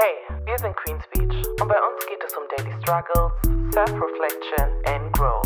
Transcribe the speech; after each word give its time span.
Hey, 0.00 0.14
wir 0.44 0.56
sind 0.56 0.76
Queen's 0.76 1.02
Beach 1.12 1.44
und 1.60 1.66
bei 1.66 1.74
uns 1.74 2.06
geht 2.06 2.22
es 2.24 2.32
um 2.36 2.44
Daily 2.56 2.72
Struggles, 2.80 3.32
Self-Reflection 3.74 4.70
and 4.86 5.12
Grow. 5.12 5.42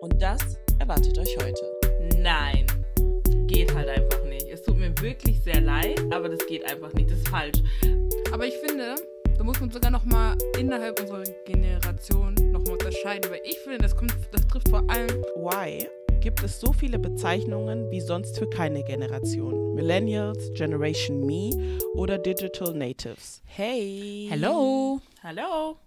Und 0.00 0.22
das 0.22 0.38
erwartet 0.78 1.18
euch 1.18 1.36
heute. 1.38 2.20
Nein, 2.20 2.64
geht 3.48 3.74
halt 3.74 3.88
einfach 3.88 4.22
nicht. 4.22 4.48
Es 4.48 4.62
tut 4.62 4.76
mir 4.76 4.96
wirklich 5.00 5.42
sehr 5.42 5.60
leid, 5.60 6.00
aber 6.12 6.28
das 6.28 6.46
geht 6.46 6.70
einfach 6.70 6.92
nicht. 6.92 7.10
Das 7.10 7.18
ist 7.18 7.28
falsch. 7.30 7.58
Aber 8.32 8.46
ich 8.46 8.56
finde, 8.58 8.94
da 9.36 9.42
muss 9.42 9.58
man 9.58 9.72
sogar 9.72 9.90
noch 9.90 10.04
mal 10.04 10.38
innerhalb 10.56 11.00
unserer 11.00 11.24
Generation 11.46 12.34
noch 12.52 12.64
mal 12.64 12.74
unterscheiden, 12.74 13.28
weil 13.28 13.40
ich 13.42 13.58
finde, 13.58 13.78
das 13.78 13.96
kommt, 13.96 14.14
das 14.30 14.46
trifft 14.46 14.68
vor 14.68 14.84
allem 14.88 15.10
Why 15.34 15.88
gibt 16.24 16.42
es 16.42 16.58
so 16.58 16.72
viele 16.72 16.98
Bezeichnungen 16.98 17.90
wie 17.90 18.00
sonst 18.00 18.38
für 18.38 18.48
keine 18.48 18.82
Generation? 18.82 19.74
Millennials, 19.74 20.54
Generation 20.54 21.26
Me 21.26 21.78
oder 21.92 22.16
Digital 22.16 22.72
Natives? 22.72 23.42
Hey! 23.44 24.28
Hello. 24.30 25.02
Hallo. 25.22 25.78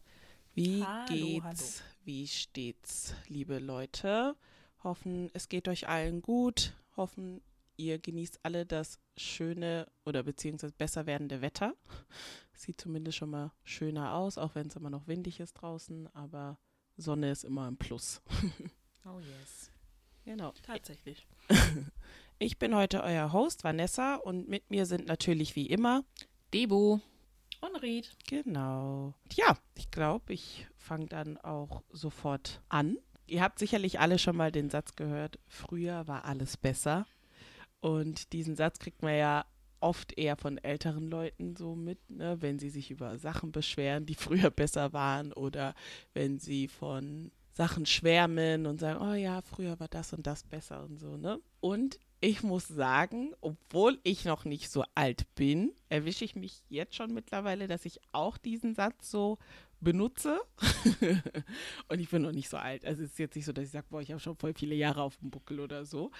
Wie 0.53 0.83
Hallo, 0.83 1.07
geht's? 1.07 1.81
Wie 2.05 2.27
steht's, 2.27 3.15
liebe 3.27 3.57
Leute? 3.57 4.35
Hoffen, 4.83 5.31
es 5.33 5.49
geht 5.49 5.67
euch 5.67 5.87
allen 5.87 6.21
gut. 6.21 6.75
Hoffen, 6.95 7.41
ihr 7.75 7.97
genießt 7.97 8.41
alle 8.43 8.67
das 8.67 8.99
schöne 9.17 9.87
oder 10.05 10.21
beziehungsweise 10.21 10.75
besser 10.77 11.07
werdende 11.07 11.41
Wetter. 11.41 11.73
Sieht 12.53 12.79
zumindest 12.79 13.17
schon 13.17 13.31
mal 13.31 13.53
schöner 13.63 14.13
aus, 14.13 14.37
auch 14.37 14.53
wenn 14.53 14.67
es 14.67 14.75
immer 14.75 14.91
noch 14.91 15.07
windig 15.07 15.39
ist 15.39 15.53
draußen, 15.53 16.13
aber 16.13 16.59
Sonne 16.95 17.31
ist 17.31 17.43
immer 17.43 17.67
ein 17.67 17.77
Plus. 17.77 18.21
Oh 19.09 19.21
yes. 19.21 19.71
Genau. 20.27 20.53
Tatsächlich. 20.61 21.25
Ich 22.39 22.59
bin 22.59 22.75
heute 22.75 23.01
euer 23.01 23.33
Host 23.33 23.63
Vanessa 23.63 24.13
und 24.13 24.47
mit 24.47 24.69
mir 24.69 24.85
sind 24.85 25.07
natürlich 25.07 25.55
wie 25.55 25.65
immer 25.65 26.03
Debo. 26.53 27.01
Und 27.61 27.81
Ried. 27.81 28.11
Genau. 28.27 29.15
Ja, 29.33 29.57
ich 29.73 29.89
glaube, 29.89 30.33
ich 30.33 30.67
fange 30.75 31.07
dann 31.07 31.37
auch 31.37 31.81
sofort 31.89 32.61
an. 32.69 32.99
Ihr 33.25 33.41
habt 33.41 33.57
sicherlich 33.57 33.99
alle 33.99 34.19
schon 34.19 34.37
mal 34.37 34.51
den 34.51 34.69
Satz 34.69 34.95
gehört, 34.95 35.39
früher 35.47 36.07
war 36.07 36.25
alles 36.25 36.57
besser. 36.57 37.07
Und 37.79 38.33
diesen 38.33 38.55
Satz 38.55 38.77
kriegt 38.77 39.01
man 39.01 39.17
ja 39.17 39.45
oft 39.79 40.15
eher 40.15 40.37
von 40.37 40.59
älteren 40.59 41.09
Leuten 41.09 41.55
so 41.55 41.73
mit, 41.73 42.07
ne, 42.07 42.39
wenn 42.39 42.59
sie 42.59 42.69
sich 42.69 42.91
über 42.91 43.17
Sachen 43.17 43.51
beschweren, 43.51 44.05
die 44.05 44.15
früher 44.15 44.51
besser 44.51 44.93
waren 44.93 45.33
oder 45.33 45.73
wenn 46.13 46.37
sie 46.37 46.67
von 46.67 47.31
Sachen 47.57 47.87
schwärmen 47.87 48.67
und 48.67 48.79
sagen, 48.79 49.01
oh 49.01 49.15
ja, 49.15 49.41
früher 49.41 49.79
war 49.79 49.87
das 49.87 50.13
und 50.13 50.27
das 50.27 50.43
besser 50.43 50.83
und 50.83 50.99
so, 50.99 51.17
ne? 51.17 51.41
Und 51.59 51.99
ich 52.21 52.43
muss 52.43 52.67
sagen, 52.67 53.33
obwohl 53.41 53.99
ich 54.03 54.25
noch 54.25 54.45
nicht 54.45 54.69
so 54.69 54.83
alt 54.93 55.25
bin, 55.33 55.73
erwische 55.89 56.23
ich 56.23 56.35
mich 56.35 56.61
jetzt 56.69 56.93
schon 56.93 57.15
mittlerweile, 57.15 57.67
dass 57.67 57.85
ich 57.85 57.99
auch 58.11 58.37
diesen 58.37 58.75
Satz 58.75 59.09
so 59.09 59.39
benutze. 59.79 60.39
und 61.89 61.99
ich 61.99 62.09
bin 62.09 62.21
noch 62.21 62.31
nicht 62.31 62.49
so 62.49 62.57
alt. 62.57 62.85
Also 62.85 63.03
es 63.03 63.11
ist 63.11 63.19
jetzt 63.19 63.35
nicht 63.35 63.45
so, 63.45 63.53
dass 63.53 63.65
ich 63.65 63.71
sage, 63.71 63.87
boah, 63.89 64.01
ich 64.01 64.11
habe 64.11 64.19
schon 64.19 64.35
voll 64.35 64.53
viele 64.53 64.75
Jahre 64.75 65.01
auf 65.01 65.17
dem 65.17 65.31
Buckel 65.31 65.59
oder 65.59 65.83
so. 65.83 66.11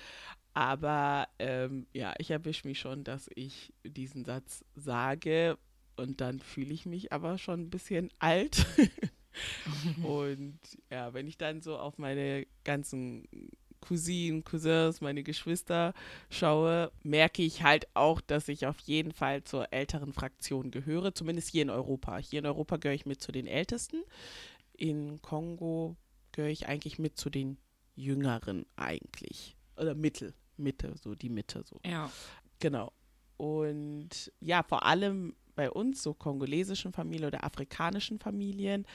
Aber 0.56 1.28
ähm, 1.38 1.86
ja, 1.94 2.16
ich 2.18 2.32
erwische 2.32 2.68
mich 2.68 2.80
schon, 2.80 3.04
dass 3.04 3.30
ich 3.36 3.74
diesen 3.84 4.26
Satz 4.26 4.66
sage 4.76 5.60
und 5.98 6.20
dann 6.20 6.40
fühle 6.40 6.74
ich 6.74 6.88
mich 6.88 7.12
aber 7.12 7.38
schon 7.38 7.62
ein 7.62 7.70
bisschen 7.70 8.10
alt. 8.18 8.66
und 10.04 10.60
ja, 10.90 11.14
wenn 11.14 11.28
ich 11.28 11.38
dann 11.38 11.62
so 11.62 11.78
auf 11.78 11.98
meine 11.98 12.46
ganzen 12.64 13.28
Cousinen, 13.82 14.44
Cousins, 14.44 15.02
meine 15.02 15.24
Geschwister 15.24 15.94
schaue, 16.30 16.92
merke 17.04 17.44
ich 17.44 17.64
halt 17.64 17.88
auch, 17.94 18.22
dass 18.22 18.48
ich 18.48 18.66
auf 18.66 18.80
jeden 18.80 19.12
Fall 19.12 19.44
zur 19.44 19.72
älteren 19.72 20.14
Fraktion 20.14 20.72
gehöre, 20.72 21.14
zumindest 21.14 21.50
hier 21.50 21.62
in 21.62 21.70
Europa. 21.70 22.18
Hier 22.18 22.40
in 22.40 22.46
Europa 22.46 22.78
gehöre 22.78 22.96
ich 22.96 23.06
mit 23.06 23.22
zu 23.22 23.32
den 23.32 23.48
Ältesten. 23.48 24.04
In 24.74 25.22
Kongo 25.22 25.96
gehöre 26.32 26.52
ich 26.52 26.68
eigentlich 26.68 27.00
mit 27.00 27.18
zu 27.18 27.30
den 27.30 27.58
Jüngeren 27.96 28.66
eigentlich. 28.76 29.56
Oder 29.76 29.96
Mittel, 29.96 30.34
Mitte, 30.58 30.96
so 31.02 31.16
die 31.16 31.30
Mitte 31.30 31.64
so. 31.64 31.80
Ja. 31.86 32.12
Genau. 32.60 32.92
Und 33.38 34.32
ja, 34.40 34.64
vor 34.64 34.86
allem 34.86 35.36
bei 35.58 35.70
uns, 35.70 36.02
so 36.02 36.14
kongolesischen 36.14 36.94
Familien 36.94 37.28
oder 37.28 37.44
afrikanischen 37.44 38.20
Familien, 38.20 38.86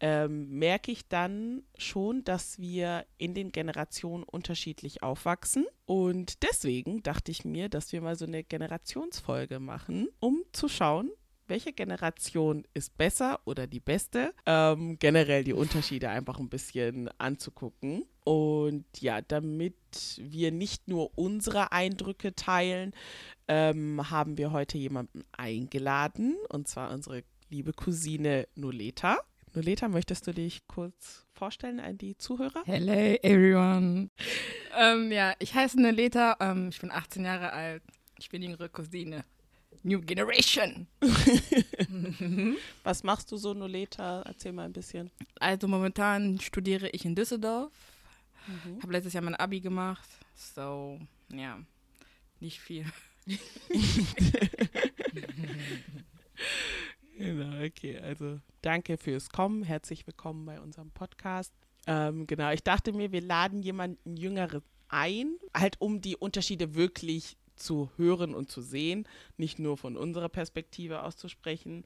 ähm, 0.00 0.48
merke 0.50 0.90
ich 0.90 1.08
dann 1.08 1.62
schon, 1.76 2.24
dass 2.24 2.58
wir 2.58 3.06
in 3.18 3.34
den 3.34 3.52
Generationen 3.52 4.24
unterschiedlich 4.24 5.02
aufwachsen. 5.02 5.66
Und 5.86 6.42
deswegen 6.42 7.02
dachte 7.02 7.30
ich 7.30 7.44
mir, 7.44 7.68
dass 7.68 7.92
wir 7.92 8.00
mal 8.00 8.16
so 8.16 8.24
eine 8.24 8.42
Generationsfolge 8.42 9.60
machen, 9.60 10.08
um 10.18 10.42
zu 10.52 10.68
schauen, 10.68 11.10
welche 11.50 11.72
Generation 11.72 12.64
ist 12.72 12.96
besser 12.96 13.40
oder 13.44 13.66
die 13.66 13.80
beste, 13.80 14.32
ähm, 14.46 14.98
generell 14.98 15.44
die 15.44 15.52
Unterschiede 15.52 16.08
einfach 16.08 16.38
ein 16.38 16.48
bisschen 16.48 17.10
anzugucken. 17.18 18.06
Und 18.24 18.84
ja, 19.00 19.20
damit 19.20 19.74
wir 20.16 20.52
nicht 20.52 20.88
nur 20.88 21.18
unsere 21.18 21.72
Eindrücke 21.72 22.34
teilen, 22.34 22.92
ähm, 23.48 24.10
haben 24.10 24.38
wir 24.38 24.52
heute 24.52 24.78
jemanden 24.78 25.24
eingeladen, 25.32 26.36
und 26.48 26.68
zwar 26.68 26.92
unsere 26.92 27.24
liebe 27.50 27.72
Cousine 27.72 28.46
Noleta. 28.54 29.18
Noleta, 29.52 29.88
möchtest 29.88 30.28
du 30.28 30.32
dich 30.32 30.64
kurz 30.68 31.26
vorstellen 31.32 31.80
an 31.80 31.98
die 31.98 32.16
Zuhörer? 32.16 32.62
Hello 32.64 33.16
everyone. 33.22 34.10
ähm, 34.78 35.10
ja, 35.10 35.34
ich 35.40 35.52
heiße 35.52 35.80
Neleta, 35.80 36.36
ähm, 36.38 36.68
ich 36.68 36.80
bin 36.80 36.92
18 36.92 37.24
Jahre 37.24 37.52
alt. 37.52 37.82
Ich 38.20 38.28
bin 38.28 38.42
jüngere 38.42 38.68
Cousine. 38.68 39.24
New 39.82 40.00
Generation. 40.00 40.86
Was 42.84 43.02
machst 43.02 43.32
du 43.32 43.36
so, 43.36 43.54
Noleta? 43.54 44.22
Erzähl 44.22 44.52
mal 44.52 44.64
ein 44.64 44.72
bisschen. 44.72 45.10
Also 45.38 45.68
momentan 45.68 46.38
studiere 46.40 46.88
ich 46.90 47.04
in 47.04 47.14
Düsseldorf. 47.14 47.72
Mhm. 48.46 48.82
Habe 48.82 48.92
letztes 48.92 49.12
Jahr 49.12 49.24
mein 49.24 49.34
Abi 49.36 49.60
gemacht. 49.60 50.08
So, 50.34 50.98
ja, 51.32 51.58
nicht 52.40 52.60
viel. 52.60 52.84
Genau, 57.20 57.62
okay. 57.62 57.98
Also 57.98 58.40
danke 58.62 58.96
fürs 58.96 59.28
Kommen. 59.28 59.62
Herzlich 59.62 60.06
willkommen 60.06 60.46
bei 60.46 60.58
unserem 60.58 60.90
Podcast. 60.90 61.52
Ähm, 61.86 62.26
genau, 62.26 62.50
ich 62.50 62.62
dachte 62.62 62.94
mir, 62.94 63.12
wir 63.12 63.20
laden 63.20 63.62
jemanden 63.62 64.16
Jüngeres 64.16 64.62
ein, 64.88 65.36
halt 65.54 65.78
um 65.80 66.00
die 66.00 66.16
Unterschiede 66.16 66.74
wirklich 66.74 67.36
zu 67.60 67.90
hören 67.96 68.34
und 68.34 68.50
zu 68.50 68.62
sehen, 68.62 69.06
nicht 69.36 69.58
nur 69.58 69.76
von 69.76 69.96
unserer 69.96 70.28
Perspektive 70.28 71.02
aus 71.02 71.16
zu 71.16 71.28
sprechen. 71.28 71.84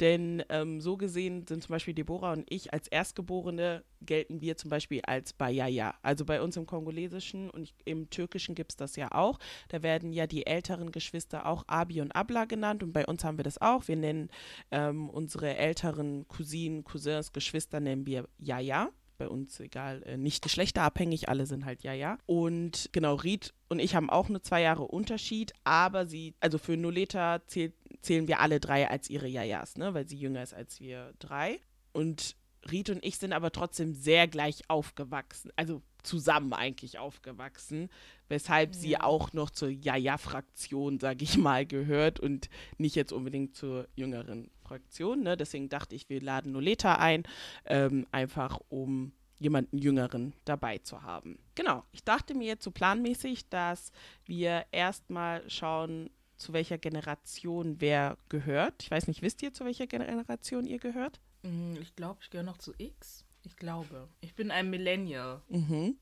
Denn 0.00 0.42
ähm, 0.50 0.80
so 0.80 0.96
gesehen 0.96 1.46
sind 1.46 1.62
zum 1.62 1.72
Beispiel 1.72 1.94
Deborah 1.94 2.32
und 2.32 2.44
ich 2.50 2.72
als 2.72 2.86
Erstgeborene 2.88 3.82
gelten 4.02 4.40
wir 4.42 4.56
zum 4.56 4.68
Beispiel 4.68 5.00
als 5.06 5.32
Bayaya. 5.32 5.94
Also 6.02 6.26
bei 6.26 6.42
uns 6.42 6.56
im 6.56 6.66
Kongolesischen 6.66 7.48
und 7.48 7.72
im 7.84 8.10
Türkischen 8.10 8.54
gibt 8.54 8.72
es 8.72 8.76
das 8.76 8.96
ja 8.96 9.10
auch. 9.12 9.38
Da 9.68 9.82
werden 9.82 10.12
ja 10.12 10.26
die 10.26 10.46
älteren 10.46 10.92
Geschwister 10.92 11.46
auch 11.46 11.64
Abi 11.66 12.02
und 12.02 12.14
Abla 12.14 12.44
genannt 12.44 12.82
und 12.82 12.92
bei 12.92 13.06
uns 13.06 13.24
haben 13.24 13.38
wir 13.38 13.44
das 13.44 13.60
auch. 13.60 13.88
Wir 13.88 13.96
nennen 13.96 14.28
ähm, 14.70 15.08
unsere 15.08 15.56
älteren 15.56 16.28
Cousinen, 16.28 16.84
Cousins, 16.84 17.32
Geschwister 17.32 17.80
nennen 17.80 18.06
wir 18.06 18.28
Yaya 18.38 18.90
bei 19.16 19.28
uns 19.28 19.60
egal, 19.60 20.02
äh, 20.02 20.16
nicht 20.16 20.42
geschlechterabhängig, 20.42 21.28
alle 21.28 21.46
sind 21.46 21.64
halt 21.64 21.82
ja. 21.82 22.18
Und 22.26 22.90
genau, 22.92 23.14
Ried 23.14 23.54
und 23.68 23.78
ich 23.78 23.94
haben 23.94 24.10
auch 24.10 24.28
nur 24.28 24.42
zwei 24.42 24.62
Jahre 24.62 24.84
Unterschied, 24.84 25.52
aber 25.64 26.06
sie, 26.06 26.34
also 26.40 26.58
für 26.58 26.76
Noleta 26.76 27.40
zählt, 27.46 27.74
zählen 28.00 28.28
wir 28.28 28.40
alle 28.40 28.60
drei 28.60 28.88
als 28.88 29.10
ihre 29.10 29.28
Jajas, 29.28 29.76
ne, 29.76 29.94
weil 29.94 30.06
sie 30.08 30.16
jünger 30.16 30.42
ist 30.42 30.54
als 30.54 30.80
wir 30.80 31.12
drei. 31.18 31.60
Und 31.92 32.36
Ried 32.70 32.90
und 32.90 33.04
ich 33.04 33.18
sind 33.18 33.32
aber 33.32 33.52
trotzdem 33.52 33.94
sehr 33.94 34.28
gleich 34.28 34.68
aufgewachsen, 34.68 35.50
also 35.56 35.82
zusammen 36.02 36.52
eigentlich 36.52 36.98
aufgewachsen, 36.98 37.90
weshalb 38.28 38.74
sie 38.74 38.98
auch 38.98 39.32
noch 39.32 39.50
zur 39.50 39.68
Jaja-Fraktion, 39.68 40.98
sage 40.98 41.24
ich 41.24 41.36
mal, 41.36 41.66
gehört 41.66 42.20
und 42.20 42.48
nicht 42.78 42.94
jetzt 42.94 43.12
unbedingt 43.12 43.56
zur 43.56 43.88
jüngeren 43.96 44.50
Fraktion. 44.62 45.22
Ne? 45.22 45.36
Deswegen 45.36 45.68
dachte 45.68 45.94
ich, 45.94 46.08
wir 46.08 46.20
laden 46.20 46.52
Noleta 46.52 46.96
ein, 46.96 47.24
ähm, 47.64 48.06
einfach 48.12 48.60
um 48.68 49.12
jemanden 49.38 49.78
Jüngeren 49.78 50.32
dabei 50.44 50.78
zu 50.78 51.02
haben. 51.02 51.38
Genau, 51.54 51.84
ich 51.92 52.02
dachte 52.04 52.34
mir 52.34 52.46
jetzt 52.46 52.64
so 52.64 52.70
planmäßig, 52.70 53.48
dass 53.48 53.92
wir 54.24 54.64
erstmal 54.72 55.48
schauen, 55.50 56.10
zu 56.36 56.52
welcher 56.52 56.78
Generation 56.78 57.76
wer 57.80 58.18
gehört. 58.28 58.82
Ich 58.82 58.90
weiß 58.90 59.08
nicht, 59.08 59.22
wisst 59.22 59.42
ihr, 59.42 59.52
zu 59.52 59.64
welcher 59.64 59.86
Generation 59.86 60.66
ihr 60.66 60.78
gehört? 60.78 61.20
Mm, 61.42 61.76
Ich 61.80 61.94
glaube, 61.96 62.20
ich 62.22 62.30
gehöre 62.30 62.44
noch 62.44 62.58
zu 62.58 62.72
X. 62.78 63.24
Ich 63.42 63.56
glaube. 63.56 64.08
Ich 64.20 64.34
bin 64.34 64.50
ein 64.50 64.68
Millennial. 64.70 65.42
Mhm. 65.48 65.96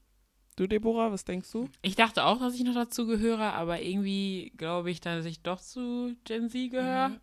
Du, 0.56 0.66
Deborah, 0.68 1.10
was 1.12 1.24
denkst 1.24 1.50
du? 1.50 1.68
Ich 1.82 1.96
dachte 1.96 2.24
auch, 2.24 2.38
dass 2.38 2.54
ich 2.54 2.62
noch 2.64 2.74
dazu 2.74 3.06
gehöre, 3.06 3.52
aber 3.54 3.82
irgendwie 3.82 4.52
glaube 4.56 4.90
ich, 4.90 5.00
dass 5.00 5.24
ich 5.24 5.40
doch 5.42 5.60
zu 5.60 6.14
Gen 6.24 6.48
Z 6.48 6.70
gehöre. 6.70 7.18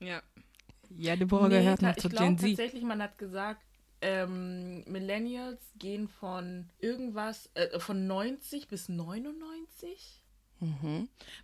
Ja. 0.00 0.22
Ja, 0.96 1.16
Deborah 1.16 1.48
Nee, 1.48 1.58
gehört 1.60 1.82
noch 1.82 1.96
zu 1.96 2.08
ich 2.08 2.12
glaube 2.14 2.26
Gen 2.26 2.38
Z. 2.38 2.48
tatsächlich, 2.50 2.84
man 2.84 3.02
hat 3.02 3.18
gesagt, 3.18 3.62
ähm, 4.04 4.84
Millennials 4.86 5.72
gehen 5.78 6.08
von 6.08 6.68
irgendwas, 6.78 7.48
äh, 7.54 7.80
von 7.80 8.06
90 8.06 8.68
bis 8.68 8.90
99. 8.90 10.22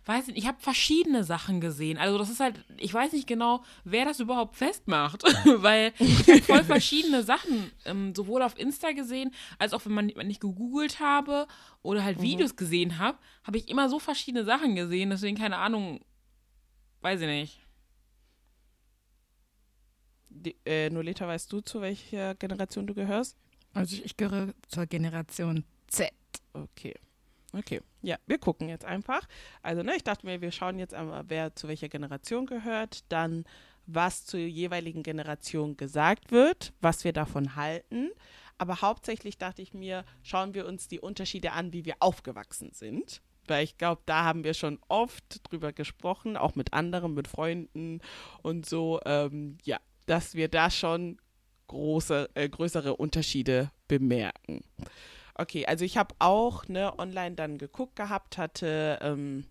weiß 0.05 0.27
nicht, 0.27 0.37
ich 0.37 0.47
habe 0.47 0.59
verschiedene 0.61 1.23
Sachen 1.23 1.59
gesehen. 1.59 1.97
Also 1.97 2.19
das 2.19 2.29
ist 2.29 2.39
halt, 2.39 2.63
ich 2.77 2.93
weiß 2.93 3.13
nicht 3.13 3.25
genau, 3.25 3.63
wer 3.83 4.05
das 4.05 4.19
überhaupt 4.19 4.55
festmacht, 4.57 5.23
weil 5.57 5.93
ich 5.97 6.27
habe 6.27 6.41
voll 6.43 6.63
verschiedene 6.63 7.23
Sachen 7.23 7.71
ähm, 7.85 8.13
sowohl 8.13 8.43
auf 8.43 8.57
Insta 8.59 8.91
gesehen, 8.91 9.33
als 9.57 9.73
auch 9.73 9.83
wenn 9.85 9.93
man 9.93 10.29
ich 10.29 10.39
gegoogelt 10.39 10.99
habe 10.99 11.47
oder 11.81 12.03
halt 12.03 12.21
Videos 12.21 12.55
gesehen 12.55 12.99
habe, 12.99 13.17
habe 13.43 13.57
ich 13.57 13.69
immer 13.69 13.89
so 13.89 13.97
verschiedene 13.97 14.45
Sachen 14.45 14.75
gesehen. 14.75 15.09
Deswegen 15.09 15.37
keine 15.37 15.57
Ahnung, 15.57 16.05
weiß 17.01 17.21
ich 17.21 17.27
nicht. 17.27 17.60
Die, 20.41 20.55
äh, 20.65 20.89
Noleta, 20.89 21.27
weißt 21.27 21.51
du, 21.51 21.61
zu 21.61 21.81
welcher 21.81 22.35
Generation 22.35 22.87
du 22.87 22.93
gehörst? 22.93 23.37
Also 23.73 23.95
ich, 24.03 24.17
gehöre 24.17 24.53
zur 24.67 24.85
Generation 24.85 25.63
Z. 25.87 26.11
Okay. 26.53 26.95
Okay. 27.53 27.81
Ja, 28.01 28.17
wir 28.27 28.37
gucken 28.37 28.69
jetzt 28.69 28.85
einfach. 28.85 29.27
Also, 29.61 29.83
ne, 29.83 29.95
ich 29.95 30.03
dachte 30.03 30.25
mir, 30.25 30.41
wir 30.41 30.51
schauen 30.51 30.79
jetzt 30.79 30.93
einmal, 30.93 31.25
wer 31.27 31.55
zu 31.55 31.67
welcher 31.67 31.89
Generation 31.89 32.45
gehört, 32.45 33.03
dann 33.09 33.45
was 33.87 34.25
zur 34.25 34.39
jeweiligen 34.39 35.03
Generation 35.03 35.75
gesagt 35.75 36.31
wird, 36.31 36.73
was 36.81 37.03
wir 37.03 37.13
davon 37.13 37.55
halten. 37.55 38.09
Aber 38.57 38.81
hauptsächlich 38.81 39.37
dachte 39.37 39.61
ich 39.61 39.73
mir, 39.73 40.05
schauen 40.23 40.53
wir 40.53 40.65
uns 40.67 40.87
die 40.87 40.99
Unterschiede 40.99 41.51
an, 41.51 41.73
wie 41.73 41.85
wir 41.85 41.95
aufgewachsen 41.99 42.71
sind. 42.73 43.21
Weil 43.47 43.63
ich 43.63 43.77
glaube, 43.77 44.01
da 44.05 44.23
haben 44.23 44.43
wir 44.43 44.53
schon 44.53 44.79
oft 44.87 45.41
drüber 45.49 45.73
gesprochen, 45.73 46.37
auch 46.37 46.55
mit 46.55 46.73
anderen, 46.73 47.15
mit 47.15 47.27
Freunden 47.27 48.01
und 48.43 48.67
so. 48.67 48.99
Ähm, 49.03 49.57
ja, 49.63 49.79
dass 50.11 50.35
wir 50.35 50.49
da 50.49 50.69
schon 50.69 51.17
große, 51.67 52.31
äh, 52.33 52.49
größere 52.49 52.97
Unterschiede 52.97 53.71
bemerken. 53.87 54.59
Okay, 55.35 55.65
also 55.65 55.85
ich 55.85 55.95
habe 55.95 56.13
auch 56.19 56.67
ne, 56.67 56.99
online 56.99 57.35
dann 57.35 57.57
geguckt 57.57 57.95
gehabt, 57.95 58.37
hatte 58.37 58.99
ähm, 59.01 59.45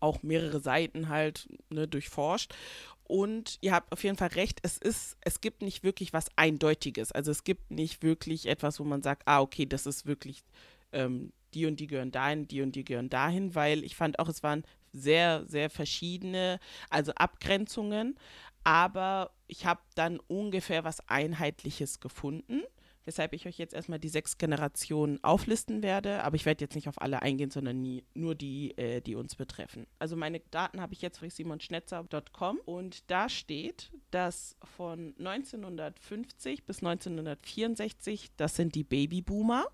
auch 0.00 0.24
mehrere 0.24 0.58
Seiten 0.58 1.08
halt 1.08 1.48
ne, 1.70 1.86
durchforscht. 1.86 2.56
Und 3.04 3.58
ihr 3.60 3.72
habt 3.72 3.92
auf 3.92 4.02
jeden 4.02 4.16
Fall 4.16 4.30
recht, 4.30 4.58
es 4.64 4.78
ist, 4.78 5.16
es 5.20 5.40
gibt 5.40 5.62
nicht 5.62 5.84
wirklich 5.84 6.12
was 6.12 6.26
Eindeutiges. 6.34 7.12
Also 7.12 7.30
es 7.30 7.44
gibt 7.44 7.70
nicht 7.70 8.02
wirklich 8.02 8.46
etwas, 8.46 8.80
wo 8.80 8.84
man 8.84 9.02
sagt, 9.02 9.22
ah, 9.26 9.40
okay, 9.40 9.64
das 9.64 9.86
ist 9.86 10.06
wirklich, 10.06 10.42
ähm, 10.90 11.32
die 11.54 11.66
und 11.66 11.78
die 11.78 11.86
gehören 11.86 12.10
dahin, 12.10 12.48
die 12.48 12.62
und 12.62 12.74
die 12.74 12.84
gehören 12.84 13.10
dahin, 13.10 13.54
weil 13.54 13.84
ich 13.84 13.94
fand 13.94 14.18
auch, 14.18 14.28
es 14.28 14.42
waren 14.42 14.64
sehr, 14.92 15.44
sehr 15.46 15.70
verschiedene, 15.70 16.58
also 16.90 17.12
Abgrenzungen. 17.12 18.18
Aber 18.66 19.30
ich 19.46 19.64
habe 19.64 19.80
dann 19.94 20.18
ungefähr 20.26 20.82
was 20.82 21.08
Einheitliches 21.08 22.00
gefunden 22.00 22.62
weshalb 23.06 23.32
ich 23.32 23.46
euch 23.46 23.56
jetzt 23.56 23.72
erstmal 23.72 23.98
die 23.98 24.08
sechs 24.08 24.36
Generationen 24.36 25.22
auflisten 25.24 25.82
werde. 25.82 26.24
Aber 26.24 26.36
ich 26.36 26.44
werde 26.44 26.64
jetzt 26.64 26.74
nicht 26.74 26.88
auf 26.88 27.00
alle 27.00 27.22
eingehen, 27.22 27.50
sondern 27.50 27.80
nie, 27.80 28.04
nur 28.14 28.34
die, 28.34 28.76
äh, 28.76 29.00
die 29.00 29.14
uns 29.14 29.36
betreffen. 29.36 29.86
Also 29.98 30.16
meine 30.16 30.40
Daten 30.50 30.80
habe 30.80 30.92
ich 30.92 31.00
jetzt 31.00 31.18
von 31.18 31.30
simonschnetzer.com 31.30 32.60
und 32.64 33.10
da 33.10 33.28
steht, 33.28 33.90
dass 34.10 34.56
von 34.76 35.14
1950 35.18 36.64
bis 36.64 36.78
1964, 36.78 38.32
das 38.36 38.56
sind 38.56 38.74
die 38.74 38.84
Babyboomer. 38.84 39.66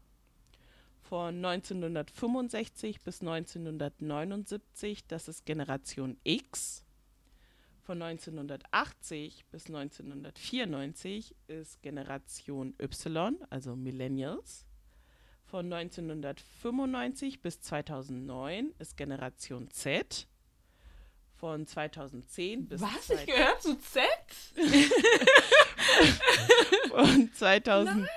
Von 1.00 1.44
1965 1.44 3.00
bis 3.00 3.20
1979, 3.20 5.06
das 5.06 5.28
ist 5.28 5.44
Generation 5.44 6.16
X. 6.22 6.84
Von 7.84 8.00
1980 8.00 9.44
bis 9.50 9.67
1994 9.67 11.34
ist 11.49 11.82
Generation 11.82 12.75
Y, 12.81 13.37
also 13.50 13.75
Millennials. 13.75 14.67
Von 15.44 15.73
1995 15.73 17.40
bis 17.40 17.61
2009 17.61 18.73
ist 18.79 18.96
Generation 18.96 19.69
Z. 19.70 20.29
Von 21.34 21.67
2010 21.67 22.69
bis 22.69 22.81
Was? 22.81 23.11
Ich 23.11 23.26
gehöre 23.26 23.58
zu 23.58 23.76
Z? 23.76 24.05
von, 26.88 27.32
2000, 27.34 28.08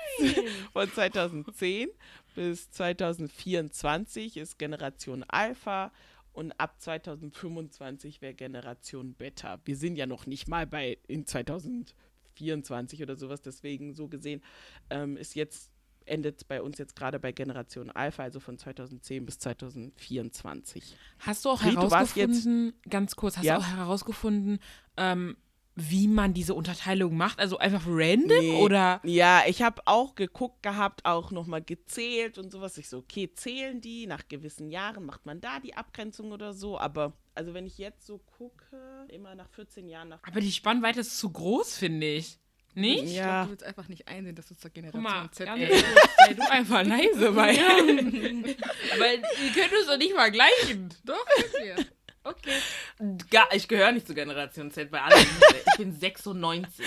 von 0.72 0.92
2010 0.92 1.88
bis 2.36 2.70
2024 2.70 4.36
ist 4.36 4.60
Generation 4.60 5.24
Alpha 5.24 5.90
und 6.36 6.52
ab 6.60 6.74
2025 6.80 8.20
wäre 8.20 8.34
Generation 8.34 9.14
Beta. 9.14 9.58
Wir 9.64 9.76
sind 9.76 9.96
ja 9.96 10.06
noch 10.06 10.26
nicht 10.26 10.48
mal 10.48 10.66
bei 10.66 10.98
in 11.08 11.24
2024 11.26 13.02
oder 13.02 13.16
sowas, 13.16 13.40
deswegen 13.40 13.94
so 13.94 14.08
gesehen 14.08 14.42
ähm, 14.90 15.16
ist 15.16 15.34
jetzt 15.34 15.70
endet 16.04 16.46
bei 16.46 16.62
uns 16.62 16.78
jetzt 16.78 16.94
gerade 16.94 17.18
bei 17.18 17.32
Generation 17.32 17.90
Alpha, 17.90 18.22
also 18.22 18.38
von 18.38 18.58
2010 18.58 19.26
bis 19.26 19.38
2024. 19.40 20.96
Hast 21.18 21.44
du 21.44 21.48
auch 21.50 21.64
Ried, 21.64 21.74
du 21.74 21.90
warst 21.90 22.14
herausgefunden, 22.14 22.74
ganz 22.88 23.16
kurz, 23.16 23.38
hast 23.38 23.44
Ja? 23.44 23.56
du 23.56 23.62
auch 23.62 23.66
herausgefunden, 23.66 24.58
ähm, 24.96 25.36
wie 25.78 26.08
man 26.08 26.32
diese 26.32 26.54
Unterteilung 26.54 27.16
macht? 27.16 27.38
Also 27.38 27.58
einfach 27.58 27.82
random 27.86 28.38
Nee. 28.38 28.62
oder? 28.62 28.98
Ja, 29.04 29.42
ich 29.46 29.60
habe 29.60 29.82
auch 29.84 30.14
geguckt 30.14 30.62
gehabt, 30.62 31.04
auch 31.04 31.30
nochmal 31.30 31.60
gezählt 31.62 32.38
und 32.38 32.50
sowas. 32.50 32.78
Ich 32.78 32.88
so, 32.88 32.98
okay, 32.98 33.30
zählen 33.34 33.80
die, 33.82 34.06
nach 34.06 34.26
gewissen 34.26 34.70
Jahren 34.70 35.04
macht 35.04 35.26
man 35.26 35.40
da 35.40 35.60
die 35.60 35.74
Abgrenzung 35.74 36.32
oder 36.32 36.54
so. 36.54 36.78
Aber, 36.78 37.12
also 37.34 37.52
wenn 37.52 37.66
ich 37.66 37.76
jetzt 37.76 38.06
so 38.06 38.18
gucke, 38.38 38.78
immer 39.08 39.34
nach 39.34 39.50
14 39.50 39.86
Jahren 39.88 40.08
nach. 40.08 40.20
Aber 40.26 40.40
die 40.40 40.50
Spannweite 40.52 41.00
ist 41.00 41.18
zu 41.18 41.30
groß, 41.30 41.76
finde 41.76 42.06
ich. 42.06 42.38
Nicht? 42.74 43.04
Ich 43.04 43.14
Ja. 43.14 43.24
glaube, 43.24 43.44
du 43.44 43.50
willst 43.52 43.64
einfach 43.64 43.88
nicht 43.88 44.06
einsehen, 44.08 44.34
dass 44.34 44.48
du 44.48 44.54
zur 44.56 44.70
Generation 44.70 45.02
mal, 45.02 45.30
Z 45.30 45.46
gehörst. 45.46 45.84
kurz, 45.94 46.08
sei 46.18 46.34
du 46.34 46.50
einfach 46.50 46.84
leise, 46.84 47.34
weil. 47.36 47.56
Aber 48.94 49.12
ihr 49.14 49.52
könnt 49.54 49.72
es 49.80 49.86
doch 49.86 49.96
nicht 49.98 50.12
vergleichen. 50.12 50.88
Doch, 51.04 51.24
wir. 51.62 51.76
Okay. 52.26 53.18
Gar, 53.30 53.54
ich 53.54 53.68
gehöre 53.68 53.92
nicht 53.92 54.06
zur 54.06 54.16
Generation 54.16 54.70
Z 54.70 54.90
bei 54.90 55.00
allen. 55.00 55.26
Ich 55.72 55.76
bin 55.78 55.92
96. 55.92 56.84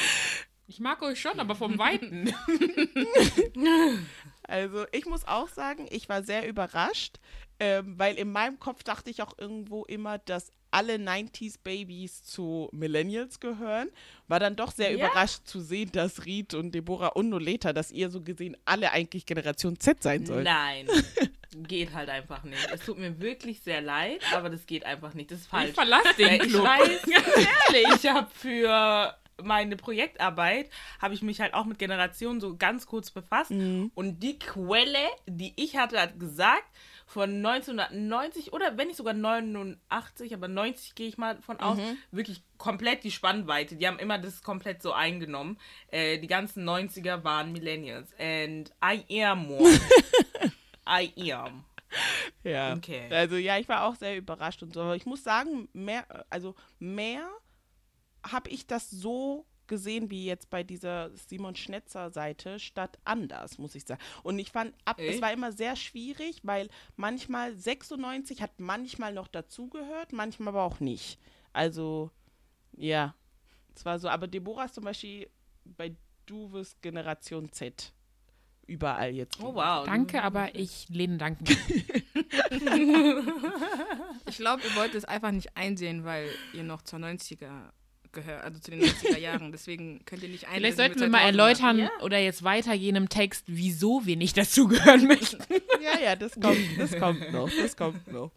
Ich 0.68 0.80
mag 0.80 1.02
euch 1.02 1.20
schon, 1.20 1.40
aber 1.40 1.56
vom 1.56 1.78
Weiten. 1.78 2.34
Also 4.44 4.88
ich 4.92 5.06
muss 5.06 5.28
auch 5.28 5.48
sagen, 5.48 5.88
ich 5.92 6.10
war 6.10 6.24
sehr 6.24 6.48
überrascht, 6.48 7.20
ähm, 7.60 8.00
weil 8.00 8.16
in 8.16 8.32
meinem 8.32 8.58
Kopf 8.58 8.82
dachte 8.82 9.12
ich 9.12 9.22
auch 9.22 9.38
irgendwo 9.38 9.86
immer, 9.86 10.18
dass 10.18 10.52
alle 10.72 10.96
90s 10.96 11.56
Babys 11.64 12.24
zu 12.24 12.70
Millennials 12.72 13.40
gehören. 13.40 13.90
War 14.28 14.40
dann 14.40 14.56
doch 14.56 14.72
sehr 14.72 14.92
Ja? 14.92 14.98
überrascht 15.08 15.42
zu 15.46 15.60
sehen, 15.62 15.92
dass 15.92 16.26
Reed 16.26 16.54
und 16.54 16.74
Deborah 16.74 17.08
und 17.10 17.30
Noleta, 17.30 17.74
dass 17.74 17.92
ihr 17.92 18.10
so 18.10 18.22
gesehen 18.22 18.56
alle 18.66 18.92
eigentlich 18.92 19.26
Generation 19.26 19.80
Z 19.80 20.02
sein 20.04 20.26
sollt. 20.26 20.44
Nein. 20.44 20.88
Geht 21.68 21.94
halt 21.94 22.10
einfach 22.10 22.44
nicht. 22.44 22.68
Es 22.72 22.82
tut 22.86 23.00
mir 23.00 23.20
wirklich 23.20 23.62
sehr 23.62 23.82
leid, 23.82 24.22
aber 24.36 24.52
das 24.52 24.68
geht 24.68 24.86
einfach 24.86 25.16
nicht. 25.16 25.32
Das 25.32 25.40
ist 25.40 25.48
falsch. 25.48 25.70
Ich 25.70 25.74
verlasse 25.76 26.14
den 26.16 26.28
Weil 26.28 26.42
ich 26.46 26.52
Club. 26.54 26.64
weiß, 26.64 27.02
ganz 27.12 27.48
ehrlich, 27.74 27.88
ich 28.04 28.08
habe 28.12 28.28
für 28.32 29.16
meine 29.42 29.76
Projektarbeit 29.78 30.70
habe 31.02 31.14
ich 31.16 31.22
mich 31.24 31.40
halt 31.42 31.54
auch 31.56 31.66
mit 31.66 31.80
Generationen 31.80 32.40
so 32.40 32.56
ganz 32.58 32.86
kurz 32.86 33.10
befasst 33.10 33.52
und 33.52 34.20
die 34.20 34.38
Quelle, 34.38 35.00
die 35.28 35.54
ich 35.56 35.78
hatte, 35.78 36.00
hat 36.00 36.20
gesagt, 36.20 36.66
von 37.10 37.44
1990 37.44 38.54
oder 38.54 38.78
wenn 38.78 38.88
nicht 38.88 38.98
sogar 38.98 39.16
89, 39.16 40.32
aber 40.32 40.48
90 40.48 40.94
gehe 40.94 41.08
ich 41.08 41.18
mal 41.18 41.42
von 41.42 41.60
aus, 41.60 41.80
wirklich 42.12 42.44
komplett 42.60 43.04
die 43.04 43.10
Spannweite. 43.10 43.78
Die 43.78 43.88
haben 43.88 43.98
immer 43.98 44.20
das 44.20 44.44
komplett 44.44 44.84
so 44.84 44.94
eingenommen. 44.94 45.58
Äh, 45.88 46.20
die 46.20 46.28
ganzen 46.28 46.70
90er 46.70 47.24
waren 47.24 47.52
Millennials 47.52 48.14
and 48.20 48.72
I 48.86 49.24
am 49.26 49.50
one. 49.50 49.80
I 50.88 51.34
am. 51.34 51.66
Ja. 52.44 52.76
Okay. 52.76 53.08
Also 53.10 53.38
ja, 53.38 53.58
ich 53.58 53.68
war 53.68 53.86
auch 53.86 53.96
sehr 53.96 54.16
überrascht 54.16 54.62
und 54.62 54.76
so. 54.76 54.82
Aber 54.82 54.96
ich 54.96 55.08
muss 55.08 55.24
sagen, 55.24 55.68
mehr, 55.74 56.06
also 56.30 56.54
mehr 56.78 57.28
habe 58.22 58.52
ich 58.52 58.68
das 58.68 58.92
so 58.92 59.48
gesehen 59.70 60.12
wie 60.12 60.26
jetzt 60.26 60.50
bei 60.50 60.64
dieser 60.64 61.16
Simon 61.16 61.56
Schnetzer 61.56 62.12
Seite 62.12 62.60
statt 62.60 63.00
anders, 63.06 63.58
muss 63.58 63.76
ich 63.76 63.86
sagen. 63.86 64.02
Und 64.24 64.38
ich 64.38 64.52
fand, 64.52 64.74
ab, 64.84 64.98
es 65.00 65.14
Echt? 65.14 65.22
war 65.22 65.32
immer 65.32 65.54
sehr 65.54 65.78
schwierig, 65.78 66.42
weil 66.44 66.68
manchmal 66.98 67.56
96 67.56 68.42
hat 68.42 68.60
manchmal 68.60 69.14
noch 69.14 69.30
dazugehört, 69.30 70.12
manchmal 70.12 70.50
aber 70.50 70.64
auch 70.64 70.82
nicht. 70.82 71.18
Also 71.54 72.12
ja, 72.76 73.16
es 73.74 73.86
war 73.86 73.98
so. 74.00 74.10
Aber 74.10 74.28
Deborah 74.28 74.66
ist 74.66 74.76
zum 74.76 74.84
Beispiel 74.84 75.30
bei 75.64 75.96
Duves 76.26 76.76
Generation 76.82 77.52
Z 77.52 77.94
überall 78.68 79.12
jetzt. 79.16 79.42
Oh 79.42 79.56
wow. 79.56 79.86
Danke, 79.86 80.22
aber 80.22 80.54
ich 80.56 80.88
lehne 80.90 81.18
Danken. 81.18 81.46
Ich 84.28 84.38
glaube, 84.38 84.62
ihr 84.64 84.76
wollt 84.76 84.94
es 84.94 85.06
einfach 85.06 85.32
nicht 85.32 85.58
einsehen, 85.58 86.06
weil 86.06 86.30
ihr 86.54 86.64
noch 86.64 86.84
zur 86.84 87.00
90er 87.00 87.72
gehört, 88.12 88.44
also 88.44 88.60
zu 88.60 88.72
den 88.72 88.82
90er 88.82 89.18
Jahren. 89.18 89.52
Deswegen 89.52 90.04
könnt 90.06 90.24
ihr 90.24 90.30
nicht 90.30 90.46
einsehen. 90.46 90.60
Vielleicht 90.62 90.78
sollten 90.78 91.00
wir 91.00 91.10
mal 91.10 91.22
2000er. 91.22 91.26
erläutern 91.26 91.80
Ja. 91.80 91.90
oder 92.02 92.18
jetzt 92.20 92.44
weitergehen 92.44 92.96
im 92.96 93.10
Text, 93.10 93.46
wieso 93.48 94.06
wir 94.06 94.16
nicht 94.18 94.38
dazugehören 94.38 95.06
möchten. 95.08 95.44
Ja, 95.82 95.98
ja, 95.98 96.16
das 96.18 96.34
kommt, 96.40 96.60
das 96.78 96.98
kommt 96.98 97.32
noch, 97.32 97.50
das 97.50 97.78
kommt 97.78 98.12
noch. 98.12 98.32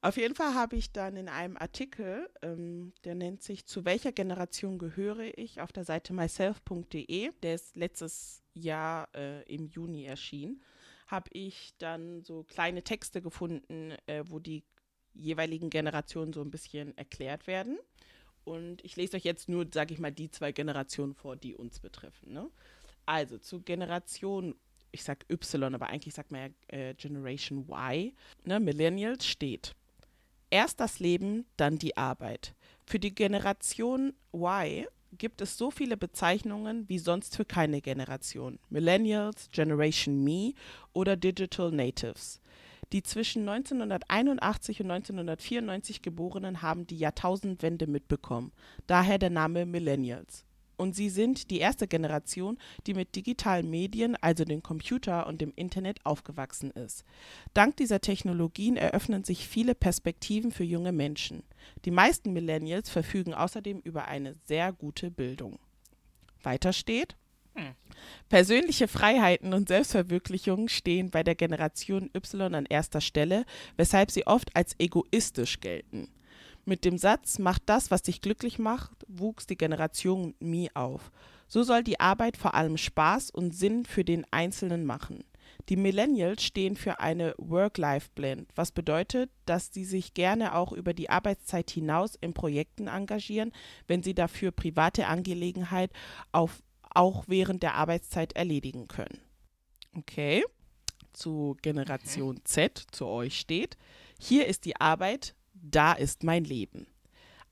Auf 0.00 0.16
jeden 0.16 0.34
Fall 0.34 0.54
habe 0.54 0.74
ich 0.76 0.92
dann 0.92 1.16
in 1.16 1.28
einem 1.28 1.56
Artikel, 1.56 2.28
ähm, 2.42 2.92
der 3.04 3.14
nennt 3.14 3.42
sich 3.42 3.64
Zu 3.66 3.84
welcher 3.84 4.10
Generation 4.12 4.78
gehöre 4.78 5.36
ich, 5.38 5.60
auf 5.60 5.72
der 5.72 5.84
Seite 5.84 6.12
myself.de, 6.12 7.30
der 7.42 7.54
ist 7.54 7.76
letztes 7.76 8.42
Jahr 8.54 9.08
äh, 9.14 9.42
im 9.52 9.66
Juni 9.66 10.04
erschienen, 10.04 10.62
habe 11.06 11.30
ich 11.32 11.74
dann 11.78 12.22
so 12.22 12.42
kleine 12.44 12.82
Texte 12.82 13.22
gefunden, 13.22 13.92
äh, 14.06 14.24
wo 14.26 14.38
die 14.40 14.64
jeweiligen 15.14 15.70
Generationen 15.70 16.32
so 16.32 16.42
ein 16.42 16.50
bisschen 16.50 16.96
erklärt 16.96 17.46
werden. 17.46 17.78
Und 18.48 18.82
ich 18.82 18.96
lese 18.96 19.18
euch 19.18 19.24
jetzt 19.24 19.50
nur, 19.50 19.66
sage 19.70 19.92
ich 19.92 20.00
mal, 20.00 20.10
die 20.10 20.30
zwei 20.30 20.52
Generationen 20.52 21.14
vor, 21.14 21.36
die 21.36 21.54
uns 21.54 21.80
betreffen. 21.80 22.32
Ne? 22.32 22.48
Also 23.04 23.36
zu 23.36 23.60
Generation, 23.60 24.54
ich 24.90 25.04
sage 25.04 25.26
Y, 25.30 25.74
aber 25.74 25.88
eigentlich 25.88 26.14
sagt 26.14 26.32
man 26.32 26.54
ja 26.70 26.78
äh, 26.78 26.94
Generation 26.94 27.66
Y, 27.68 28.14
ne? 28.44 28.58
Millennials 28.58 29.26
steht. 29.26 29.74
Erst 30.48 30.80
das 30.80 30.98
Leben, 30.98 31.44
dann 31.58 31.76
die 31.76 31.98
Arbeit. 31.98 32.54
Für 32.86 32.98
die 32.98 33.14
Generation 33.14 34.14
Y 34.32 34.86
gibt 35.12 35.42
es 35.42 35.58
so 35.58 35.70
viele 35.70 35.98
Bezeichnungen 35.98 36.88
wie 36.88 36.98
sonst 36.98 37.36
für 37.36 37.44
keine 37.44 37.82
Generation. 37.82 38.58
Millennials, 38.70 39.50
Generation 39.52 40.24
Me 40.24 40.54
oder 40.94 41.16
Digital 41.16 41.70
Natives. 41.70 42.40
Die 42.92 43.02
zwischen 43.02 43.48
1981 43.48 44.80
und 44.80 44.90
1994 44.90 46.00
Geborenen 46.00 46.62
haben 46.62 46.86
die 46.86 46.98
Jahrtausendwende 46.98 47.86
mitbekommen, 47.86 48.52
daher 48.86 49.18
der 49.18 49.30
Name 49.30 49.66
Millennials. 49.66 50.46
Und 50.78 50.94
sie 50.94 51.10
sind 51.10 51.50
die 51.50 51.58
erste 51.58 51.88
Generation, 51.88 52.56
die 52.86 52.94
mit 52.94 53.16
digitalen 53.16 53.68
Medien, 53.68 54.16
also 54.20 54.44
dem 54.44 54.62
Computer 54.62 55.26
und 55.26 55.40
dem 55.40 55.52
Internet, 55.56 55.98
aufgewachsen 56.06 56.70
ist. 56.70 57.04
Dank 57.52 57.76
dieser 57.76 58.00
Technologien 58.00 58.76
eröffnen 58.76 59.24
sich 59.24 59.48
viele 59.48 59.74
Perspektiven 59.74 60.52
für 60.52 60.64
junge 60.64 60.92
Menschen. 60.92 61.42
Die 61.84 61.90
meisten 61.90 62.32
Millennials 62.32 62.88
verfügen 62.90 63.34
außerdem 63.34 63.80
über 63.80 64.06
eine 64.06 64.34
sehr 64.46 64.72
gute 64.72 65.10
Bildung. 65.10 65.58
Weiter 66.42 66.72
steht. 66.72 67.16
Persönliche 68.28 68.88
Freiheiten 68.88 69.54
und 69.54 69.68
Selbstverwirklichung 69.68 70.68
stehen 70.68 71.10
bei 71.10 71.22
der 71.22 71.34
Generation 71.34 72.10
Y 72.14 72.54
an 72.54 72.66
erster 72.66 73.00
Stelle, 73.00 73.44
weshalb 73.76 74.10
sie 74.10 74.26
oft 74.26 74.54
als 74.54 74.74
egoistisch 74.78 75.60
gelten. 75.60 76.08
Mit 76.64 76.84
dem 76.84 76.98
Satz 76.98 77.38
Mach 77.38 77.58
das, 77.64 77.90
was 77.90 78.02
dich 78.02 78.20
glücklich 78.20 78.58
macht, 78.58 79.06
wuchs 79.08 79.46
die 79.46 79.56
Generation 79.56 80.34
Mi 80.40 80.70
auf. 80.74 81.10
So 81.46 81.62
soll 81.62 81.82
die 81.82 81.98
Arbeit 81.98 82.36
vor 82.36 82.54
allem 82.54 82.76
Spaß 82.76 83.30
und 83.30 83.54
Sinn 83.54 83.86
für 83.86 84.04
den 84.04 84.26
Einzelnen 84.30 84.84
machen. 84.84 85.24
Die 85.70 85.76
Millennials 85.76 86.44
stehen 86.44 86.76
für 86.76 87.00
eine 87.00 87.34
Work-Life-Blend, 87.38 88.50
was 88.54 88.72
bedeutet, 88.72 89.30
dass 89.44 89.72
sie 89.72 89.84
sich 89.84 90.14
gerne 90.14 90.54
auch 90.54 90.72
über 90.72 90.94
die 90.94 91.10
Arbeitszeit 91.10 91.70
hinaus 91.70 92.14
in 92.20 92.32
Projekten 92.32 92.86
engagieren, 92.86 93.52
wenn 93.86 94.02
sie 94.02 94.14
dafür 94.14 94.50
private 94.50 95.06
Angelegenheit 95.06 95.90
auf, 96.32 96.62
auch 96.94 97.24
während 97.26 97.62
der 97.62 97.74
Arbeitszeit 97.74 98.34
erledigen 98.34 98.88
können. 98.88 99.20
Okay, 99.94 100.44
zu 101.12 101.56
Generation 101.62 102.40
Z, 102.44 102.82
zu 102.92 103.06
euch 103.06 103.38
steht, 103.38 103.76
hier 104.18 104.46
ist 104.46 104.64
die 104.64 104.76
Arbeit, 104.80 105.34
da 105.54 105.92
ist 105.92 106.22
mein 106.22 106.44
Leben. 106.44 106.86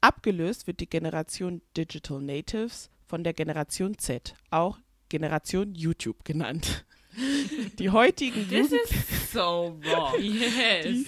Abgelöst 0.00 0.66
wird 0.66 0.80
die 0.80 0.88
Generation 0.88 1.62
Digital 1.76 2.20
Natives 2.20 2.90
von 3.06 3.24
der 3.24 3.32
Generation 3.32 3.98
Z, 3.98 4.34
auch 4.50 4.78
Generation 5.08 5.74
YouTube 5.74 6.24
genannt. 6.24 6.84
Die 7.78 7.88
heutigen, 7.88 8.46
This 8.48 8.70
Jugend 8.70 8.90
is 8.90 9.32
so 9.32 9.78
wrong. 9.82 10.14
Yes. 10.20 10.84
die 10.84 11.06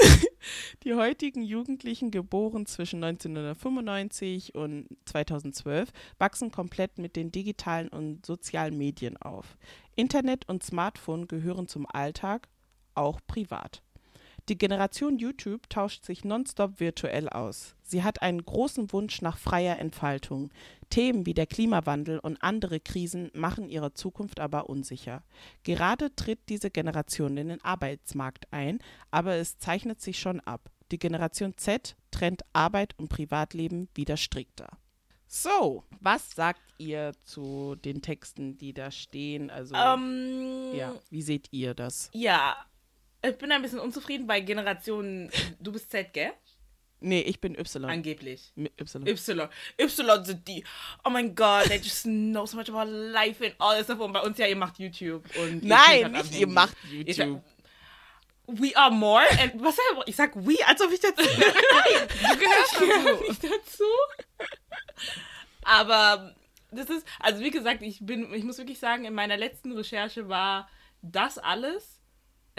heutigen 0.94 1.42
Jugendlichen, 1.42 2.10
geboren 2.10 2.66
zwischen 2.66 3.02
1995 3.04 4.54
und 4.54 4.88
2012, 5.04 5.90
wachsen 6.18 6.50
komplett 6.50 6.98
mit 6.98 7.16
den 7.16 7.32
digitalen 7.32 7.88
und 7.88 8.24
sozialen 8.24 8.76
Medien 8.76 9.16
auf. 9.16 9.56
Internet 9.96 10.48
und 10.48 10.62
Smartphone 10.62 11.28
gehören 11.28 11.68
zum 11.68 11.86
Alltag, 11.86 12.48
auch 12.94 13.20
privat. 13.26 13.82
Die 14.48 14.58
Generation 14.58 15.18
YouTube 15.18 15.68
tauscht 15.68 16.04
sich 16.04 16.24
nonstop 16.24 16.80
virtuell 16.80 17.28
aus. 17.28 17.74
Sie 17.82 18.02
hat 18.02 18.22
einen 18.22 18.44
großen 18.44 18.92
Wunsch 18.92 19.22
nach 19.22 19.38
freier 19.38 19.78
Entfaltung. 19.78 20.50
Themen 20.88 21.24
wie 21.26 21.34
der 21.34 21.46
Klimawandel 21.46 22.18
und 22.18 22.42
andere 22.42 22.80
Krisen 22.80 23.30
machen 23.32 23.68
ihre 23.68 23.92
Zukunft 23.94 24.40
aber 24.40 24.68
unsicher. 24.68 25.22
Gerade 25.62 26.14
tritt 26.16 26.40
diese 26.48 26.70
Generation 26.70 27.36
in 27.36 27.48
den 27.48 27.64
Arbeitsmarkt 27.64 28.46
ein, 28.52 28.80
aber 29.10 29.34
es 29.36 29.58
zeichnet 29.58 30.00
sich 30.00 30.18
schon 30.18 30.40
ab. 30.40 30.70
Die 30.90 30.98
Generation 30.98 31.56
Z 31.56 31.94
trennt 32.10 32.42
Arbeit 32.52 32.98
und 32.98 33.08
Privatleben 33.08 33.88
wieder 33.94 34.16
strikter. 34.16 34.68
So, 35.28 35.84
was 36.00 36.32
sagt 36.32 36.60
ihr 36.78 37.12
zu 37.22 37.76
den 37.76 38.02
Texten, 38.02 38.58
die 38.58 38.72
da 38.72 38.90
stehen? 38.90 39.48
Also, 39.48 39.76
Ähm, 39.76 40.74
ja, 40.74 40.92
wie 41.08 41.22
seht 41.22 41.52
ihr 41.52 41.74
das? 41.74 42.10
ja, 42.12 42.56
ich 43.22 43.38
bin 43.38 43.52
ein 43.52 43.62
bisschen 43.62 43.80
unzufrieden 43.80 44.26
bei 44.26 44.40
Generation. 44.40 45.30
Du 45.58 45.72
bist 45.72 45.90
Z, 45.90 46.12
gell? 46.12 46.32
Nee, 47.00 47.22
ich 47.22 47.40
bin 47.40 47.58
Y. 47.58 47.84
Angeblich. 47.86 48.52
Y. 48.56 48.68
Y. 49.06 49.48
Y 49.78 50.24
sind 50.24 50.46
die. 50.46 50.64
Oh 51.04 51.10
mein 51.10 51.34
Gott, 51.34 51.64
they 51.64 51.78
just 51.78 52.04
know 52.04 52.44
so 52.44 52.56
much 52.56 52.68
about 52.68 52.90
life 52.90 53.42
and 53.42 53.54
all 53.58 53.74
this 53.76 53.84
stuff. 53.84 54.00
Und 54.00 54.12
bei 54.12 54.20
uns 54.20 54.36
ja, 54.36 54.46
ihr 54.46 54.56
macht 54.56 54.78
YouTube. 54.78 55.24
Und 55.36 55.64
Nein, 55.64 56.12
nicht 56.12 56.38
ihr 56.38 56.46
macht 56.46 56.76
YouTube. 56.90 57.42
We 58.46 58.76
are 58.76 58.90
more. 58.90 59.24
And, 59.40 59.62
was 59.62 59.76
ich 60.06 60.16
sag 60.16 60.34
we, 60.34 60.56
als 60.66 60.82
ob 60.82 60.92
ich 60.92 61.00
dazu. 61.00 61.22
Nein, 61.22 62.08
du 62.30 62.36
gehörst 62.36 63.28
nicht 63.28 63.44
dazu. 63.44 63.84
Aber 65.62 66.34
das 66.70 66.90
ist, 66.90 67.06
also 67.18 67.42
wie 67.42 67.50
gesagt, 67.50 67.82
ich 67.82 68.04
bin, 68.04 68.32
ich 68.34 68.44
muss 68.44 68.58
wirklich 68.58 68.78
sagen, 68.78 69.04
in 69.04 69.14
meiner 69.14 69.36
letzten 69.36 69.72
Recherche 69.72 70.28
war 70.28 70.68
das 71.00 71.38
alles. 71.38 71.99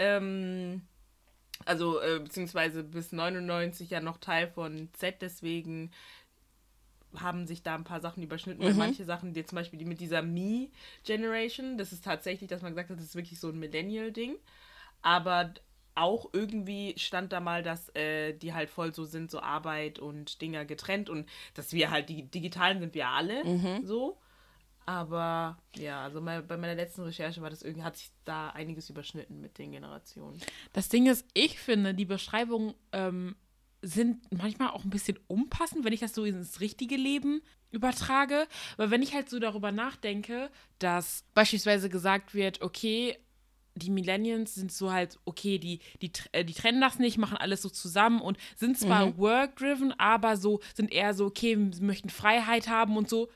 Ähm, 0.02 0.82
also 1.64 2.00
äh, 2.00 2.18
beziehungsweise 2.18 2.82
bis 2.82 3.12
99 3.12 3.90
ja 3.90 4.00
noch 4.00 4.18
Teil 4.18 4.48
von 4.48 4.88
Z, 4.94 5.22
deswegen 5.22 5.92
haben 7.14 7.46
sich 7.46 7.62
da 7.62 7.74
ein 7.74 7.84
paar 7.84 8.00
Sachen 8.00 8.22
überschnitten, 8.22 8.64
weil 8.64 8.74
manche 8.74 9.04
Sachen, 9.04 9.34
die 9.34 9.44
zum 9.44 9.56
Beispiel 9.56 9.78
die 9.78 9.84
mit 9.84 10.00
dieser 10.00 10.22
Me-Generation, 10.22 11.76
das 11.76 11.92
ist 11.92 12.04
tatsächlich, 12.04 12.48
dass 12.48 12.62
man 12.62 12.72
gesagt 12.72 12.90
hat, 12.90 12.96
das 12.96 13.04
ist 13.04 13.14
wirklich 13.14 13.38
so 13.38 13.50
ein 13.50 13.58
Millennial-Ding. 13.58 14.36
Aber 15.02 15.52
auch 15.94 16.30
irgendwie 16.32 16.94
stand 16.96 17.32
da 17.32 17.40
mal, 17.40 17.62
dass 17.62 17.94
äh, 17.94 18.32
die 18.32 18.54
halt 18.54 18.70
voll 18.70 18.94
so 18.94 19.04
sind, 19.04 19.30
so 19.30 19.40
Arbeit 19.40 19.98
und 19.98 20.40
Dinger 20.40 20.64
getrennt 20.64 21.10
und 21.10 21.28
dass 21.54 21.74
wir 21.74 21.90
halt, 21.90 22.08
die 22.08 22.22
Digitalen 22.22 22.80
sind 22.80 22.94
wir 22.94 23.08
alle 23.08 23.42
so. 23.84 24.16
Aber 24.86 25.58
ja, 25.76 26.02
also 26.02 26.20
bei 26.20 26.42
meiner 26.42 26.74
letzten 26.74 27.02
Recherche 27.02 27.40
war 27.40 27.50
das 27.50 27.62
irgendwie, 27.62 27.84
hat 27.84 27.96
sich 27.96 28.10
da 28.24 28.50
einiges 28.50 28.90
überschnitten 28.90 29.40
mit 29.40 29.58
den 29.58 29.72
Generationen. 29.72 30.40
Das 30.72 30.88
Ding 30.88 31.06
ist, 31.06 31.24
ich 31.34 31.58
finde, 31.58 31.94
die 31.94 32.04
Beschreibungen 32.04 32.74
ähm, 32.92 33.36
sind 33.82 34.20
manchmal 34.32 34.70
auch 34.70 34.84
ein 34.84 34.90
bisschen 34.90 35.18
unpassend, 35.26 35.84
wenn 35.84 35.92
ich 35.92 36.00
das 36.00 36.14
so 36.14 36.24
ins 36.24 36.60
richtige 36.60 36.96
Leben 36.96 37.42
übertrage. 37.70 38.46
Weil 38.76 38.90
wenn 38.90 39.02
ich 39.02 39.14
halt 39.14 39.28
so 39.28 39.38
darüber 39.38 39.72
nachdenke, 39.72 40.50
dass 40.78 41.24
beispielsweise 41.34 41.88
gesagt 41.88 42.34
wird, 42.34 42.62
okay, 42.62 43.16
die 43.74 43.90
Millennials 43.90 44.54
sind 44.54 44.70
so 44.70 44.92
halt, 44.92 45.18
okay, 45.24 45.58
die, 45.58 45.80
die, 46.02 46.12
äh, 46.32 46.44
die 46.44 46.52
trennen 46.52 46.80
das 46.80 46.98
nicht, 46.98 47.18
machen 47.18 47.38
alles 47.38 47.62
so 47.62 47.70
zusammen 47.70 48.20
und 48.20 48.36
sind 48.56 48.78
zwar 48.78 49.16
work-driven, 49.16 49.92
aber 49.98 50.36
so 50.36 50.60
sind 50.74 50.92
eher 50.92 51.14
so, 51.14 51.26
okay, 51.26 51.56
sie 51.72 51.82
möchten 51.82 52.10
Freiheit 52.10 52.68
haben 52.68 52.96
und 52.96 53.08
so. 53.08 53.30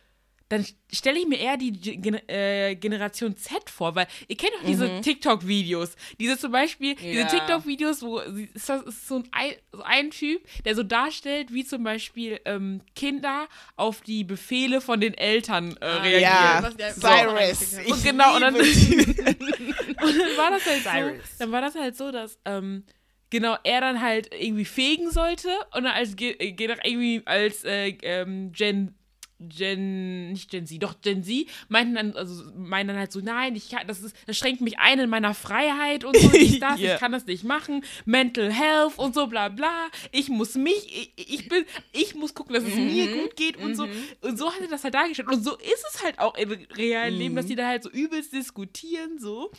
Dann 0.49 0.65
stelle 0.93 1.19
ich 1.19 1.27
mir 1.27 1.41
eher 1.41 1.57
die 1.57 1.73
Gen 1.73 2.15
äh, 2.29 2.77
Generation 2.77 3.37
Z 3.37 3.69
vor, 3.69 3.97
weil 3.97 4.07
ihr 4.29 4.37
kennt 4.37 4.53
doch 4.55 4.65
diese 4.65 5.01
TikTok-Videos. 5.01 5.97
Diese 6.21 6.39
zum 6.39 6.53
Beispiel, 6.53 6.95
diese 6.95 7.21
Ja. 7.23 7.25
TikTok-Videos, 7.27 8.03
wo 8.03 8.19
ist 8.21 8.69
das 8.69 8.83
ist 8.83 9.09
so, 9.09 9.17
ein, 9.17 9.25
Ei- 9.33 9.59
so 9.73 9.83
ein 9.83 10.11
Typ, 10.13 10.41
der 10.65 10.77
so 10.77 10.85
darstellt, 10.85 11.53
wie 11.53 11.65
zum 11.65 11.83
Beispiel 11.83 12.41
ähm, 12.45 12.81
Kinder 12.95 13.49
auf 13.75 14.03
die 14.03 14.23
Befehle 14.23 14.81
von 14.81 15.01
den 15.01 15.15
Eltern 15.15 15.77
äh, 15.79 15.85
reagieren. 15.85 16.77
Ja, 16.79 16.93
Cyrus. 16.93 17.71
So. 17.73 17.81
Ich 17.81 17.93
Und 17.93 18.05
genau, 18.05 18.37
und 18.37 18.43
dann-. 18.43 18.55
Und 19.37 20.19
dann 20.19 20.37
war 20.37 20.51
das 20.51 20.65
halt 20.67 20.83
so, 20.85 20.91
Cyrus. 20.91 21.39
dann 21.39 21.53
war 21.53 21.61
das 21.61 21.75
halt 21.75 21.97
so, 21.97 22.13
dass 22.13 22.39
ähm, 22.45 22.85
genau 23.31 23.57
er 23.65 23.81
dann 23.81 24.01
halt 24.01 24.33
irgendwie 24.33 24.65
fegen 24.65 25.11
sollte 25.11 25.49
und 25.75 25.85
dann 25.85 25.93
als 25.93 26.13
äh, 26.13 26.15
ge- 26.53 26.77
irgendwie 26.85 27.23
als 27.25 27.65
äh, 27.65 27.89
ähm, 28.03 28.53
Gen 28.53 28.95
Gen, 29.39 30.33
nicht 30.33 30.51
Gen 30.51 30.67
Z, 30.67 30.83
doch 30.83 31.01
Gen 31.03 31.23
Z, 31.23 31.47
meinten 31.69 31.95
dann, 31.95 32.17
also 32.17 32.45
meinen 32.57 32.89
dann 32.89 32.97
halt 32.97 33.13
so, 33.13 33.21
nein, 33.21 33.55
ich 33.55 33.69
kann, 33.69 33.87
das 33.87 34.01
ist, 34.01 34.17
das 34.27 34.37
schränkt 34.37 34.61
mich 34.63 34.79
ein 34.79 34.99
in 34.99 35.11
meiner 35.11 35.35
Freiheit 35.35 36.05
und 36.05 36.17
so, 36.17 36.31
ich, 36.35 36.59
das, 36.59 36.81
Ja. 36.81 36.95
ich 36.95 37.01
kann 37.01 37.13
das 37.13 37.27
nicht 37.27 37.45
machen, 37.45 37.85
Mental 38.05 38.53
Health 38.53 38.99
und 38.99 39.15
so, 39.15 39.27
bla 39.27 39.49
bla, 39.49 39.89
ich 40.11 40.29
muss 40.29 40.55
mich, 40.55 41.13
ich, 41.17 41.35
ich 41.35 41.49
bin, 41.49 41.65
ich 41.93 42.15
muss 42.15 42.35
gucken, 42.35 42.55
dass 42.55 42.65
es 42.65 42.75
mir 42.75 43.13
gut 43.13 43.37
geht 43.37 43.57
und 43.59 43.75
so, 43.77 43.87
und 44.23 44.39
so 44.39 44.51
hat 44.53 44.61
er 44.61 44.69
das 44.69 44.85
halt 44.85 44.95
dargestellt. 44.95 45.29
Und 45.29 45.43
so 45.45 45.57
ist 45.57 45.85
es 45.95 46.03
halt 46.03 46.19
auch 46.19 46.35
im 46.37 46.51
realen 46.77 47.15
Leben, 47.19 47.37
dass 47.37 47.47
die 47.47 47.57
da 47.57 47.67
halt 47.67 47.83
so 47.83 47.91
übelst 47.91 48.33
diskutieren, 48.33 49.19
so, 49.19 49.51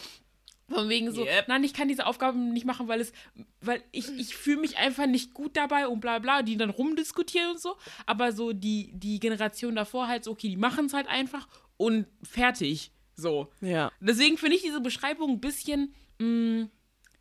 von 0.70 0.90
wegen 0.90 1.12
so, 1.14 1.26
Yep. 1.26 1.48
nein, 1.48 1.64
ich 1.64 1.74
kann 1.74 1.88
diese 1.88 2.06
Aufgaben 2.06 2.52
nicht 2.52 2.66
machen, 2.66 2.88
weil 2.88 3.00
es, 3.02 3.14
weil 3.62 3.82
ich, 3.92 4.10
ich 4.18 4.36
fühle 4.36 4.62
mich 4.62 4.78
einfach 4.78 5.06
nicht 5.08 5.34
gut 5.34 5.56
dabei 5.56 5.88
und 5.88 6.00
bla 6.02 6.20
bla, 6.20 6.42
die 6.42 6.58
dann 6.58 6.70
rumdiskutieren 6.70 7.52
und 7.52 7.60
so. 7.60 7.78
Aber 8.06 8.32
so 8.34 8.52
die, 8.54 8.92
die 8.94 9.20
Generation 9.20 9.76
davor 9.76 10.08
halt 10.08 10.24
so, 10.24 10.32
okay, 10.32 10.50
die 10.50 10.58
machen 10.58 10.86
es 10.88 10.94
halt 10.94 11.08
einfach 11.08 11.48
und 11.78 12.06
fertig. 12.24 12.92
So. 13.16 13.52
Ja. 13.62 13.92
Deswegen 14.00 14.38
finde 14.38 14.58
ich 14.58 14.62
diese 14.64 14.82
Beschreibung 14.82 15.32
ein 15.32 15.40
bisschen 15.42 15.94
Mm, 16.20 16.66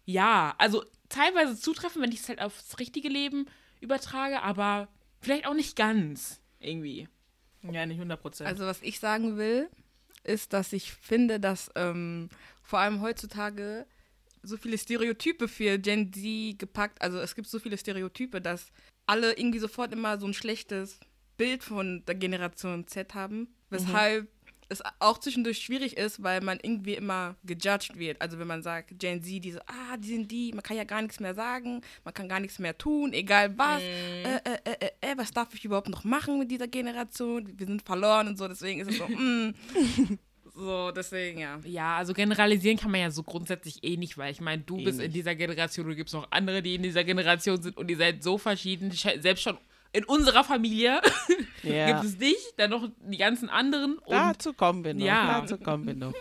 ja, 0.04 0.54
also 0.58 0.84
teilweise 1.08 1.58
zutreffen, 1.58 2.02
wenn 2.02 2.12
ich 2.12 2.20
es 2.20 2.28
halt 2.28 2.40
aufs 2.40 2.78
richtige 2.78 3.08
Leben 3.08 3.46
übertrage, 3.80 4.42
aber 4.42 4.88
vielleicht 5.20 5.46
auch 5.46 5.54
nicht 5.54 5.76
ganz. 5.76 6.40
Irgendwie. 6.60 7.08
Ja, 7.62 7.84
nicht 7.84 7.98
100 7.98 8.20
Prozent. 8.20 8.48
Also 8.48 8.64
was 8.64 8.80
ich 8.82 9.00
sagen 9.00 9.36
will, 9.36 9.68
ist, 10.24 10.52
dass 10.52 10.72
ich 10.72 10.92
finde, 10.92 11.40
dass 11.40 11.70
ähm, 11.74 12.28
vor 12.66 12.80
allem 12.80 13.00
heutzutage 13.00 13.86
so 14.42 14.56
viele 14.56 14.78
Stereotype 14.78 15.48
für 15.48 15.78
Gen 15.78 16.12
Z 16.12 16.58
gepackt, 16.58 17.00
also 17.00 17.18
es 17.18 17.34
gibt 17.34 17.48
so 17.48 17.58
viele 17.58 17.78
Stereotype, 17.78 18.40
dass 18.40 18.72
alle 19.06 19.32
irgendwie 19.32 19.58
sofort 19.58 19.92
immer 19.92 20.18
so 20.18 20.26
ein 20.26 20.34
schlechtes 20.34 21.00
Bild 21.36 21.62
von 21.62 22.04
der 22.06 22.14
Generation 22.16 22.86
Z 22.86 23.14
haben, 23.14 23.48
weshalb 23.70 24.28
es 24.68 24.82
auch 24.98 25.18
zwischendurch 25.18 25.58
schwierig 25.58 25.96
ist, 25.96 26.22
weil 26.22 26.40
man 26.40 26.58
irgendwie 26.60 26.94
immer 26.94 27.36
gejudged 27.44 27.98
wird. 27.98 28.20
Also 28.20 28.38
wenn 28.38 28.48
man 28.48 28.62
sagt, 28.62 28.98
Gen 28.98 29.22
Z, 29.22 29.44
die 29.44 29.52
so, 29.52 29.60
ah, 29.66 29.96
die 29.96 30.08
sind 30.08 30.30
die, 30.30 30.52
man 30.52 30.62
kann 30.62 30.76
ja 30.76 30.84
gar 30.84 31.02
nichts 31.02 31.20
mehr 31.20 31.34
sagen, 31.34 31.82
man 32.04 32.14
kann 32.14 32.28
gar 32.28 32.40
nichts 32.40 32.58
mehr 32.58 32.76
tun, 32.76 33.12
egal 33.12 33.56
was. 33.56 33.80
Äh, 33.80 34.22
äh, 34.22 34.40
äh, 34.64 34.76
äh, 34.80 34.90
äh, 35.12 35.16
was 35.16 35.30
darf 35.30 35.54
ich 35.54 35.64
überhaupt 35.64 35.88
noch 35.88 36.02
machen 36.02 36.38
mit 36.40 36.50
dieser 36.50 36.66
Generation? 36.66 37.58
Wir 37.58 37.66
sind 37.66 37.82
verloren 37.82 38.26
und 38.26 38.38
so, 38.38 38.48
deswegen 38.48 38.80
ist 38.80 38.90
es 38.90 38.98
so, 38.98 39.06
mm. 39.06 39.54
So, 40.56 40.90
deswegen, 40.90 41.38
ja. 41.38 41.60
Ja, 41.64 41.96
also 41.98 42.14
generalisieren 42.14 42.78
kann 42.78 42.90
man 42.90 43.00
ja 43.00 43.10
so 43.10 43.22
grundsätzlich 43.22 43.84
eh 43.84 43.96
nicht, 43.98 44.16
weil 44.16 44.32
ich 44.32 44.40
meine, 44.40 44.62
du 44.62 44.78
Eh 44.78 44.84
bist 44.84 44.98
in 44.98 45.04
nicht. 45.06 45.14
dieser 45.16 45.34
Generation, 45.34 45.86
du 45.86 45.94
gibt 45.94 46.10
noch 46.14 46.26
andere, 46.30 46.62
die 46.62 46.74
in 46.76 46.82
dieser 46.82 47.04
Generation 47.04 47.60
sind 47.62 47.76
und 47.76 47.90
ihr 47.90 47.96
seid 47.98 48.22
so 48.24 48.38
verschieden. 48.38 48.90
Selbst 48.90 49.42
schon 49.42 49.58
in 49.92 50.04
unserer 50.04 50.44
Familie 50.44 51.00
Ja. 51.62 51.86
gibt 52.00 52.04
es 52.04 52.16
dich, 52.18 52.36
dann 52.56 52.70
noch 52.70 52.88
die 53.00 53.16
ganzen 53.18 53.50
anderen. 53.50 53.98
Und 53.98 54.12
Dazu 54.12 54.52
kommen 54.54 54.82
wir 54.84 54.94
noch. 54.94 55.04
Ja. 55.04 55.40
Dazu 55.40 55.58
kommen 55.58 55.86
wir 55.86 55.94
noch. 55.94 56.14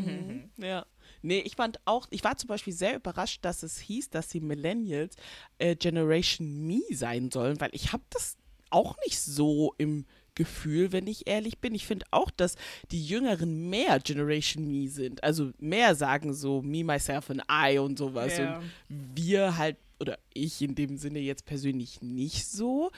Mhm. 0.00 0.50
ja. 0.56 0.86
Nee, 1.24 1.40
ich 1.40 1.54
fand 1.54 1.78
auch, 1.84 2.06
ich 2.10 2.24
war 2.24 2.36
zum 2.36 2.48
Beispiel 2.48 2.72
sehr 2.72 2.96
überrascht, 2.96 3.44
dass 3.44 3.62
es 3.62 3.78
hieß, 3.78 4.10
dass 4.10 4.28
die 4.28 4.40
Millennials 4.40 5.16
äh, 5.58 5.76
Generation 5.76 6.66
Me 6.66 6.80
sein 6.92 7.30
sollen, 7.30 7.60
weil 7.60 7.70
ich 7.72 7.92
habe 7.92 8.02
das 8.10 8.36
auch 8.70 8.96
nicht 9.04 9.20
so 9.20 9.74
im 9.78 10.06
Gefühl, 10.34 10.92
wenn 10.92 11.06
ich 11.06 11.26
ehrlich 11.26 11.58
bin. 11.58 11.74
Ich 11.74 11.86
finde 11.86 12.06
auch, 12.10 12.30
dass 12.30 12.56
die 12.90 13.04
Jüngeren 13.04 13.68
mehr 13.68 14.00
Generation 14.00 14.66
Me 14.66 14.88
sind. 14.88 15.22
Also 15.22 15.52
mehr 15.58 15.94
sagen 15.94 16.34
so 16.34 16.62
Me, 16.62 16.84
Myself 16.84 17.30
and 17.30 17.42
I 17.50 17.78
und 17.78 17.98
sowas. 17.98 18.38
Ja. 18.38 18.58
Und 18.58 18.70
wir 18.88 19.58
halt, 19.58 19.76
oder 20.00 20.18
ich 20.34 20.62
in 20.62 20.74
dem 20.74 20.96
Sinne 20.96 21.20
jetzt 21.20 21.44
persönlich 21.44 22.02
nicht 22.02 22.46
so. 22.46 22.90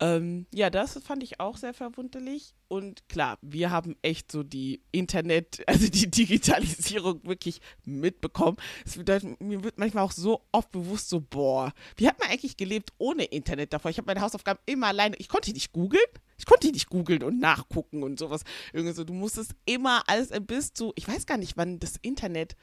Ähm, 0.00 0.46
ja, 0.52 0.70
das 0.70 0.98
fand 1.04 1.22
ich 1.22 1.40
auch 1.40 1.56
sehr 1.56 1.72
verwunderlich. 1.72 2.54
Und 2.68 3.08
klar, 3.08 3.38
wir 3.42 3.70
haben 3.70 3.96
echt 4.02 4.32
so 4.32 4.42
die 4.42 4.82
Internet, 4.90 5.62
also 5.68 5.88
die 5.88 6.10
Digitalisierung 6.10 7.20
wirklich 7.24 7.60
mitbekommen. 7.84 8.56
Es 8.84 8.96
bedeutet, 8.96 9.40
mir 9.40 9.62
wird 9.62 9.78
manchmal 9.78 10.04
auch 10.04 10.12
so 10.12 10.42
oft 10.50 10.70
bewusst 10.72 11.08
so, 11.08 11.20
boah, 11.20 11.72
wie 11.96 12.08
hat 12.08 12.18
man 12.18 12.28
eigentlich 12.28 12.56
gelebt 12.56 12.92
ohne 12.98 13.24
Internet 13.24 13.72
davor? 13.72 13.90
Ich 13.90 13.98
habe 13.98 14.06
meine 14.06 14.20
Hausaufgaben 14.20 14.60
immer 14.66 14.88
alleine, 14.88 15.16
ich 15.18 15.28
konnte 15.28 15.52
nicht 15.52 15.72
googeln. 15.72 16.02
Ich 16.44 16.46
konnte 16.46 16.70
nicht 16.70 16.90
googeln 16.90 17.22
und 17.22 17.38
nachgucken 17.38 18.02
und 18.02 18.18
sowas. 18.18 18.44
Irgendwie 18.74 18.92
so, 18.92 19.02
du 19.02 19.14
musstest 19.14 19.54
immer 19.64 20.02
alles 20.08 20.28
bis 20.42 20.74
zu, 20.74 20.92
ich 20.94 21.08
weiß 21.08 21.24
gar 21.24 21.38
nicht, 21.38 21.56
wann 21.56 21.78
das 21.78 21.96
Internet, 22.02 22.54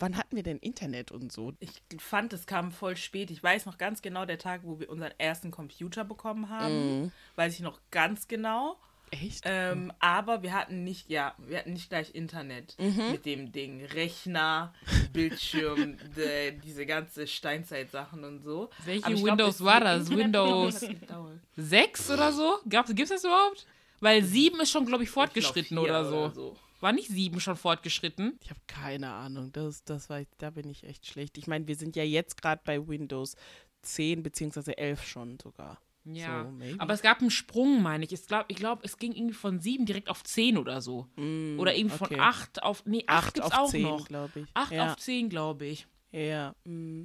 wann 0.00 0.16
hatten 0.16 0.34
wir 0.34 0.42
denn 0.42 0.58
Internet 0.58 1.12
und 1.12 1.30
so? 1.30 1.52
Ich 1.60 1.80
fand, 1.98 2.32
es 2.32 2.46
kam 2.46 2.72
voll 2.72 2.96
spät. 2.96 3.30
Ich 3.30 3.40
weiß 3.40 3.66
noch 3.66 3.78
ganz 3.78 4.02
genau 4.02 4.24
der 4.26 4.38
Tag, 4.38 4.62
wo 4.64 4.80
wir 4.80 4.90
unseren 4.90 5.12
ersten 5.18 5.52
Computer 5.52 6.02
bekommen 6.04 6.48
haben. 6.48 7.12
Weiß 7.36 7.54
ich 7.54 7.60
noch 7.60 7.78
ganz 7.92 8.26
genau. 8.26 8.76
Echt? 9.10 9.42
Ähm, 9.44 9.92
aber 9.98 10.42
wir 10.42 10.52
hatten 10.52 10.84
nicht, 10.84 11.10
ja, 11.10 11.34
wir 11.38 11.58
hatten 11.58 11.72
nicht 11.72 11.88
gleich 11.88 12.14
Internet 12.14 12.76
mit 12.78 13.26
dem 13.26 13.50
Ding. 13.50 13.84
Rechner, 13.84 14.72
Bildschirm, 15.12 15.96
de, 16.16 16.52
diese 16.60 16.86
ganze 16.86 17.26
Steinzeit-Sachen 17.26 18.24
und 18.24 18.42
so. 18.42 18.70
Welche 18.84 19.12
glaub, 19.12 19.24
Windows 19.24 19.64
war 19.64 19.80
das? 19.80 20.02
Internet 20.08 20.24
Windows- 20.26 20.82
hat 20.82 21.00
gedauert. 21.00 21.38
sechs 21.56 22.10
oder 22.10 22.32
so? 22.32 22.58
Gibt 22.66 22.88
es 22.88 23.08
das 23.08 23.24
überhaupt? 23.24 23.66
Weil 24.00 24.22
sieben 24.24 24.60
ist 24.60 24.70
schon, 24.70 24.86
glaube 24.86 25.02
ich, 25.04 25.10
fortgeschritten 25.10 25.76
Ich 25.76 25.84
glaub, 25.84 26.06
oder, 26.06 26.08
vier 26.08 26.32
so. 26.34 26.56
War 26.80 26.92
nicht 26.92 27.08
sieben 27.08 27.40
schon 27.40 27.56
fortgeschritten? 27.56 28.38
Ich 28.42 28.48
habe 28.48 28.60
keine 28.66 29.10
Ahnung. 29.10 29.52
Das, 29.52 29.84
das 29.84 30.08
war, 30.08 30.22
da 30.38 30.50
bin 30.50 30.68
ich 30.70 30.84
echt 30.84 31.06
schlecht. 31.06 31.36
Ich 31.36 31.46
meine, 31.46 31.66
wir 31.66 31.76
sind 31.76 31.94
ja 31.96 32.04
jetzt 32.04 32.40
gerade 32.40 32.62
bei 32.64 32.88
Windows 32.88 33.36
10 33.82 34.22
beziehungsweise 34.22 34.78
11 34.78 35.04
schon 35.06 35.38
sogar. 35.42 35.78
Ja. 36.04 36.44
So. 36.44 36.78
Aber 36.78 36.94
es 36.94 37.02
gab 37.02 37.20
einen 37.20 37.30
Sprung, 37.30 37.82
meine 37.82 38.04
ich. 38.04 38.12
Ich 38.12 38.26
glaube, 38.26 38.46
ich 38.48 38.56
glaub, 38.56 38.84
es 38.84 38.96
ging 38.96 39.12
irgendwie 39.12 39.34
von 39.34 39.60
sieben 39.60 39.86
direkt 39.86 40.08
auf 40.08 40.24
zehn 40.24 40.56
oder 40.56 40.80
so. 40.80 41.06
oder 41.16 41.74
irgendwie 41.76 41.96
okay. 42.00 42.14
von 42.14 42.20
acht 42.20 42.62
auf. 42.62 42.84
Nee, 42.86 43.04
acht, 43.06 43.28
8 43.28 43.34
gibt's 43.34 43.52
auf 43.52 43.58
auch 43.58 43.70
10, 43.70 43.82
noch. 43.82 44.08
glaube 44.08 44.40
ich. 44.40 44.48
Acht 44.54 44.72
ja. 44.72 44.92
auf 44.92 44.96
zehn, 44.96 45.28
glaube 45.28 45.66
ich. 45.66 45.86
Ja. 46.12 46.54
mm. 46.64 47.04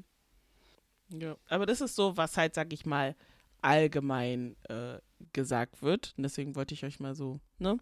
ja. 1.10 1.36
Aber 1.50 1.66
das 1.66 1.82
ist 1.82 1.96
so, 1.96 2.18
was 2.18 2.38
halt, 2.38 2.56
sag 2.56 2.72
ich 2.74 2.86
mal, 2.86 3.16
allgemein 3.62 4.56
äh, 4.70 5.00
gesagt 5.34 5.82
wird. 5.82 6.14
Und 6.18 6.24
deswegen 6.24 6.56
wollte 6.56 6.74
ich 6.74 6.86
euch 6.86 7.00
mal 7.00 7.16
so, 7.16 7.40
ne? 7.60 7.78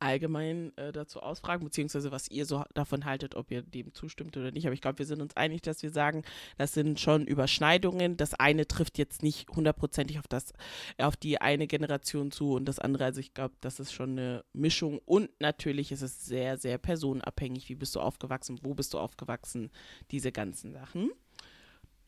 Allgemein 0.00 0.76
äh, 0.76 0.92
dazu 0.92 1.20
ausfragen, 1.20 1.64
beziehungsweise 1.64 2.12
was 2.12 2.28
ihr 2.28 2.46
so 2.46 2.64
davon 2.74 3.04
haltet, 3.04 3.34
ob 3.34 3.50
ihr 3.50 3.62
dem 3.62 3.94
zustimmt 3.94 4.36
oder 4.36 4.50
nicht. 4.50 4.66
Aber 4.66 4.74
ich 4.74 4.80
glaube, 4.80 4.98
wir 4.98 5.06
sind 5.06 5.22
uns 5.22 5.36
einig, 5.36 5.62
dass 5.62 5.82
wir 5.82 5.90
sagen, 5.90 6.22
das 6.58 6.72
sind 6.72 7.00
schon 7.00 7.26
Überschneidungen. 7.26 8.16
Das 8.16 8.34
eine 8.34 8.66
trifft 8.66 8.98
jetzt 8.98 9.22
nicht 9.22 9.48
hundertprozentig 9.50 10.18
auf 10.18 10.28
das, 10.28 10.52
auf 10.98 11.16
die 11.16 11.40
eine 11.40 11.66
Generation 11.66 12.30
zu 12.30 12.52
und 12.54 12.66
das 12.66 12.78
andere, 12.78 13.04
also 13.04 13.20
ich 13.20 13.34
glaube, 13.34 13.54
das 13.60 13.80
ist 13.80 13.92
schon 13.92 14.10
eine 14.10 14.44
Mischung 14.52 15.00
und 15.04 15.30
natürlich 15.40 15.92
ist 15.92 16.02
es 16.02 16.24
sehr, 16.26 16.58
sehr 16.58 16.78
personenabhängig. 16.78 17.68
Wie 17.68 17.74
bist 17.74 17.94
du 17.94 18.00
aufgewachsen? 18.00 18.60
Wo 18.62 18.74
bist 18.74 18.94
du 18.94 18.98
aufgewachsen? 18.98 19.70
Diese 20.10 20.32
ganzen 20.32 20.72
Sachen. 20.72 21.10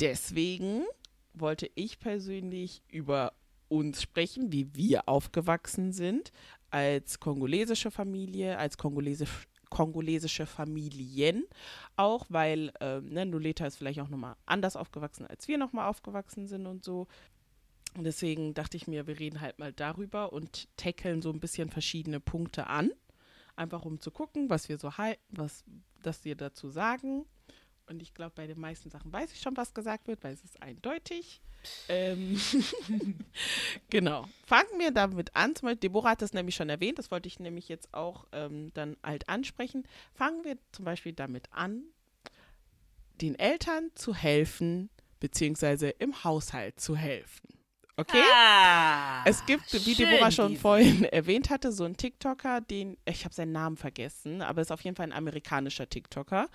Deswegen 0.00 0.84
wollte 1.32 1.70
ich 1.74 1.98
persönlich 1.98 2.82
über 2.88 3.32
uns 3.68 4.02
sprechen, 4.02 4.52
wie 4.52 4.74
wir 4.74 5.08
aufgewachsen 5.08 5.92
sind 5.92 6.32
als 6.70 7.20
kongolesische 7.20 7.90
Familie, 7.90 8.58
als 8.58 8.76
kongolesisch, 8.76 9.48
kongolesische 9.70 10.46
Familien 10.46 11.44
auch, 11.96 12.26
weil 12.28 12.72
ähm, 12.80 13.08
ne, 13.08 13.26
Noleta 13.26 13.66
ist 13.66 13.76
vielleicht 13.76 14.00
auch 14.00 14.08
nochmal 14.08 14.36
anders 14.46 14.76
aufgewachsen, 14.76 15.26
als 15.26 15.48
wir 15.48 15.58
nochmal 15.58 15.88
aufgewachsen 15.88 16.46
sind 16.46 16.66
und 16.66 16.84
so. 16.84 17.06
Und 17.96 18.04
deswegen 18.04 18.52
dachte 18.52 18.76
ich 18.76 18.86
mir, 18.86 19.06
wir 19.06 19.18
reden 19.18 19.40
halt 19.40 19.58
mal 19.58 19.72
darüber 19.72 20.32
und 20.32 20.68
tackeln 20.76 21.22
so 21.22 21.30
ein 21.30 21.40
bisschen 21.40 21.70
verschiedene 21.70 22.20
Punkte 22.20 22.66
an. 22.66 22.90
Einfach 23.56 23.86
um 23.86 24.00
zu 24.00 24.10
gucken, 24.10 24.50
was 24.50 24.68
wir 24.68 24.78
so 24.78 24.98
halten, 24.98 25.22
was 25.30 25.64
das 26.02 26.24
wir 26.24 26.36
dazu 26.36 26.68
sagen. 26.68 27.24
Und 27.88 28.02
ich 28.02 28.14
glaube, 28.14 28.32
bei 28.34 28.46
den 28.46 28.58
meisten 28.58 28.90
Sachen 28.90 29.12
weiß 29.12 29.32
ich 29.32 29.40
schon, 29.40 29.56
was 29.56 29.72
gesagt 29.72 30.08
wird, 30.08 30.22
weil 30.24 30.34
es 30.34 30.42
ist 30.42 30.60
eindeutig. 30.60 31.40
Ähm, 31.88 32.40
genau. 33.90 34.28
Fangen 34.44 34.78
wir 34.78 34.90
damit 34.90 35.34
an. 35.36 35.54
Zum 35.54 35.66
Beispiel, 35.66 35.80
Deborah 35.80 36.10
hat 36.10 36.22
das 36.22 36.32
nämlich 36.32 36.54
schon 36.56 36.68
erwähnt, 36.68 36.98
das 36.98 37.10
wollte 37.10 37.28
ich 37.28 37.38
nämlich 37.38 37.68
jetzt 37.68 37.92
auch 37.94 38.26
ähm, 38.32 38.72
dann 38.74 38.96
halt 39.02 39.28
ansprechen. 39.28 39.86
Fangen 40.14 40.44
wir 40.44 40.58
zum 40.72 40.84
Beispiel 40.84 41.12
damit 41.12 41.48
an, 41.52 41.82
den 43.20 43.38
Eltern 43.38 43.90
zu 43.94 44.14
helfen, 44.14 44.90
beziehungsweise 45.20 45.88
im 45.90 46.24
Haushalt 46.24 46.80
zu 46.80 46.96
helfen. 46.96 47.48
Okay? 47.98 48.22
Ah, 48.34 49.24
Es 49.24 49.46
gibt, 49.46 49.72
wie 49.86 49.94
Deborah 49.94 50.30
schon 50.30 50.50
diese. 50.50 50.60
vorhin 50.60 51.04
erwähnt 51.12 51.48
hatte, 51.48 51.72
so 51.72 51.84
einen 51.84 51.96
TikToker, 51.96 52.60
den, 52.60 52.98
ich 53.06 53.24
habe 53.24 53.34
seinen 53.34 53.52
Namen 53.52 53.78
vergessen, 53.78 54.42
aber 54.42 54.60
ist 54.60 54.70
auf 54.70 54.82
jeden 54.82 54.96
Fall 54.96 55.06
ein 55.06 55.12
amerikanischer 55.14 55.88
TikToker. 55.88 56.50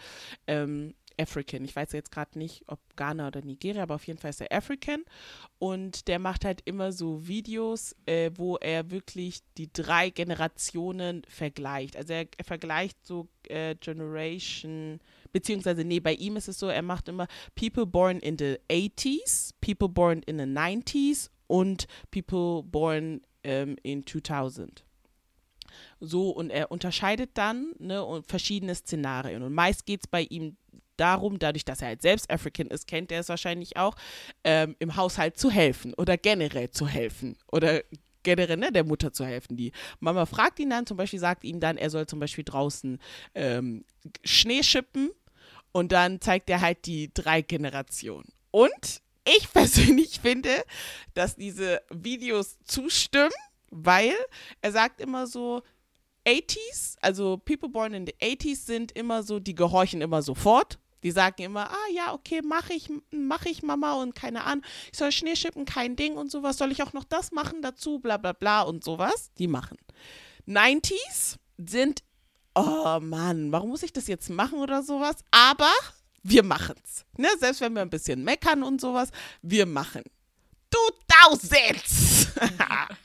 Ähm, 0.45 0.93
African. 1.21 1.63
Ich 1.63 1.75
weiß 1.75 1.91
jetzt 1.93 2.11
gerade 2.11 2.37
nicht, 2.37 2.63
ob 2.67 2.79
Ghana 2.95 3.27
oder 3.27 3.41
Nigeria, 3.41 3.83
aber 3.83 3.95
auf 3.95 4.07
jeden 4.07 4.19
Fall 4.19 4.31
ist 4.31 4.41
er 4.41 4.51
African. 4.51 5.03
Und 5.59 6.07
der 6.07 6.19
macht 6.19 6.45
halt 6.45 6.61
immer 6.65 6.91
so 6.91 7.27
Videos, 7.27 7.95
äh, 8.05 8.31
wo 8.35 8.57
er 8.57 8.91
wirklich 8.91 9.39
die 9.57 9.71
drei 9.71 10.09
Generationen 10.09 11.23
vergleicht. 11.27 11.95
Also 11.95 12.13
er, 12.13 12.27
er 12.37 12.43
vergleicht 12.45 13.05
so 13.05 13.27
äh, 13.47 13.75
Generation, 13.75 14.99
beziehungsweise, 15.31 15.83
nee, 15.83 15.99
bei 15.99 16.13
ihm 16.13 16.35
ist 16.35 16.47
es 16.47 16.59
so, 16.59 16.67
er 16.67 16.81
macht 16.81 17.09
immer 17.09 17.27
People 17.55 17.85
born 17.85 18.19
in 18.19 18.37
the 18.37 18.57
80s, 18.69 19.51
People 19.61 19.89
born 19.89 20.21
in 20.23 20.37
the 20.37 20.45
90s 20.45 21.29
und 21.47 21.87
People 22.11 22.63
born 22.63 23.21
ähm, 23.43 23.75
in 23.83 24.05
2000. 24.05 24.85
So, 25.99 26.29
und 26.29 26.49
er 26.49 26.71
unterscheidet 26.71 27.31
dann 27.35 27.73
ne, 27.79 28.03
und 28.03 28.27
verschiedene 28.27 28.75
Szenarien. 28.75 29.43
Und 29.43 29.53
meist 29.53 29.85
geht 29.85 30.01
es 30.01 30.07
bei 30.07 30.23
ihm 30.23 30.57
darum, 30.97 31.39
dadurch, 31.39 31.65
dass 31.65 31.81
er 31.81 31.89
halt 31.89 32.01
selbst 32.01 32.29
African 32.29 32.67
ist, 32.67 32.87
kennt 32.87 33.11
er 33.11 33.21
es 33.21 33.29
wahrscheinlich 33.29 33.77
auch, 33.77 33.95
ähm, 34.43 34.75
im 34.79 34.95
Haushalt 34.95 35.37
zu 35.37 35.51
helfen 35.51 35.93
oder 35.95 36.17
generell 36.17 36.69
zu 36.71 36.87
helfen 36.87 37.37
oder 37.51 37.81
generell 38.23 38.57
ne, 38.57 38.71
der 38.71 38.83
Mutter 38.83 39.11
zu 39.11 39.25
helfen. 39.25 39.57
Die 39.57 39.71
Mama 39.99 40.25
fragt 40.25 40.59
ihn 40.59 40.69
dann, 40.69 40.85
zum 40.85 40.97
Beispiel 40.97 41.19
sagt 41.19 41.43
ihm 41.43 41.59
dann, 41.59 41.77
er 41.77 41.89
soll 41.89 42.05
zum 42.05 42.19
Beispiel 42.19 42.43
draußen 42.43 42.99
ähm, 43.35 43.83
Schnee 44.23 44.63
schippen 44.63 45.11
und 45.71 45.91
dann 45.91 46.21
zeigt 46.21 46.49
er 46.49 46.61
halt 46.61 46.85
die 46.85 47.11
drei 47.13 47.41
Generationen. 47.41 48.31
Und 48.51 49.01
ich 49.25 49.49
persönlich 49.53 50.19
finde, 50.19 50.63
dass 51.13 51.35
diese 51.35 51.81
Videos 51.89 52.57
zustimmen, 52.63 53.31
weil 53.69 54.13
er 54.61 54.71
sagt 54.71 55.01
immer 55.01 55.27
so, 55.27 55.63
80s, 56.25 56.97
also 57.01 57.37
people 57.37 57.69
born 57.69 57.93
in 57.93 58.05
the 58.05 58.13
80s 58.21 58.65
sind 58.65 58.91
immer 58.91 59.23
so, 59.23 59.39
die 59.39 59.55
gehorchen 59.55 60.01
immer 60.01 60.21
sofort. 60.21 60.77
Die 61.03 61.11
sagen 61.11 61.41
immer, 61.43 61.69
ah 61.71 61.91
ja, 61.93 62.13
okay, 62.13 62.41
mache 62.41 62.73
ich, 62.73 62.89
mach 63.11 63.45
ich 63.45 63.63
Mama 63.63 63.93
und 63.93 64.15
keine 64.15 64.43
Ahnung, 64.43 64.63
ich 64.91 64.97
soll 64.97 65.11
Schnee 65.11 65.35
schippen, 65.35 65.65
kein 65.65 65.95
Ding 65.95 66.15
und 66.15 66.31
sowas, 66.31 66.57
soll 66.57 66.71
ich 66.71 66.83
auch 66.83 66.93
noch 66.93 67.03
das 67.03 67.31
machen 67.31 67.61
dazu, 67.61 67.99
bla 67.99 68.17
bla 68.17 68.33
bla 68.33 68.61
und 68.61 68.83
sowas. 68.83 69.31
Die 69.37 69.47
machen. 69.47 69.77
90s 70.47 71.37
sind, 71.57 72.03
oh 72.55 72.99
Mann, 73.01 73.51
warum 73.51 73.69
muss 73.69 73.83
ich 73.83 73.93
das 73.93 74.07
jetzt 74.07 74.29
machen 74.29 74.59
oder 74.59 74.83
sowas? 74.83 75.17
Aber 75.31 75.71
wir 76.23 76.43
machen's. 76.43 77.05
Ne? 77.17 77.27
Selbst 77.39 77.61
wenn 77.61 77.73
wir 77.73 77.81
ein 77.81 77.89
bisschen 77.89 78.23
meckern 78.23 78.63
und 78.63 78.81
sowas, 78.81 79.09
wir 79.41 79.65
machen. 79.65 80.03
2000s. 80.71 82.27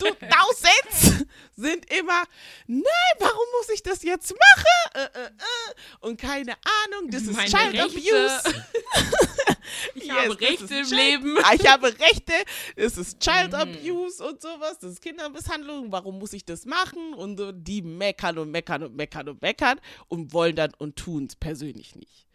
2000s 0.00 1.26
sind 1.56 1.90
immer, 1.92 2.24
nein, 2.66 2.82
warum 3.20 3.44
muss 3.58 3.68
ich 3.74 3.82
das 3.82 4.02
jetzt 4.02 4.32
machen? 4.32 4.66
Äh, 4.94 5.20
äh, 5.20 5.26
äh. 5.26 5.74
Und 6.00 6.20
keine 6.20 6.52
Ahnung, 6.86 7.10
das 7.10 7.22
ist 7.22 7.36
Meine 7.36 7.48
Child 7.48 7.74
Rechte. 7.74 7.82
Abuse. 7.84 8.64
Ich 9.94 10.04
Yes, 10.04 10.16
habe 10.16 10.28
das 10.36 10.40
Rechte 10.40 10.74
im 10.74 10.84
Child- 10.86 10.90
Leben. 10.90 11.38
Ich 11.54 11.66
habe 11.66 11.86
Rechte, 11.98 12.32
es 12.76 12.98
ist 12.98 13.20
Child 13.20 13.52
Mhm. 13.52 13.54
Abuse 13.54 14.22
und 14.24 14.42
sowas, 14.42 14.78
das 14.80 14.92
ist 14.92 15.02
Kindermisshandlung, 15.02 15.90
warum 15.90 16.18
muss 16.18 16.32
ich 16.34 16.44
das 16.44 16.66
machen? 16.66 17.14
Und 17.14 17.38
so, 17.38 17.52
die 17.52 17.80
meckern 17.80 18.36
und 18.38 18.50
meckern 18.50 18.82
und 18.82 18.94
meckern 18.96 19.28
und 19.30 19.40
meckern 19.40 19.80
und 20.08 20.32
wollen 20.34 20.56
dann 20.56 20.74
und 20.78 20.96
tun 20.96 21.24
es 21.26 21.36
persönlich 21.36 21.94
nicht. 21.94 22.26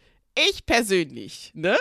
Ich 0.50 0.66
persönlich, 0.66 1.52
ne, 1.56 1.78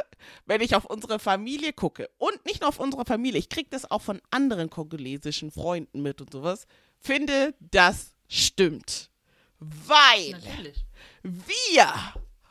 wenn 0.47 0.61
ich 0.63 0.75
auf 0.75 0.87
unsere 0.87 1.19
Familie 1.19 1.73
gucke 1.73 2.09
und 2.19 2.45
nicht 2.47 2.61
nur 2.61 2.69
auf 2.71 2.79
unsere 2.79 3.05
Familie, 3.05 3.39
ich 3.39 3.49
kriege 3.49 3.69
das 3.71 3.91
auch 3.91 4.01
von 4.03 4.21
anderen 4.31 4.71
kongolesischen 4.71 5.51
Freunden 5.51 6.01
mit 6.03 6.21
und 6.21 6.33
sowas, 6.33 6.67
finde, 6.99 7.55
das 7.61 8.15
stimmt. 8.29 9.11
Weil 9.59 10.31
Natürlich. 10.31 10.85
wir, 11.23 11.93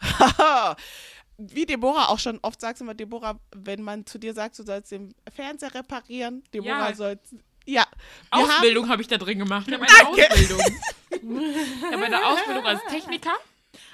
wie 1.38 1.66
Deborah 1.66 2.10
auch 2.10 2.20
schon 2.20 2.40
oft 2.42 2.62
sagt, 2.62 2.82
immer 2.82 2.94
Deborah, 2.94 3.40
wenn 3.56 3.82
man 3.82 4.06
zu 4.06 4.20
dir 4.20 4.34
sagt, 4.34 4.60
du 4.60 4.64
sollst 4.64 4.92
den 4.92 5.14
Fernseher 5.34 5.74
reparieren, 5.74 6.44
Deborah 6.54 6.90
Ja. 6.90 6.96
soll, 6.96 7.20
ja, 7.66 7.88
Ausbildung 8.30 8.90
habe 8.90 9.02
ich 9.02 9.08
da 9.08 9.18
drin 9.18 9.40
gemacht. 9.40 9.68
Ich 9.68 9.74
habe 9.74 9.86
eine. 9.88 10.08
Ausbildung. 10.08 10.62
Ich 11.16 11.92
habe 11.92 12.06
eine 12.06 12.26
Ausbildung 12.26 12.66
als 12.66 12.82
Techniker, 12.90 13.34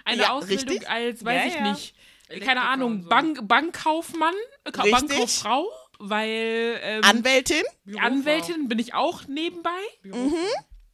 eine 0.06 0.24
Ja, 0.24 0.32
Ausbildung 0.32 0.68
richtig. 0.70 0.90
als, 0.90 1.24
weiß 1.26 1.42
Ja, 1.42 1.48
ich 1.48 1.56
ja. 1.56 1.72
nicht, 1.72 1.96
Elektriker 2.28 2.46
keine 2.56 2.68
Ahnung, 2.68 3.04
so. 3.04 3.10
Bank, 3.10 3.48
Bankkaufmann, 3.48 4.34
Ka- 4.72 4.84
Richtig. 4.84 5.10
Bankkauffrau, 5.10 5.70
weil 6.00 6.80
ähm, 6.82 7.04
Anwältin, 7.04 7.64
Anwältin 8.00 8.68
bin 8.68 8.80
ich 8.80 8.94
auch 8.94 9.28
nebenbei. 9.28 9.70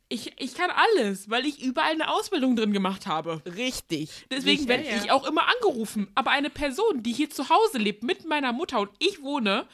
Ich, 0.09 0.33
ich 0.41 0.53
kann 0.53 0.69
alles, 0.71 1.29
weil 1.29 1.45
ich 1.45 1.61
überall 1.61 1.91
eine 1.91 2.09
Ausbildung 2.09 2.55
drin 2.55 2.71
gemacht 2.71 3.07
habe. 3.07 3.41
richtig. 3.57 4.25
Deswegen 4.31 4.67
werde 4.69 4.85
ich 5.03 5.11
auch 5.11 5.27
immer 5.27 5.43
angerufen. 5.49 6.07
Aber 6.15 6.31
eine 6.31 6.49
Person, 6.49 7.03
die 7.03 7.11
hier 7.11 7.29
zu 7.29 7.49
Hause 7.49 7.77
lebt 7.77 8.03
mit 8.03 8.25
meiner 8.25 8.53
Mutter 8.53 8.79
und 8.79 8.89
ich 8.99 9.21
wohne 9.21 9.67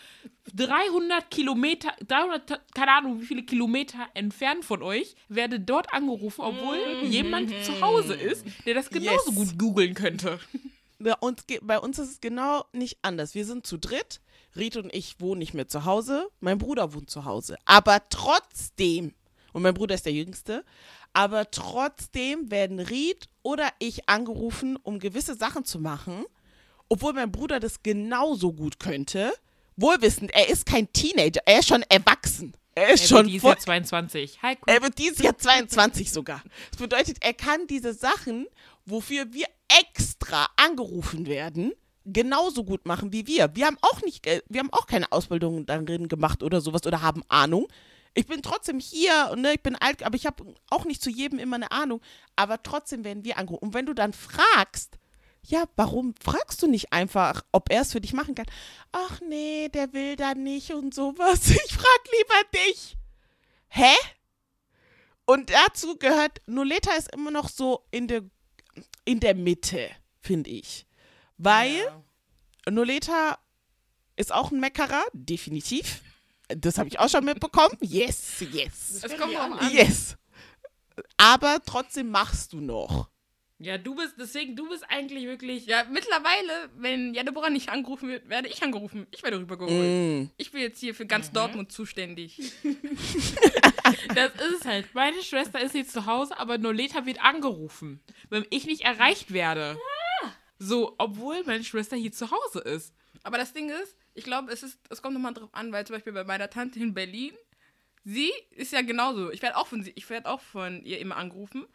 300 0.55 1.29
Kilometer, 1.31 1.93
300, 2.07 2.61
keine 2.73 2.91
Ahnung, 2.93 3.21
wie 3.21 3.25
viele 3.25 3.43
Kilometer 3.43 4.07
entfernt 4.13 4.65
von 4.65 4.81
euch, 4.81 5.15
werde 5.29 5.59
dort 5.59 5.93
angerufen, 5.93 6.41
obwohl 6.41 6.77
jemand 7.03 7.51
zu 7.63 7.79
Hause 7.81 8.13
ist, 8.15 8.45
der 8.65 8.73
das 8.73 8.89
genauso 8.89 9.29
Yes. 9.31 9.35
gut 9.35 9.59
googeln 9.59 9.93
könnte. 9.93 10.39
Bei 10.99 11.15
uns, 11.15 11.43
bei 11.61 11.79
uns 11.79 11.99
ist 11.99 12.09
es 12.11 12.21
genau 12.21 12.65
nicht 12.71 12.97
anders. 13.01 13.35
Wir 13.35 13.45
sind 13.45 13.67
zu 13.67 13.77
dritt. 13.77 14.19
Riet 14.55 14.77
und 14.77 14.93
ich 14.93 15.19
wohnen 15.19 15.39
nicht 15.39 15.53
mehr 15.55 15.67
zu 15.67 15.85
Hause. 15.85 16.27
Mein 16.39 16.59
Bruder 16.59 16.93
wohnt 16.93 17.09
zu 17.09 17.25
Hause. 17.25 17.57
Aber 17.65 18.01
trotzdem, 18.09 19.13
und 19.53 19.61
mein 19.61 19.73
Bruder 19.73 19.95
ist 19.95 20.05
der 20.05 20.13
Jüngste, 20.13 20.65
aber 21.13 21.49
trotzdem 21.51 22.51
werden 22.51 22.79
Riet 22.79 23.29
oder 23.43 23.69
ich 23.79 24.09
angerufen, 24.09 24.77
um 24.83 24.99
gewisse 24.99 25.35
Sachen 25.35 25.63
zu 25.63 25.79
machen, 25.79 26.25
obwohl 26.89 27.13
mein 27.13 27.31
Bruder 27.31 27.59
das 27.59 27.81
genauso 27.83 28.51
gut 28.53 28.79
könnte. 28.79 29.31
Wohlwissend, 29.77 30.31
er 30.33 30.49
ist 30.49 30.65
kein 30.65 30.91
Teenager, 30.91 31.41
er 31.45 31.59
ist 31.59 31.69
schon 31.69 31.83
erwachsen. 31.83 32.53
Er 32.75 32.93
ist 32.93 33.07
schon 33.07 33.27
die 33.27 33.35
ist 33.35 33.41
voll, 33.41 33.53
ja 33.53 33.59
22. 33.59 34.41
Hi, 34.41 34.55
cool. 34.55 34.61
er 34.65 34.81
wird 34.81 34.97
dieses 34.97 35.19
Jahr 35.19 35.37
22 35.37 36.11
sogar. 36.11 36.41
Das 36.71 36.79
bedeutet, 36.79 37.17
er 37.21 37.33
kann 37.33 37.67
diese 37.67 37.93
Sachen, 37.93 38.47
wofür 38.85 39.31
wir 39.31 39.45
extra 39.67 40.47
angerufen 40.55 41.27
werden, 41.27 41.73
genauso 42.05 42.63
gut 42.63 42.85
machen 42.85 43.13
wie 43.13 43.27
wir. 43.27 43.55
Wir 43.55 43.67
haben 43.67 43.77
auch 43.81 44.01
nicht, 44.01 44.25
äh, 44.25 44.41
wir 44.49 44.59
haben 44.59 44.73
auch 44.73 44.87
keine 44.87 45.11
Ausbildung 45.11 45.65
darin 45.65 46.07
gemacht 46.07 46.41
oder 46.41 46.61
sowas 46.61 46.85
oder 46.85 47.01
haben 47.01 47.23
Ahnung. 47.27 47.67
Ich 48.15 48.28
bin 48.28 48.41
trotzdem 48.43 48.80
hier 48.80 49.30
und 49.32 49.41
ne, 49.41 49.54
ich 49.54 49.63
bin 49.63 49.76
alt, 49.76 50.04
aber 50.04 50.15
ich 50.15 50.26
habe 50.26 50.54
auch 50.69 50.86
nicht 50.86 51.02
zu 51.02 51.10
jedem 51.10 51.39
immer 51.39 51.56
eine 51.56 51.71
Ahnung. 51.71 52.02
Aber 52.36 52.62
trotzdem 52.62 53.04
werden 53.04 53.23
wir 53.23 53.38
angerufen. 53.38 53.65
Und 53.65 53.73
wenn 53.73 53.86
du 53.86 53.93
dann 53.93 54.13
fragst, 54.13 54.97
ja, 55.45 55.65
warum 55.76 56.13
fragst 56.21 56.62
du 56.62 56.67
nicht 56.67 56.93
einfach, 56.93 57.43
ob 57.52 57.71
er 57.71 57.82
es 57.82 57.91
für 57.91 58.02
dich 58.02 58.13
machen 58.13 58.36
kann? 58.36 58.45
Ach 58.91 59.19
nee, 59.21 59.67
der 59.69 59.93
will 59.93 60.15
da 60.15 60.36
nicht 60.36 60.71
und 60.71 60.93
sowas. 60.93 61.49
Ich 61.65 61.73
frag 61.73 62.02
lieber 62.17 62.65
dich. 62.65 62.97
Hä? 63.67 63.93
Und 65.26 65.49
dazu 65.49 65.97
gehört, 65.97 66.41
Noleta 66.45 66.93
ist 66.93 67.13
immer 67.13 67.32
noch 67.32 67.49
so 67.49 67.86
in 67.91 68.08
der, 68.08 68.23
in 69.06 69.19
der 69.19 69.36
Mitte, 69.36 69.89
finde 70.19 70.49
ich. 70.49 70.86
Weil 71.38 71.82
Noleta 72.69 73.39
ist 74.15 74.32
auch 74.32 74.52
ein 74.52 74.60
Meckerer, 74.60 75.04
definitiv. 75.13 76.02
Das 76.57 76.77
habe 76.77 76.89
ich 76.89 76.99
auch 76.99 77.09
schon 77.09 77.25
mitbekommen. 77.25 77.77
Yes, 77.81 78.43
yes. 78.51 79.03
Es 79.03 79.17
kommt 79.17 79.33
drauf 79.33 79.61
an. 79.61 79.71
Yes. 79.71 80.15
Aber 81.17 81.59
trotzdem 81.65 82.09
machst 82.09 82.53
du 82.53 82.61
noch. 82.61 83.09
Ja, 83.59 83.77
du 83.77 83.95
bist, 83.95 84.15
deswegen, 84.19 84.57
du 84.57 84.67
bist 84.67 84.83
eigentlich 84.89 85.25
wirklich. 85.25 85.67
Ja, 85.67 85.85
mittlerweile, 85.89 86.69
wenn 86.75 87.13
ja 87.13 87.23
Deborah 87.23 87.49
nicht 87.49 87.69
angerufen 87.69 88.09
wird, 88.09 88.27
werde 88.27 88.49
ich 88.49 88.61
angerufen. 88.61 89.07
Ich 89.11 89.23
werde 89.23 89.39
rübergeholt. 89.39 89.71
Mm. 89.71 90.29
Ich 90.35 90.51
bin 90.51 90.61
jetzt 90.61 90.79
hier 90.79 90.93
für 90.93 91.05
ganz 91.05 91.31
Dortmund 91.31 91.71
zuständig. 91.71 92.39
Das 94.15 94.33
ist 94.35 94.61
es 94.61 94.65
halt. 94.65 94.93
Meine 94.93 95.21
Schwester 95.21 95.59
ist 95.59 95.75
jetzt 95.75 95.91
zu 95.91 96.05
Hause, 96.05 96.37
aber 96.39 96.57
Noleta 96.57 97.05
wird 97.05 97.23
angerufen, 97.23 98.01
wenn 98.29 98.45
ich 98.49 98.65
nicht 98.65 98.81
erreicht 98.81 99.33
werde. 99.33 99.77
So, 100.57 100.95
obwohl 100.97 101.43
meine 101.43 101.63
Schwester 101.63 101.95
hier 101.97 102.11
zu 102.11 102.31
Hause 102.31 102.59
ist. 102.59 102.93
Aber 103.23 103.37
das 103.37 103.53
Ding 103.53 103.69
ist, 103.69 103.97
ich 104.13 104.23
glaube, 104.23 104.52
es 104.52 104.63
ist, 104.63 104.80
es 104.89 105.02
kommt 105.02 105.13
nochmal 105.13 105.34
drauf 105.34 105.49
an, 105.54 105.71
weil 105.71 105.86
zum 105.88 105.95
Beispiel 105.95 106.13
bei 106.13 106.23
meiner 106.23 106.49
Tante 106.49 106.80
in 106.80 106.93
Berlin, 106.93 107.34
sie 108.04 108.32
ist 108.52 108.73
ja 108.73 108.82
genauso. 108.82 109.32
Ich 109.32 109.41
werde 109.41 109.58
auch 109.58 109.67
von 109.67 109.84
sie, 109.84 109.91
ich 109.95 110.10
werde 110.10 110.30
auch 110.30 110.41
von 110.41 110.84
ihr 110.84 110.99
immer 110.99 111.17
angerufen. 111.17 111.65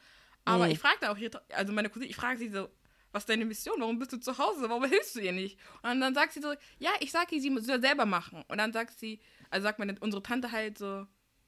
Aber 0.44 0.66
Mhm. 0.66 0.72
ich 0.72 0.78
frage 0.78 0.96
da 1.00 1.12
auch 1.12 1.16
hier, 1.16 1.30
also 1.54 1.72
meine 1.72 1.90
Cousine, 1.90 2.10
ich 2.10 2.16
frage 2.16 2.38
sie 2.38 2.48
so, 2.48 2.68
was 3.12 3.22
ist 3.22 3.28
deine 3.30 3.44
Mission? 3.46 3.80
Warum 3.80 3.98
bist 3.98 4.12
du 4.12 4.18
zu 4.18 4.36
Hause? 4.38 4.68
Warum 4.68 4.84
hilfst 4.84 5.16
du 5.16 5.20
ihr 5.20 5.32
nicht? 5.32 5.58
Und 5.82 6.00
dann 6.00 6.14
sagt 6.14 6.32
sie 6.34 6.40
so, 6.40 6.52
ja, 6.78 6.90
ich 7.00 7.10
sage 7.10 7.34
ihr, 7.34 7.40
sie 7.40 7.54
soll 7.60 7.80
selber 7.80 8.04
machen. 8.06 8.44
Und 8.48 8.58
dann 8.58 8.72
sagt 8.72 8.98
sie, 8.98 9.20
also 9.50 9.64
sagt 9.64 9.78
meine, 9.78 9.96
unsere 10.00 10.22
Tante 10.22 10.52
halt 10.52 10.76
so, 10.78 11.06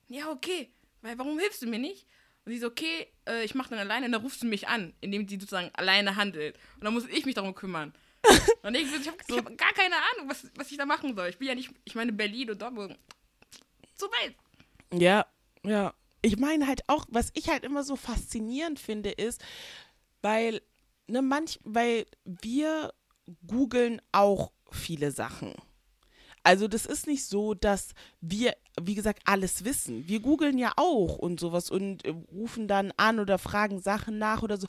ja, 0.08 0.30
okay, 0.30 0.72
weil 1.02 1.18
warum 1.18 1.38
hilfst 1.38 1.62
du 1.62 1.66
mir 1.66 1.78
nicht? 1.78 2.06
Und 2.46 2.52
sie 2.52 2.58
so, 2.58 2.68
okay, 2.68 3.06
äh, 3.28 3.44
ich 3.44 3.54
mache 3.54 3.70
dann 3.70 3.78
alleine 3.78 4.06
und 4.06 4.12
dann 4.12 4.22
rufst 4.22 4.42
du 4.42 4.46
mich 4.46 4.68
an, 4.68 4.94
indem 5.02 5.28
sie 5.28 5.36
sozusagen 5.36 5.70
alleine 5.74 6.16
handelt. 6.16 6.58
Und 6.76 6.84
dann 6.84 6.94
muss 6.94 7.06
ich 7.06 7.26
mich 7.26 7.34
darum 7.34 7.54
kümmern. 7.54 7.92
und 8.62 8.74
ich, 8.74 8.86
ich 8.94 9.08
habe 9.08 9.18
hab 9.30 9.58
gar 9.58 9.72
keine 9.72 9.96
Ahnung, 9.96 10.28
was, 10.28 10.46
was 10.54 10.70
ich 10.70 10.76
da 10.76 10.86
machen 10.86 11.14
soll. 11.14 11.28
Ich 11.28 11.38
bin 11.38 11.48
ja 11.48 11.54
nicht, 11.54 11.70
ich 11.84 11.94
meine 11.94 12.12
Berlin 12.12 12.50
und 12.50 12.60
Dortmund. 12.60 12.98
Zu 13.94 14.06
weit. 14.06 14.34
Ja, 14.92 15.26
ja. 15.64 15.94
Ich 16.22 16.36
meine 16.36 16.66
halt 16.66 16.82
auch, 16.88 17.06
was 17.08 17.30
ich 17.34 17.48
halt 17.48 17.64
immer 17.64 17.82
so 17.82 17.96
faszinierend 17.96 18.78
finde, 18.78 19.10
ist, 19.10 19.42
weil, 20.20 20.60
ne, 21.06 21.22
manch, 21.22 21.58
weil 21.64 22.06
wir 22.24 22.92
googeln 23.46 24.02
auch 24.12 24.52
viele 24.70 25.12
Sachen. 25.12 25.54
Also 26.42 26.68
das 26.68 26.86
ist 26.86 27.06
nicht 27.06 27.26
so, 27.26 27.54
dass 27.54 27.90
wir, 28.20 28.54
wie 28.80 28.94
gesagt, 28.94 29.22
alles 29.26 29.64
wissen. 29.64 30.08
Wir 30.08 30.20
googeln 30.20 30.56
ja 30.56 30.72
auch 30.76 31.16
und 31.18 31.38
sowas 31.38 31.70
und 31.70 32.04
äh, 32.04 32.14
rufen 32.32 32.66
dann 32.66 32.92
an 32.96 33.20
oder 33.20 33.38
fragen 33.38 33.80
Sachen 33.80 34.18
nach 34.18 34.42
oder 34.42 34.56
so. 34.56 34.66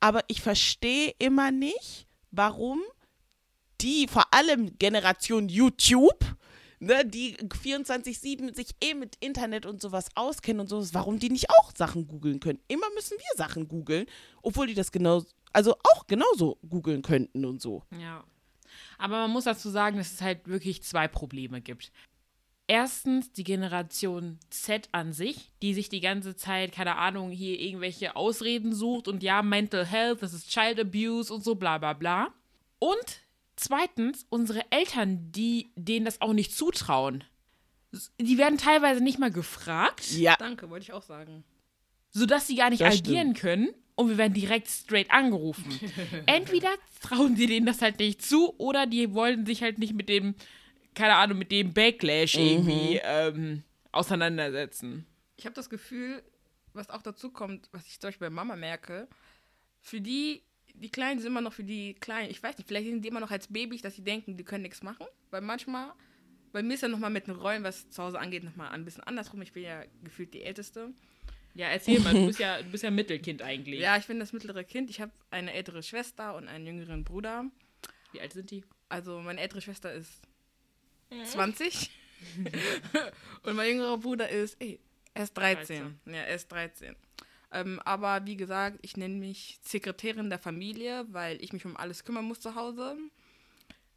Aber 0.00 0.22
ich 0.26 0.40
verstehe 0.40 1.14
immer 1.18 1.52
nicht, 1.52 2.08
warum 2.32 2.80
die, 3.80 4.08
vor 4.08 4.32
allem 4.32 4.76
Generation 4.78 5.48
YouTube, 5.48 6.24
ne, 6.80 7.04
die 7.04 7.36
24-7 7.36 8.54
sich 8.54 8.74
eh 8.82 8.94
mit 8.94 9.16
Internet 9.20 9.66
und 9.66 9.80
sowas 9.80 10.08
auskennen 10.14 10.60
und 10.60 10.68
sowas, 10.68 10.94
warum 10.94 11.18
die 11.18 11.30
nicht 11.30 11.50
auch 11.50 11.72
Sachen 11.74 12.08
googeln 12.08 12.40
können. 12.40 12.60
Immer 12.68 12.86
müssen 12.94 13.16
wir 13.16 13.36
Sachen 13.36 13.68
googeln, 13.68 14.06
obwohl 14.42 14.66
die 14.66 14.74
das 14.74 14.92
genau, 14.92 15.22
also 15.52 15.76
auch 15.94 16.06
genauso 16.06 16.58
googeln 16.68 17.02
könnten 17.02 17.44
und 17.44 17.60
so. 17.62 17.82
Ja. 17.98 18.24
Aber 18.98 19.18
man 19.18 19.30
muss 19.30 19.44
dazu 19.44 19.68
sagen, 19.68 19.98
dass 19.98 20.12
es 20.12 20.22
halt 20.22 20.48
wirklich 20.48 20.82
zwei 20.82 21.08
Probleme 21.08 21.60
gibt. 21.60 21.92
Erstens 22.68 23.32
die 23.32 23.44
Generation 23.44 24.38
Z 24.50 24.88
an 24.92 25.12
sich, 25.12 25.50
die 25.62 25.74
sich 25.74 25.88
die 25.88 26.00
ganze 26.00 26.36
Zeit, 26.36 26.72
keine 26.72 26.96
Ahnung, 26.96 27.30
hier 27.30 27.58
irgendwelche 27.60 28.16
Ausreden 28.16 28.72
sucht 28.74 29.08
und 29.08 29.22
ja, 29.22 29.42
Mental 29.42 29.84
Health, 29.84 30.22
das 30.22 30.32
ist 30.32 30.48
Child 30.50 30.80
Abuse 30.80 31.32
und 31.32 31.44
so 31.44 31.54
bla 31.56 31.78
bla 31.78 31.92
bla. 31.92 32.32
Und 32.78 33.20
zweitens 33.56 34.26
unsere 34.30 34.62
Eltern, 34.70 35.30
die 35.32 35.72
denen 35.76 36.04
das 36.04 36.20
auch 36.20 36.32
nicht 36.32 36.56
zutrauen. 36.56 37.24
Die 38.18 38.38
werden 38.38 38.56
teilweise 38.58 39.02
nicht 39.02 39.18
mal 39.18 39.30
gefragt. 39.30 40.10
Ja, 40.12 40.36
Danke, 40.38 40.70
wollte 40.70 40.84
ich 40.84 40.92
auch 40.94 41.02
sagen. 41.02 41.44
sodass 42.10 42.46
sie 42.46 42.56
gar 42.56 42.70
nicht 42.70 42.80
Das 42.80 42.98
agieren 42.98 43.34
können 43.34 43.68
und 43.96 44.08
wir 44.08 44.16
werden 44.16 44.32
direkt 44.32 44.68
straight 44.68 45.10
angerufen. 45.10 45.78
Entweder 46.26 46.70
trauen 47.02 47.36
sie 47.36 47.46
denen 47.46 47.66
das 47.66 47.82
halt 47.82 47.98
nicht 47.98 48.22
zu 48.22 48.54
oder 48.58 48.86
die 48.86 49.12
wollen 49.12 49.44
sich 49.44 49.62
halt 49.62 49.78
nicht 49.78 49.92
mit 49.94 50.08
dem, 50.08 50.34
keine 50.94 51.14
Ahnung, 51.14 51.38
mit 51.38 51.50
dem 51.50 51.72
Backlash 51.72 52.34
irgendwie 52.34 53.00
ähm, 53.02 53.62
auseinandersetzen. 53.92 55.06
Ich 55.36 55.46
habe 55.46 55.54
das 55.54 55.70
Gefühl, 55.70 56.22
was 56.74 56.90
auch 56.90 57.02
dazu 57.02 57.30
kommt, 57.30 57.68
was 57.72 57.86
ich 57.86 58.00
zum 58.00 58.08
Beispiel 58.08 58.28
bei 58.28 58.34
Mama 58.34 58.56
merke, 58.56 59.08
für 59.80 60.00
die, 60.00 60.42
die 60.74 60.90
Kleinen 60.90 61.20
sind 61.20 61.28
immer 61.28 61.40
noch 61.40 61.52
für 61.52 61.64
die 61.64 61.94
Kleinen, 61.94 62.30
ich 62.30 62.42
weiß 62.42 62.58
nicht, 62.58 62.66
vielleicht 62.66 62.86
sind 62.86 63.02
die 63.02 63.08
immer 63.08 63.20
noch 63.20 63.30
als 63.30 63.48
Babys, 63.48 63.82
dass 63.82 63.96
sie 63.96 64.04
denken, 64.04 64.36
die 64.36 64.44
können 64.44 64.62
nichts 64.62 64.82
machen, 64.82 65.06
weil 65.30 65.40
manchmal, 65.40 65.92
bei 66.52 66.62
mir 66.62 66.74
ist 66.74 66.82
ja 66.82 66.88
nochmal 66.88 67.10
mit 67.10 67.26
den 67.26 67.36
Rollen, 67.36 67.64
was 67.64 67.88
zu 67.90 68.02
Hause 68.02 68.20
angeht, 68.20 68.44
nochmal 68.44 68.70
ein 68.70 68.84
bisschen 68.84 69.02
andersrum. 69.04 69.40
Ich 69.42 69.52
bin 69.52 69.64
ja 69.64 69.82
gefühlt 70.04 70.34
die 70.34 70.42
Älteste. 70.42 70.90
Ja, 71.54 71.68
erzähl 71.68 72.00
mal, 72.00 72.14
du 72.14 72.26
bist 72.26 72.38
ja, 72.38 72.62
du 72.62 72.70
bist 72.70 72.84
ja 72.84 72.90
Mittelkind 72.90 73.42
eigentlich. 73.42 73.80
Ja, 73.80 73.96
ich 73.96 74.06
bin 74.06 74.18
das 74.18 74.32
mittlere 74.32 74.64
Kind. 74.64 74.90
Ich 74.90 75.00
habe 75.00 75.12
eine 75.30 75.52
ältere 75.52 75.82
Schwester 75.82 76.34
und 76.34 76.48
einen 76.48 76.66
jüngeren 76.66 77.04
Bruder. 77.04 77.44
Wie 78.12 78.20
alt 78.20 78.32
sind 78.32 78.50
die? 78.50 78.64
Also 78.88 79.20
meine 79.20 79.40
ältere 79.40 79.60
Schwester 79.60 79.92
ist 79.92 80.22
20 81.24 81.90
und 83.42 83.56
mein 83.56 83.68
jüngerer 83.68 83.98
Bruder 83.98 84.28
ist, 84.28 84.56
ey, 84.60 84.80
er 85.14 85.24
ist 85.24 85.34
13. 85.34 86.00
Ja, 86.06 86.12
er 86.12 86.34
ist 86.34 86.50
13. 86.50 86.96
Ähm, 87.52 87.80
aber 87.84 88.24
wie 88.24 88.36
gesagt, 88.36 88.78
ich 88.82 88.96
nenne 88.96 89.16
mich 89.16 89.58
Sekretärin 89.62 90.30
der 90.30 90.38
Familie, 90.38 91.06
weil 91.10 91.42
ich 91.42 91.52
mich 91.52 91.66
um 91.66 91.76
alles 91.76 92.04
kümmern 92.04 92.24
muss 92.24 92.40
zu 92.40 92.54
Hause. 92.54 92.96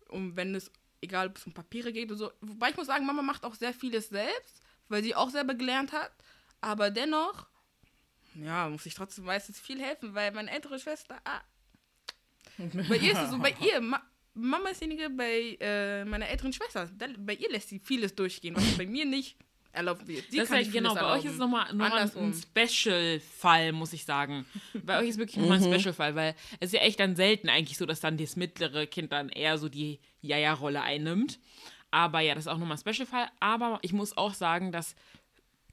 Und 0.10 0.36
wenn 0.36 0.54
es, 0.56 0.72
egal 1.02 1.28
ob 1.28 1.38
es 1.38 1.48
um 1.48 1.54
Papiere 1.54 1.94
geht 1.94 2.10
oder 2.10 2.18
so. 2.18 2.32
Wobei 2.42 2.72
ich 2.72 2.78
muss 2.78 2.88
sagen, 2.88 3.06
Mama 3.06 3.22
macht 3.22 3.46
auch 3.46 3.56
sehr 3.56 3.74
vieles 3.74 4.10
selbst, 4.10 4.62
weil 4.90 5.04
sie 5.04 5.16
auch 5.16 5.30
selber 5.30 5.54
gelernt 5.54 5.94
hat. 5.94 6.12
Aber 6.60 6.90
dennoch, 6.90 7.48
ja, 8.36 8.68
muss 8.68 8.86
ich 8.86 8.94
trotzdem 8.94 9.26
meistens 9.26 9.60
viel 9.60 9.82
helfen, 9.82 10.14
weil 10.14 10.32
meine 10.32 10.52
ältere 10.52 10.78
Schwester, 10.78 11.22
ah, 11.24 11.42
bei 12.58 12.98
ihr 12.98 13.14
ist 13.14 13.22
es 13.22 13.30
so, 13.32 13.40
bei 13.40 13.56
ihr, 13.62 13.82
Mama 14.36 14.70
ist 14.70 14.82
diejenige 14.82 15.10
bei 15.10 15.58
äh, 15.60 16.06
meiner 16.06 16.28
älteren 16.28 16.54
Schwester. 16.54 16.90
Da, 16.98 17.08
bei 17.18 17.34
ihr 17.34 17.50
lässt 17.50 17.70
sie 17.70 17.80
vieles 17.80 18.16
durchgehen, 18.16 18.56
was 18.56 18.64
bei 18.78 18.86
mir 18.86 19.06
nicht 19.06 19.38
erlaubt 19.72 20.08
wird. 20.08 20.30
Sie 20.30 20.38
das 20.38 20.46
ist 20.46 20.50
kann 20.50 20.60
nicht 20.60 20.72
genau, 20.72 20.94
bei 20.94 21.18
euch 21.18 21.26
ist 21.26 21.34
es 21.34 21.38
nochmal 21.38 21.74
noch 21.74 21.90
mal 21.90 22.12
ein 22.16 22.34
Special-Fall, 22.34 23.72
muss 23.72 23.94
ich 23.94 24.06
sagen. 24.06 24.46
bei 24.86 25.00
euch 25.00 25.10
ist 25.10 25.18
wirklich 25.18 25.38
nochmal 25.38 25.62
ein 25.62 25.74
Special-Fall, 25.74 26.16
weil 26.16 26.36
es 26.60 26.68
ist 26.68 26.74
ja 26.74 26.82
echt 26.82 27.00
dann 27.00 27.16
selten 27.16 27.50
eigentlich 27.50 27.78
so, 27.78 27.86
dass 27.86 28.00
dann 28.00 28.18
das 28.18 28.36
mittlere 28.36 28.88
Kind 28.88 29.12
dann 29.12 29.30
eher 29.30 29.58
so 29.58 29.70
die 29.70 30.00
Jaja-Rolle 30.22 30.82
einnimmt. 30.82 31.40
Aber 31.92 32.20
ja, 32.20 32.36
das 32.36 32.46
ist 32.46 32.52
auch 32.52 32.58
nochmal 32.58 32.78
ein 32.78 32.94
Special-Fall. 32.94 33.28
Aber 33.40 33.80
ich 33.82 33.94
muss 33.94 34.18
auch 34.18 34.34
sagen, 34.34 34.72
dass 34.72 34.96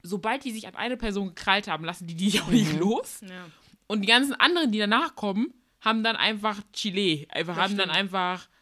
sobald 0.03 0.43
die 0.43 0.51
sich 0.51 0.67
an 0.67 0.75
eine 0.75 0.97
Person 0.97 1.29
gekrallt 1.29 1.67
haben, 1.67 1.85
lassen 1.85 2.07
die 2.07 2.15
die 2.15 2.39
auch 2.39 2.47
nicht 2.47 2.73
los. 2.77 3.21
Ja. 3.21 3.45
Und 3.87 4.01
die 4.01 4.07
ganzen 4.07 4.33
anderen, 4.33 4.71
die 4.71 4.79
danach 4.79 5.15
kommen, 5.15 5.53
haben 5.81 6.03
dann 6.03 6.15
einfach 6.15 6.61
Chile. 6.73 7.25
Einfach, 7.29 7.55
Das 7.55 7.63
haben 7.63 7.77
dann 7.77 7.89
stimmt. 7.89 7.99
einfach 7.99 8.35
Das 8.35 8.41
stimmt. 8.41 8.52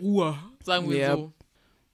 Ruhe, 0.00 0.38
sagen 0.62 0.88
wir 0.90 0.96
Ja. 0.96 1.16
so. 1.16 1.32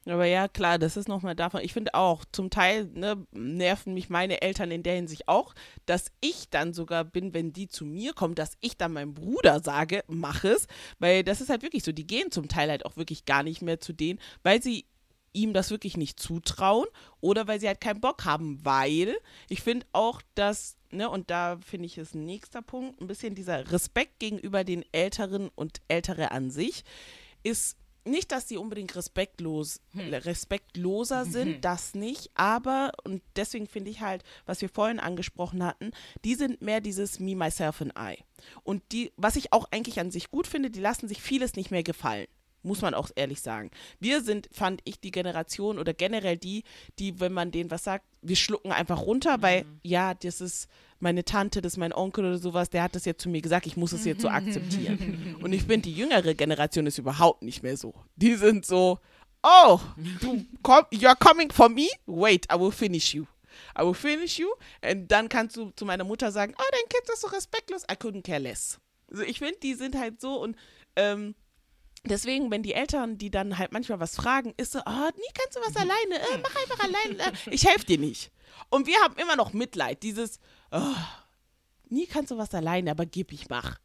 Aber 0.05 0.25
ja, 0.25 0.49
klar, 0.49 0.79
das 0.79 0.97
ist 0.97 1.09
nochmal 1.09 1.37
davon. 1.37 1.61
Ich 1.63 1.73
finde 1.73 1.95
auch, 1.95 2.25
zum 2.33 2.51
Teil 2.51 2.87
ne, 2.93 3.25
nerven 3.31 3.95
mich 3.95 4.11
meine 4.11 4.43
Eltern 4.43 4.73
in 4.73 4.83
der 4.83 4.97
Hinsicht 4.97 5.29
auch, 5.29 5.55
dass 5.87 6.11
ich 6.21 6.51
dann 6.51 6.75
sogar 6.75 7.05
bin, 7.05 7.35
wenn 7.35 7.53
die 7.53 7.69
zu 7.69 7.85
mir 7.85 8.13
kommen, 8.13 8.35
dass 8.35 8.57
ich 8.61 8.77
dann 8.77 8.93
meinem 8.93 9.15
Bruder 9.15 9.61
sage, 9.61 10.03
mach 10.09 10.43
es. 10.43 10.67
Weil 10.99 11.23
das 11.23 11.41
ist 11.41 11.51
halt 11.51 11.63
wirklich 11.63 11.85
so, 11.85 11.93
die 11.93 12.07
gehen 12.07 12.33
zum 12.33 12.49
Teil 12.49 12.69
halt 12.69 12.85
auch 12.85 12.97
wirklich 12.97 13.27
gar 13.27 13.45
nicht 13.45 13.63
mehr 13.63 13.79
zu 13.79 13.93
denen, 13.93 14.19
weil 14.43 14.61
sie 14.61 14.87
ihm 15.33 15.53
das 15.55 15.71
wirklich 15.71 15.97
nicht 15.97 16.19
zutrauen 16.19 16.87
oder 17.21 17.47
weil 17.47 17.61
sie 17.61 17.69
halt 17.69 17.81
keinen 17.81 18.01
Bock 18.01 18.25
haben, 18.25 18.59
weil 18.65 19.17
ich 19.49 19.63
finde 19.63 19.87
auch, 19.93 20.21
dass, 20.35 20.77
ne, 20.91 21.09
und 21.09 21.31
da 21.31 21.59
finde 21.65 21.87
ich 21.87 21.97
es 21.97 22.13
ein 22.13 22.27
nächster 22.27 22.61
Punkt, 22.61 23.01
ein 23.01 23.07
bisschen 23.07 23.35
dieser 23.35 23.73
Respekt 23.73 24.19
gegenüber 24.19 24.65
den 24.65 24.85
Älteren 24.93 25.49
und 25.55 25.81
Ältere 25.89 26.33
an 26.33 26.51
sich 26.51 26.85
ist 27.43 27.77
nicht, 28.05 28.33
dass 28.33 28.49
sie 28.49 28.57
unbedingt 28.57 28.97
respektlos, 28.97 29.81
respektloser 29.95 31.25
sind, 31.27 31.65
das 31.65 31.95
nicht, 31.95 32.31
aber, 32.35 32.93
und 33.05 33.23
deswegen 33.37 33.67
finde 33.67 33.91
ich 33.91 34.01
halt, 34.01 34.25
was 34.47 34.61
wir 34.61 34.69
vorhin 34.69 34.99
angesprochen 34.99 35.65
hatten, 35.65 35.93
die 36.25 36.35
sind 36.35 36.63
mehr 36.63 36.81
dieses 36.81 37.21
Me, 37.21 37.37
Myself 37.37 37.81
and 37.81 37.93
I. 37.97 38.25
Und 38.65 38.83
die, 38.93 39.13
was 39.17 39.37
ich 39.37 39.53
auch 39.53 39.67
eigentlich 39.71 40.01
an 40.01 40.11
sich 40.11 40.31
gut 40.31 40.47
finde, 40.47 40.71
die 40.71 40.81
lassen 40.81 41.09
sich 41.09 41.23
vieles 41.23 41.55
nicht 41.55 41.71
mehr 41.71 41.85
gefallen. 41.85 42.27
Muss 42.63 42.81
man 42.81 42.95
auch 42.95 43.11
ehrlich 43.17 43.41
sagen. 43.41 43.71
Wir 43.99 44.23
sind, 44.23 44.49
fand 44.53 44.81
ich, 44.85 45.01
die 45.01 45.11
Generation 45.11 45.79
oder 45.79 45.95
generell 45.95 46.37
die, 46.37 46.65
die, 46.99 47.19
wenn 47.21 47.33
man 47.33 47.51
denen 47.51 47.71
was 47.71 47.85
sagt, 47.85 48.05
wir 48.23 48.37
schlucken 48.37 48.73
einfach 48.73 49.01
runter, 49.01 49.43
weil, 49.43 49.65
ja, 49.83 50.15
das 50.15 50.41
ist 50.41 50.69
meine 51.01 51.25
Tante, 51.25 51.61
das 51.61 51.75
ist 51.75 51.79
mein 51.79 51.93
Onkel 51.93 52.25
oder 52.25 52.39
sowas, 52.39 52.71
der 52.71 52.85
hat 52.85 52.95
das 52.95 53.05
jetzt 53.05 53.23
zu 53.23 53.29
mir 53.29 53.43
gesagt, 53.43 53.67
ich 53.67 53.77
muss 53.77 53.93
es 53.93 54.05
jetzt 54.05 54.23
so 54.23 54.29
akzeptieren. 54.29 55.37
Und 55.43 55.53
ich 55.53 55.63
finde, 55.63 55.89
die 55.89 55.95
jüngere 55.95 56.35
Generation 56.35 56.87
ist 56.87 56.99
überhaupt 56.99 57.43
nicht 57.43 57.63
mehr 57.65 57.77
so. 57.77 57.93
Die 58.15 58.37
sind 58.37 58.65
so, 58.65 59.01
oh, 59.43 59.81
du 60.21 60.45
komm, 60.63 60.85
you're 60.93 61.17
coming 61.17 61.51
for 61.51 61.69
me? 61.69 61.89
Wait, 62.07 62.47
I 62.53 62.59
will 62.59 62.71
finish 62.71 63.15
you. 63.15 63.27
I 63.79 63.83
will 63.83 63.95
finish 63.95 64.39
you. 64.39 64.49
Und 64.89 65.09
dann 65.09 65.29
kannst 65.29 65.57
du 65.57 65.71
zu 65.71 65.85
meiner 65.85 66.05
Mutter 66.05 66.31
sagen, 66.31 66.55
oh, 66.57 66.71
dein 66.71 66.89
Kind 66.89 67.09
ist 67.13 67.21
so 67.23 67.29
respektlos. 67.29 67.83
I 67.91 67.95
couldn't 67.95 68.23
care 68.23 68.39
less. 68.41 68.79
Also 69.11 69.25
ich 69.25 69.39
finde, 69.39 69.59
die 69.63 69.75
sind 69.75 69.97
halt 69.99 70.21
so 70.21 70.41
und 70.41 70.57
ähm, 70.97 71.35
Deswegen, 72.05 72.51
wenn 72.51 72.63
die 72.65 72.75
Eltern, 72.75 73.17
die 73.17 73.31
dann 73.31 73.59
halt 73.59 73.73
manchmal 73.73 74.01
was 74.01 74.17
fragen, 74.17 74.53
ist 74.57 74.73
so, 74.73 74.81
oh, 74.81 75.11
nie 75.17 75.33
kannst 75.35 75.57
du 75.57 75.61
was 75.61 75.77
alleine, 75.77 76.17
äh, 76.17 76.39
mach 76.43 76.55
einfach 76.57 76.81
alleine, 76.85 77.33
äh, 77.33 77.51
ich 77.51 77.65
helfe 77.67 77.87
dir 77.87 77.99
nicht. 77.99 78.33
Und 78.71 78.87
wir 78.87 78.99
haben 79.01 79.17
immer 79.17 79.37
noch 79.37 79.53
Mitleid, 79.53 80.03
dieses, 80.03 80.41
oh, 80.73 80.81
nie 81.89 82.07
kannst 82.07 82.31
du 82.33 82.39
was 82.39 82.53
alleine, 82.55 82.91
aber 82.91 83.07
gib, 83.07 83.33
ich 83.33 83.49
mach. 83.49 83.79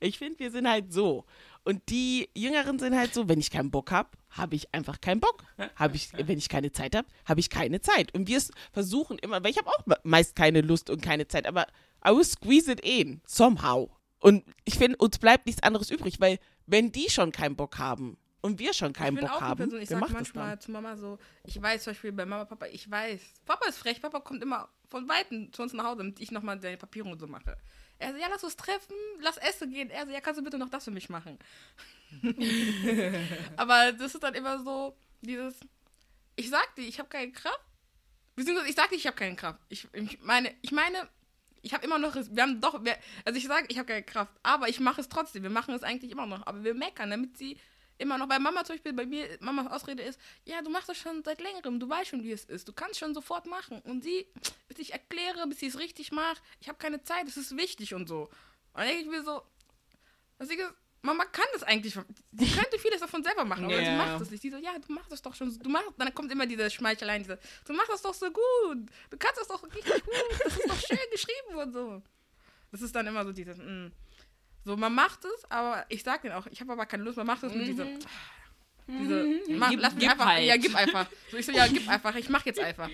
Ich 0.00 0.18
finde, 0.18 0.38
wir 0.38 0.50
sind 0.50 0.68
halt 0.68 0.92
so. 0.92 1.24
Und 1.64 1.88
die 1.90 2.28
Jüngeren 2.36 2.78
sind 2.78 2.96
halt 2.96 3.14
so, 3.14 3.28
wenn 3.28 3.38
ich 3.40 3.50
keinen 3.50 3.70
Bock 3.70 3.90
habe, 3.90 4.10
habe 4.30 4.54
ich 4.56 4.72
einfach 4.74 5.00
keinen 5.00 5.20
Bock. 5.20 5.44
Hab 5.76 5.94
ich, 5.94 6.10
wenn 6.26 6.38
ich 6.38 6.48
keine 6.48 6.72
Zeit 6.72 6.94
habe, 6.96 7.06
habe 7.24 7.40
ich 7.40 7.50
keine 7.50 7.80
Zeit. 7.80 8.14
Und 8.14 8.28
wir 8.28 8.40
versuchen 8.72 9.18
immer, 9.18 9.42
weil 9.42 9.50
ich 9.50 9.58
habe 9.58 9.68
auch 9.68 9.86
me- 9.86 9.98
meist 10.02 10.34
keine 10.36 10.60
Lust 10.60 10.88
und 10.90 11.02
keine 11.02 11.26
Zeit, 11.28 11.46
aber 11.46 11.66
I 12.06 12.10
will 12.10 12.24
squeeze 12.24 12.70
it 12.70 12.80
in, 12.80 13.20
somehow. 13.26 13.90
Und 14.20 14.44
ich 14.64 14.74
finde, 14.74 14.96
uns 14.98 15.18
bleibt 15.18 15.46
nichts 15.46 15.62
anderes 15.62 15.90
übrig, 15.90 16.20
weil 16.20 16.38
wenn 16.66 16.92
die 16.92 17.10
schon 17.10 17.32
keinen 17.32 17.56
Bock 17.56 17.78
haben 17.78 18.18
und 18.42 18.58
wir 18.58 18.72
schon 18.74 18.92
keinen 18.92 19.16
Bock 19.16 19.30
auch 19.30 19.40
haben, 19.40 19.58
Person, 19.58 19.80
ich 19.80 19.90
wer 19.90 19.98
sag 19.98 20.00
macht 20.00 20.10
das 20.10 20.18
manchmal 20.18 20.50
dann? 20.50 20.60
zu 20.60 20.70
Mama 20.70 20.96
so, 20.96 21.18
ich 21.44 21.60
weiß 21.60 21.84
zum 21.84 21.92
Beispiel 21.92 22.12
bei 22.12 22.26
Mama, 22.26 22.44
Papa, 22.44 22.66
ich 22.66 22.90
weiß, 22.90 23.20
Papa 23.44 23.68
ist 23.68 23.78
frech, 23.78 24.00
Papa 24.00 24.20
kommt 24.20 24.42
immer 24.42 24.68
von 24.88 25.08
Weitem 25.08 25.52
zu 25.52 25.62
uns 25.62 25.72
nach 25.72 25.84
Hause, 25.84 25.98
damit 25.98 26.20
ich 26.20 26.30
nochmal 26.30 26.60
seine 26.60 26.76
Papiere 26.76 27.08
und 27.08 27.18
so 27.18 27.26
mache. 27.26 27.56
Er 27.98 28.12
so, 28.12 28.18
ja, 28.18 28.28
lass 28.30 28.44
uns 28.44 28.56
treffen, 28.56 28.94
lass 29.20 29.36
essen 29.36 29.70
gehen. 29.70 29.90
Er 29.90 30.06
so, 30.06 30.12
ja, 30.12 30.20
kannst 30.20 30.40
du 30.40 30.44
bitte 30.44 30.58
noch 30.58 30.70
das 30.70 30.84
für 30.84 30.90
mich 30.90 31.10
machen? 31.10 31.38
Aber 33.56 33.92
das 33.92 34.14
ist 34.14 34.22
dann 34.22 34.34
immer 34.34 34.62
so, 34.62 34.96
dieses, 35.20 35.54
ich 36.36 36.48
sag 36.48 36.74
dir, 36.76 36.82
ich 36.82 36.98
habe 36.98 37.10
keine 37.10 37.30
Kraft. 37.30 37.60
Beziehungsweise 38.36 38.70
ich 38.70 38.76
sag 38.76 38.88
dir, 38.88 38.96
ich 38.96 39.06
habe 39.06 39.16
keine 39.16 39.36
Kraft. 39.36 39.60
Ich, 39.68 39.86
ich 39.92 40.18
meine, 40.22 40.54
ich 40.62 40.72
meine, 40.72 41.08
ich 41.62 41.74
habe 41.74 41.84
immer 41.84 41.98
noch, 41.98 42.14
wir 42.14 42.42
haben 42.42 42.60
doch, 42.60 42.84
wir, 42.84 42.96
also 43.24 43.36
ich 43.38 43.46
sage, 43.46 43.66
ich 43.68 43.78
habe 43.78 43.86
keine 43.86 44.02
Kraft, 44.02 44.32
aber 44.42 44.68
ich 44.68 44.80
mache 44.80 45.00
es 45.00 45.08
trotzdem. 45.08 45.42
Wir 45.42 45.50
machen 45.50 45.74
es 45.74 45.82
eigentlich 45.82 46.10
immer 46.10 46.26
noch, 46.26 46.46
aber 46.46 46.64
wir 46.64 46.74
meckern, 46.74 47.10
damit 47.10 47.36
sie 47.36 47.58
immer 47.98 48.16
noch, 48.16 48.28
bei 48.28 48.38
Mama 48.38 48.64
zum 48.64 48.76
Beispiel, 48.76 48.92
bei 48.94 49.06
mir, 49.06 49.28
Mamas 49.40 49.66
Ausrede 49.66 50.02
ist, 50.02 50.18
ja, 50.44 50.62
du 50.62 50.70
machst 50.70 50.88
das 50.88 50.96
schon 50.96 51.22
seit 51.22 51.40
längerem, 51.40 51.78
du 51.78 51.88
weißt 51.88 52.10
schon, 52.10 52.24
wie 52.24 52.32
es 52.32 52.44
ist, 52.44 52.66
du 52.66 52.72
kannst 52.72 52.98
schon 52.98 53.14
sofort 53.14 53.46
machen. 53.46 53.80
Und 53.82 54.02
sie, 54.02 54.26
bis 54.68 54.78
ich 54.78 54.92
erkläre, 54.92 55.46
bis 55.46 55.60
sie 55.60 55.66
es 55.66 55.78
richtig 55.78 56.10
macht, 56.10 56.42
ich 56.60 56.68
habe 56.68 56.78
keine 56.78 57.02
Zeit, 57.02 57.28
es 57.28 57.36
ist 57.36 57.56
wichtig 57.56 57.94
und 57.94 58.08
so. 58.08 58.22
Und 58.22 58.30
dann 58.74 58.86
denke 58.86 59.02
ich 59.02 59.10
mir 59.10 59.22
so, 59.22 59.42
also 60.38 60.52
ich, 60.52 60.60
Mama 61.02 61.24
kann 61.24 61.46
das 61.54 61.62
eigentlich, 61.62 61.94
sie 61.94 62.50
könnte 62.50 62.78
vieles 62.78 63.00
davon 63.00 63.22
selber 63.22 63.44
machen, 63.44 63.64
aber 63.64 63.78
sie 63.78 63.84
Ja. 63.84 63.96
macht 63.96 64.20
es 64.20 64.30
nicht. 64.30 64.42
Die 64.42 64.50
so, 64.50 64.58
ja, 64.58 64.72
du 64.78 64.92
machst 64.92 65.10
es 65.12 65.22
doch 65.22 65.34
schon, 65.34 65.56
du 65.58 65.70
machst, 65.70 65.88
dann 65.96 66.14
kommt 66.14 66.30
immer 66.30 66.46
diese 66.46 66.68
Schmeicheleien, 66.70 67.22
diese, 67.22 67.38
du 67.64 67.72
machst 67.72 67.90
das 67.90 68.02
doch 68.02 68.12
so 68.14 68.26
gut, 68.26 68.86
du 69.10 69.16
kannst 69.18 69.40
das 69.40 69.48
doch 69.48 69.62
richtig 69.62 70.04
gut, 70.04 70.14
das 70.44 70.56
ist 70.58 70.68
doch 70.68 70.80
schön 70.80 70.98
geschrieben 71.10 71.56
und 71.56 71.72
so. 71.72 72.02
Das 72.70 72.82
ist 72.82 72.94
dann 72.94 73.06
immer 73.06 73.24
so 73.24 73.32
dieses, 73.32 73.56
mm. 73.58 73.86
so 74.64 74.76
man 74.76 74.94
macht 74.94 75.24
es, 75.24 75.50
aber 75.50 75.84
ich 75.88 76.02
sag 76.02 76.22
denen 76.22 76.34
auch, 76.34 76.46
ich 76.46 76.60
habe 76.60 76.72
aber 76.72 76.84
keine 76.86 77.02
Lust, 77.02 77.16
man 77.16 77.26
macht 77.26 77.42
es 77.44 77.54
mit 77.54 77.66
diese, 77.66 77.86
diese, 78.86 79.40
mach, 79.56 79.70
Gib- 79.70 79.80
lass 79.80 79.94
mich 79.94 80.08
einfach, 80.10 80.26
halt. 80.26 80.44
ja, 80.44 80.56
gib 80.56 80.74
einfach. 80.74 81.06
So, 81.30 81.36
ich 81.38 81.46
so, 81.46 81.52
ja, 81.52 81.66
gib 81.66 81.88
einfach, 81.88 82.14
ich 82.14 82.28
mach 82.28 82.44
jetzt 82.44 82.60
einfach. 82.60 82.90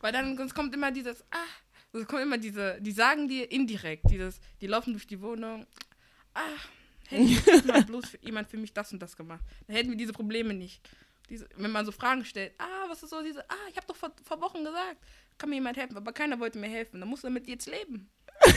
Weil 0.00 0.12
dann 0.12 0.36
sonst 0.36 0.54
kommt 0.54 0.74
immer 0.74 0.90
dieses, 0.90 1.22
ah, 1.30 1.36
es 1.92 2.06
kommt 2.06 2.22
immer 2.22 2.38
diese, 2.38 2.80
die 2.80 2.92
sagen 2.92 3.28
dir 3.28 3.50
indirekt, 3.52 4.04
dieses, 4.10 4.40
die 4.60 4.66
laufen 4.66 4.92
durch 4.94 5.06
die 5.06 5.20
Wohnung, 5.20 5.66
ah, 6.34 6.40
hätte 7.12 7.66
mal 7.66 7.84
bloß 7.84 8.10
für, 8.10 8.18
jemand 8.20 8.48
für 8.48 8.56
mich 8.56 8.72
das 8.72 8.92
und 8.92 9.00
das 9.00 9.16
gemacht. 9.16 9.44
Dann 9.66 9.76
hätten 9.76 9.90
wir 9.90 9.96
diese 9.96 10.12
Probleme 10.12 10.54
nicht. 10.54 10.88
Diese, 11.28 11.48
wenn 11.56 11.70
man 11.70 11.86
so 11.86 11.92
Fragen 11.92 12.24
stellt, 12.24 12.52
ah, 12.58 12.88
was 12.88 13.02
ist 13.02 13.10
so 13.10 13.22
diese, 13.22 13.48
ah, 13.48 13.68
ich 13.70 13.76
habe 13.76 13.86
doch 13.86 13.96
vor, 13.96 14.12
vor 14.24 14.40
Wochen 14.40 14.64
gesagt, 14.64 14.98
kann 15.38 15.50
mir 15.50 15.56
jemand 15.56 15.76
helfen, 15.76 15.96
aber 15.96 16.12
keiner 16.12 16.38
wollte 16.40 16.58
mir 16.58 16.68
helfen. 16.68 17.00
Dann 17.00 17.08
musst 17.08 17.22
du 17.24 17.28
damit 17.28 17.46
jetzt 17.48 17.66
leben. 17.66 18.10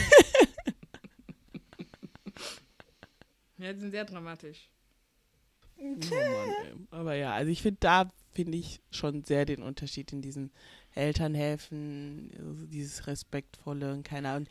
ja, 3.58 3.72
die 3.72 3.80
sind 3.80 3.92
sehr 3.92 4.04
dramatisch. 4.04 4.68
Oh 5.78 5.84
Mann. 5.84 6.86
Aber 6.90 7.14
ja, 7.14 7.32
also 7.34 7.50
ich 7.50 7.62
finde, 7.62 7.78
da 7.80 8.10
finde 8.32 8.58
ich 8.58 8.80
schon 8.90 9.24
sehr 9.24 9.44
den 9.44 9.62
Unterschied 9.62 10.12
in 10.12 10.22
diesem 10.22 10.50
Elternhelfen, 10.94 12.30
also 12.38 12.66
dieses 12.66 13.06
Respektvolle 13.06 13.92
und 13.92 14.02
keine 14.02 14.30
Ahnung. 14.30 14.48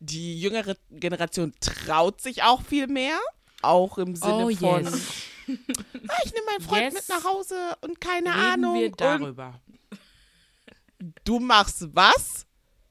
Die 0.00 0.40
jüngere 0.40 0.76
Generation 0.90 1.52
traut 1.60 2.20
sich 2.20 2.42
auch 2.42 2.62
viel 2.62 2.86
mehr, 2.86 3.18
auch 3.62 3.98
im 3.98 4.16
Sinne 4.16 4.46
Oh, 4.46 4.50
von, 4.56 4.84
yes. 4.84 4.94
ah, 5.48 6.16
ich 6.24 6.32
nehme 6.32 6.46
meinen 6.46 6.62
Freund 6.62 6.82
Yes. 6.84 6.94
mit 6.94 7.08
nach 7.10 7.24
Hause 7.24 7.76
und 7.82 8.00
keine 8.00 8.30
Reden 8.30 8.40
Ahnung. 8.44 8.74
wir 8.76 8.90
darüber. 8.92 9.60
du 11.24 11.38
machst 11.38 11.86
was? 11.94 12.46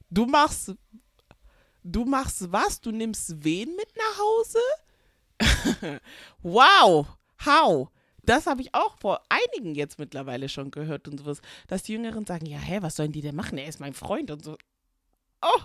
Du 0.08 0.24
machst, 0.26 0.74
du 1.82 2.04
machst 2.04 2.52
was? 2.52 2.80
Du 2.80 2.90
nimmst 2.92 3.42
wen 3.44 3.74
mit 3.76 3.88
nach 3.96 4.18
Hause? 4.18 4.58
wow, 6.42 7.06
how? 7.44 7.88
Das 8.22 8.46
habe 8.46 8.60
ich 8.62 8.74
auch 8.74 8.96
vor 8.98 9.22
einigen 9.28 9.74
jetzt 9.74 9.98
mittlerweile 9.98 10.48
schon 10.48 10.70
gehört 10.70 11.08
und 11.08 11.18
sowas, 11.18 11.40
dass 11.66 11.82
die 11.82 11.92
Jüngeren 11.94 12.26
sagen, 12.26 12.46
ja, 12.46 12.58
hä, 12.58 12.78
was 12.82 12.96
sollen 12.96 13.12
die 13.12 13.22
denn 13.22 13.34
machen? 13.34 13.58
Er 13.58 13.66
ist 13.66 13.80
mein 13.80 13.94
Freund 13.94 14.30
und 14.30 14.44
so. 14.44 14.56
Oh, 15.42 15.60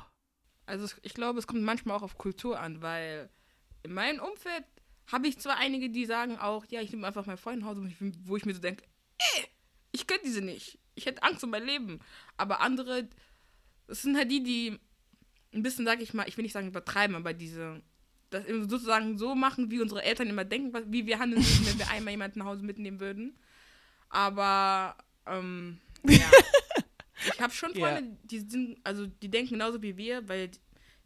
Also 0.65 0.93
ich 1.01 1.13
glaube, 1.13 1.39
es 1.39 1.47
kommt 1.47 1.62
manchmal 1.62 1.97
auch 1.97 2.01
auf 2.01 2.17
Kultur 2.17 2.60
an, 2.60 2.82
weil 2.82 3.30
in 3.84 3.93
meinem 3.93 4.19
Umfeld 4.19 4.63
habe 5.08 5.28
ich 5.28 5.39
zwar 5.39 5.58
einige, 5.58 5.89
die 5.89 6.06
sagen 6.06 6.38
auch, 6.38 6.65
ja, 6.65 6.82
ich 6.82 6.91
nehme 6.91 7.06
einfach 7.06 7.25
meinen 7.25 7.38
Freund 7.38 7.62
nach 7.62 7.67
Hause, 7.67 7.91
wo 8.23 8.36
ich, 8.36 8.45
mir 8.45 8.56
so 8.56 8.62
denke, 8.62 8.84
ey, 9.17 9.45
ich 9.91 10.08
könnte 10.08 10.25
diese 10.25 10.41
nicht. 10.41 10.80
Ich 10.95 11.06
hätte 11.06 11.23
Angst 11.23 11.43
um 11.43 11.51
mein 11.51 11.65
Leben. 11.65 11.99
Aber 12.38 12.62
andere, 12.62 13.08
das 13.88 14.01
sind 14.01 14.17
halt 14.17 14.32
die, 14.32 14.43
die 14.43 14.80
ein 15.54 15.63
bisschen, 15.63 15.86
sag 15.86 16.01
ich 16.01 16.13
mal, 16.13 16.28
ich 16.28 16.38
will 16.38 16.43
nicht 16.43 16.54
sagen 16.54 16.67
übertreiben, 16.67 17.15
aber 17.15 17.34
diese, 17.34 17.82
das 18.30 18.45
sozusagen 18.47 19.17
so 19.17 19.36
machen, 19.36 19.69
wie 19.71 19.82
unsere 19.82 20.04
Eltern 20.04 20.28
immer 20.28 20.45
denken, 20.45 20.91
wie 20.91 21.06
wir 21.06 21.19
handeln 21.19 21.43
würden, 21.43 21.65
wenn 21.67 21.80
wir 21.80 21.89
einmal 21.91 22.12
jemanden 22.12 22.39
nach 22.39 22.47
Hause 22.47 22.63
mitnehmen 22.63 22.99
würden. 22.99 23.38
Aber, 24.10 24.97
ähm, 25.28 25.80
ja. 26.04 26.32
Ich 27.33 27.41
habe 27.41 27.53
schon. 27.53 27.73
Freunde, 27.73 28.17
die 28.23 28.39
sind, 28.39 28.77
also 28.83 29.05
die 29.07 29.29
denken 29.29 29.53
genauso 29.53 29.81
wie 29.81 29.97
wir, 29.97 30.27
weil 30.27 30.51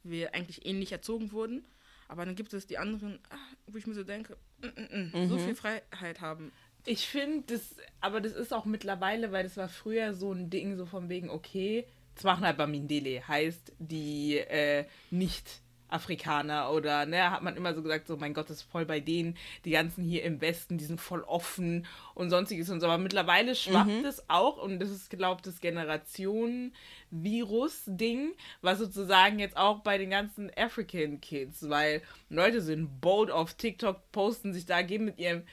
wir 0.03 0.33
eigentlich 0.33 0.65
ähnlich 0.65 0.91
erzogen 0.91 1.31
wurden. 1.31 1.65
Aber 2.07 2.25
dann 2.25 2.35
gibt 2.35 2.53
es 2.53 2.65
die 2.65 2.77
anderen, 2.77 3.19
ah, 3.29 3.37
wo 3.67 3.77
ich 3.77 3.85
mir 3.85 3.93
so 3.93 4.03
denke, 4.03 4.35
mm, 4.61 4.65
mm, 4.65 5.11
mm, 5.13 5.29
so 5.29 5.37
viel 5.37 5.55
Freiheit 5.55 6.21
haben. 6.21 6.51
Ich 6.85 7.07
finde 7.07 7.53
das, 7.53 7.75
aber 8.01 8.19
das 8.19 8.33
ist 8.33 8.53
auch 8.53 8.65
mittlerweile, 8.65 9.31
weil 9.31 9.43
das 9.43 9.57
war 9.57 9.69
früher 9.69 10.13
so 10.13 10.31
ein 10.31 10.49
Ding, 10.49 10.75
so 10.75 10.85
von 10.85 11.09
wegen, 11.09 11.29
okay, 11.29 11.85
das 12.15 12.23
machen 12.23 12.45
halt 12.45 12.57
Bamindele, 12.57 13.27
heißt 13.27 13.73
die 13.77 14.37
äh, 14.37 14.85
nicht 15.11 15.61
Afrikaner 15.89 16.71
oder, 16.71 17.05
ne, 17.05 17.31
hat 17.31 17.43
man 17.43 17.55
immer 17.55 17.73
so 17.73 17.81
gesagt, 17.81 18.07
so 18.07 18.17
mein 18.17 18.33
Gott, 18.33 18.49
das 18.49 18.57
ist 18.57 18.71
voll 18.71 18.85
bei 18.85 18.99
denen, 18.99 19.37
die 19.65 19.71
ganzen 19.71 20.03
hier 20.03 20.23
im 20.23 20.41
Westen, 20.41 20.77
die 20.77 20.85
sind 20.85 21.01
voll 21.01 21.23
offen 21.23 21.85
und 22.13 22.29
sonstiges 22.29 22.69
und 22.69 22.79
so. 22.79 22.87
Aber 22.87 22.97
mittlerweile 22.97 23.55
schwappt 23.55 24.05
es 24.05 24.29
auch 24.29 24.61
und 24.61 24.79
das 24.79 24.89
ist, 24.89 25.09
glaube 25.09 25.37
ich, 25.37 25.43
das 25.43 25.61
Generationen-Virus-Ding, 25.61 28.33
was 28.61 28.79
sozusagen 28.79 29.39
jetzt 29.39 29.57
auch 29.57 29.79
bei 29.79 29.97
den 29.97 30.09
ganzen 30.09 30.51
African 30.55 31.21
Kids, 31.21 31.69
weil 31.69 32.01
Leute 32.29 32.61
sind 32.61 33.01
bold 33.01 33.31
auf 33.31 33.53
TikTok, 33.53 34.11
posten 34.11 34.53
sich 34.53 34.65
da, 34.65 34.81
gehen 34.81 35.05
mit 35.05 35.19
ihrem 35.19 35.43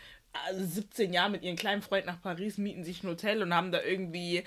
also 0.46 0.64
17 0.64 1.12
Jahre 1.12 1.30
mit 1.30 1.42
ihren 1.42 1.56
kleinen 1.56 1.82
Freund 1.82 2.06
nach 2.06 2.20
Paris, 2.20 2.58
mieten 2.58 2.84
sich 2.84 3.02
ein 3.02 3.08
Hotel 3.08 3.42
und 3.42 3.54
haben 3.54 3.72
da 3.72 3.82
irgendwie 3.82 4.44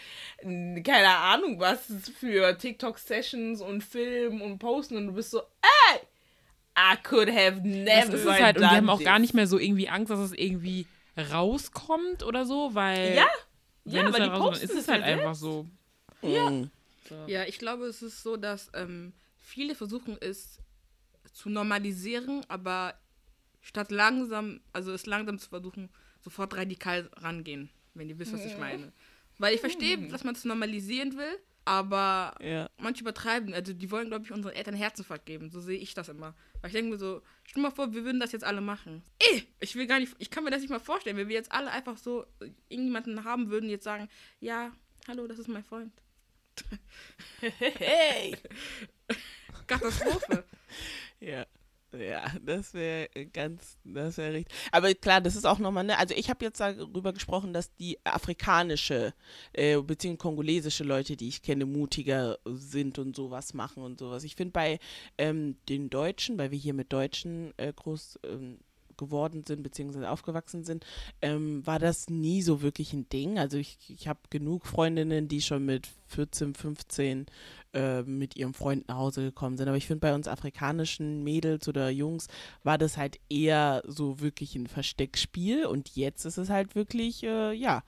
keine 0.83 1.09
Ahnung 1.09 1.59
was 1.59 1.87
für 2.19 2.57
TikTok-Sessions 2.57 3.61
und 3.61 3.83
Film 3.83 4.41
und 4.41 4.59
Posten 4.59 4.97
und 4.97 5.07
du 5.07 5.13
bist 5.13 5.31
so, 5.31 5.39
ey, 5.39 5.99
I 6.77 6.95
could 7.03 7.29
have 7.29 7.61
never 7.61 8.11
Das 8.11 8.21
ist 8.21 8.25
es 8.25 8.41
halt. 8.41 8.57
Und 8.57 8.63
die 8.63 8.75
haben 8.75 8.89
auch 8.89 9.03
gar 9.03 9.19
nicht 9.19 9.33
mehr 9.33 9.47
so 9.47 9.57
irgendwie 9.57 9.89
Angst, 9.89 10.11
dass 10.11 10.19
es 10.19 10.33
irgendwie 10.33 10.87
rauskommt 11.17 12.23
oder 12.23 12.45
so, 12.45 12.73
weil. 12.73 13.15
Ja, 13.15 13.27
ja, 13.85 14.03
halt 14.03 14.15
die 14.15 14.21
rauskommt, 14.21 14.51
posten 14.51 14.65
ist 14.65 14.75
es 14.75 14.87
halt 14.87 15.01
ja 15.01 15.07
einfach 15.07 15.35
so. 15.35 15.65
ja. 16.21 16.51
Ja, 17.25 17.43
ich 17.45 17.57
glaube, 17.57 17.85
es 17.85 18.03
ist 18.03 18.21
so, 18.21 18.37
dass 18.37 18.69
ähm, 18.75 19.13
viele 19.39 19.73
versuchen 19.73 20.15
es 20.21 20.59
zu 21.33 21.49
normalisieren, 21.49 22.45
aber 22.49 22.93
statt 23.61 23.91
langsam, 23.91 24.61
also 24.73 24.91
es 24.91 25.05
langsam 25.05 25.39
zu 25.39 25.49
versuchen, 25.49 25.89
sofort 26.21 26.55
radikal 26.55 27.09
rangehen, 27.17 27.69
wenn 27.93 28.09
ihr 28.09 28.19
wisst, 28.19 28.33
was 28.33 28.45
ich 28.45 28.57
meine. 28.57 28.91
Weil 29.37 29.55
ich 29.55 29.61
verstehe, 29.61 29.97
dass 30.09 30.23
man 30.23 30.35
es 30.35 30.43
normalisieren 30.43 31.17
will, 31.17 31.39
aber 31.65 32.35
ja. 32.41 32.69
manche 32.77 33.01
übertreiben. 33.01 33.53
Also 33.53 33.73
die 33.73 33.91
wollen, 33.91 34.09
glaube 34.09 34.25
ich, 34.25 34.31
unseren 34.31 34.53
Eltern 34.53 34.75
Herzinfarkt 34.75 35.25
geben. 35.25 35.49
So 35.49 35.61
sehe 35.61 35.77
ich 35.77 35.93
das 35.93 36.09
immer. 36.09 36.33
Weil 36.61 36.69
ich 36.69 36.73
denke 36.73 36.91
mir 36.91 36.97
so, 36.97 37.21
stell 37.43 37.61
mal 37.61 37.71
vor, 37.71 37.93
wir 37.93 38.03
würden 38.03 38.19
das 38.19 38.31
jetzt 38.31 38.43
alle 38.43 38.59
machen. 38.59 39.01
Ey, 39.19 39.47
ich 39.59 39.75
will 39.75 39.87
gar 39.87 39.99
nicht, 39.99 40.15
ich 40.19 40.29
kann 40.29 40.43
mir 40.43 40.49
das 40.49 40.61
nicht 40.61 40.71
mal 40.71 40.79
vorstellen, 40.79 41.15
wenn 41.15 41.27
wir 41.27 41.35
jetzt 41.35 41.51
alle 41.51 41.71
einfach 41.71 41.97
so 41.97 42.25
irgendjemanden 42.69 43.23
haben 43.23 43.49
würden, 43.49 43.69
jetzt 43.69 43.83
sagen, 43.83 44.09
ja, 44.39 44.71
hallo, 45.07 45.27
das 45.27 45.39
ist 45.39 45.47
mein 45.47 45.63
Freund. 45.63 45.93
Hey! 47.39 48.35
Katastrophe. 49.67 50.43
Ja. 51.19 51.45
Ja, 51.91 52.23
das 52.45 52.73
wäre 52.75 53.09
ganz, 53.33 53.77
das 53.83 54.17
wäre 54.17 54.33
richtig. 54.33 54.55
Aber 54.71 54.93
klar, 54.93 55.21
das 55.21 55.35
ist 55.35 55.45
auch 55.45 55.57
nochmal, 55.57 55.83
ne, 55.83 55.97
also 55.97 56.13
ich 56.15 56.29
habe 56.29 56.45
jetzt 56.45 56.59
darüber 56.59 57.13
gesprochen, 57.13 57.51
dass 57.51 57.73
die 57.77 57.97
afrikanische, 58.03 59.13
äh, 59.53 59.81
beziehungsweise 59.81 60.17
kongolesische 60.19 60.83
Leute, 60.83 61.17
die 61.17 61.27
ich 61.29 61.41
kenne, 61.41 61.65
mutiger 61.65 62.37
sind 62.45 62.99
und 62.99 63.15
sowas 63.15 63.55
machen 63.55 63.81
und 63.81 63.97
sowas. 63.97 64.23
Ich 64.23 64.35
finde 64.35 64.51
bei 64.51 64.79
ähm, 65.17 65.57
den 65.67 65.89
Deutschen, 65.89 66.37
weil 66.37 66.51
wir 66.51 66.59
hier 66.59 66.75
mit 66.75 66.93
Deutschen 66.93 67.53
äh, 67.57 67.73
groß 67.73 68.19
ähm, 68.23 68.59
geworden 68.99 69.43
sind, 69.47 69.63
beziehungsweise 69.63 70.11
aufgewachsen 70.11 70.63
sind, 70.63 70.85
ähm, 71.23 71.65
war 71.65 71.79
das 71.79 72.09
nie 72.09 72.43
so 72.43 72.61
wirklich 72.61 72.93
ein 72.93 73.09
Ding. 73.09 73.39
Also 73.39 73.57
ich, 73.57 73.77
ich 73.87 74.07
habe 74.07 74.19
genug 74.29 74.67
Freundinnen, 74.67 75.27
die 75.27 75.41
schon 75.41 75.65
mit 75.65 75.87
14, 76.07 76.53
15 76.53 77.25
äh, 77.73 78.03
mit 78.03 78.35
ihrem 78.35 78.53
Freund 78.53 78.87
nach 78.87 78.97
Hause 78.97 79.21
gekommen 79.21 79.57
sind. 79.57 79.67
Aber 79.67 79.77
ich 79.77 79.87
finde, 79.87 80.01
bei 80.01 80.15
uns 80.15 80.27
afrikanischen 80.27 81.23
Mädels 81.23 81.67
oder 81.67 81.89
Jungs 81.89 82.27
war 82.63 82.77
das 82.77 82.97
halt 82.97 83.19
eher 83.29 83.83
so 83.85 84.19
wirklich 84.19 84.55
ein 84.55 84.67
Versteckspiel. 84.67 85.65
Und 85.65 85.95
jetzt 85.95 86.25
ist 86.25 86.37
es 86.37 86.49
halt 86.49 86.75
wirklich, 86.75 87.23
äh, 87.23 87.53
ja, 87.53 87.83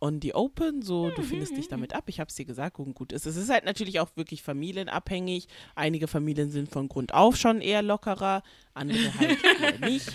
on 0.00 0.20
the 0.20 0.34
open, 0.34 0.82
so 0.82 1.10
du 1.10 1.22
findest 1.22 1.56
dich 1.56 1.68
damit 1.68 1.94
ab. 1.94 2.04
Ich 2.08 2.20
habe 2.20 2.28
es 2.28 2.34
dir 2.34 2.44
gesagt 2.44 2.78
und 2.78 2.94
gut 2.94 3.12
ist. 3.12 3.26
Es 3.26 3.36
ist 3.36 3.50
halt 3.50 3.64
natürlich 3.64 4.00
auch 4.00 4.10
wirklich 4.16 4.42
familienabhängig. 4.42 5.46
Einige 5.74 6.08
Familien 6.08 6.50
sind 6.50 6.70
von 6.70 6.88
Grund 6.88 7.14
auf 7.14 7.36
schon 7.36 7.60
eher 7.60 7.82
lockerer, 7.82 8.42
andere 8.72 9.14
halt 9.18 9.38
eher 9.60 9.88
nicht. 9.88 10.10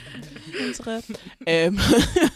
Unsere. 0.66 1.02
Ähm, 1.46 1.80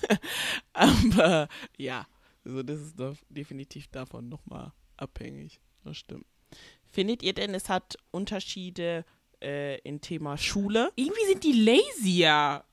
aber 0.74 1.48
ja, 1.78 2.06
also 2.46 2.64
das 2.64 2.82
ist 2.82 3.00
doch 3.00 3.16
definitiv 3.30 3.88
davon 3.88 4.30
nochmal 4.30 4.72
abhängig. 4.98 5.60
Das 5.84 5.98
stimmt. 5.98 6.26
Findet 6.94 7.24
ihr 7.24 7.34
denn, 7.34 7.56
es 7.56 7.70
hat 7.70 7.98
Unterschiede 8.12 9.04
äh, 9.42 9.80
in 9.80 10.00
Thema 10.00 10.38
Schule? 10.38 10.92
Irgendwie 10.96 11.26
sind 11.28 11.44
die 11.44 11.54
lazier. 11.64 12.64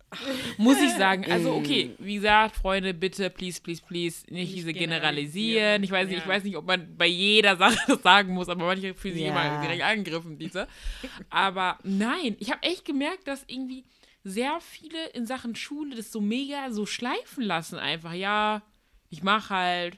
Muss 0.59 0.77
ich 0.83 0.91
sagen. 0.93 1.25
Also, 1.31 1.55
okay, 1.55 1.95
wie 1.99 2.17
gesagt, 2.17 2.57
Freunde, 2.57 2.93
bitte, 2.93 3.31
please, 3.31 3.61
please, 3.63 3.81
please, 3.87 4.25
nicht, 4.29 4.33
Nicht 4.51 4.55
diese 4.57 4.73
generalisieren. 4.75 5.81
generalisieren. 5.81 5.83
Ich 5.85 5.91
weiß 5.91 6.09
nicht, 6.09 6.19
ich 6.19 6.25
Ja. 6.25 6.29
weiß 6.29 6.45
nicht, 6.45 6.57
ob 6.57 6.67
man 6.67 6.97
bei 6.99 7.07
jeder 7.07 7.57
Sache 7.63 7.79
das 7.87 8.03
sagen 8.03 8.35
muss, 8.35 8.49
aber 8.51 8.67
manche 8.67 8.93
fühlen 8.93 9.15
sich 9.15 9.23
Ja. 9.25 9.31
immer 9.31 9.59
direkt 9.63 9.83
angegriffen, 9.83 10.37
diese. 10.39 10.69
Aber 11.31 11.79
nein, 11.83 12.37
ich 12.41 12.51
habe 12.51 12.63
echt 12.63 12.85
gemerkt, 12.85 13.27
dass 13.27 13.45
irgendwie 13.47 13.85
sehr 14.23 14.61
viele 14.61 15.09
in 15.15 15.25
Sachen 15.27 15.55
Schule 15.57 15.97
das 15.97 16.13
so 16.13 16.21
mega 16.21 16.71
so 16.73 16.85
schleifen 16.85 17.43
lassen. 17.43 17.79
Einfach, 17.79 18.13
ja, 18.13 18.61
ich 19.09 19.23
mach 19.23 19.49
halt 19.49 19.97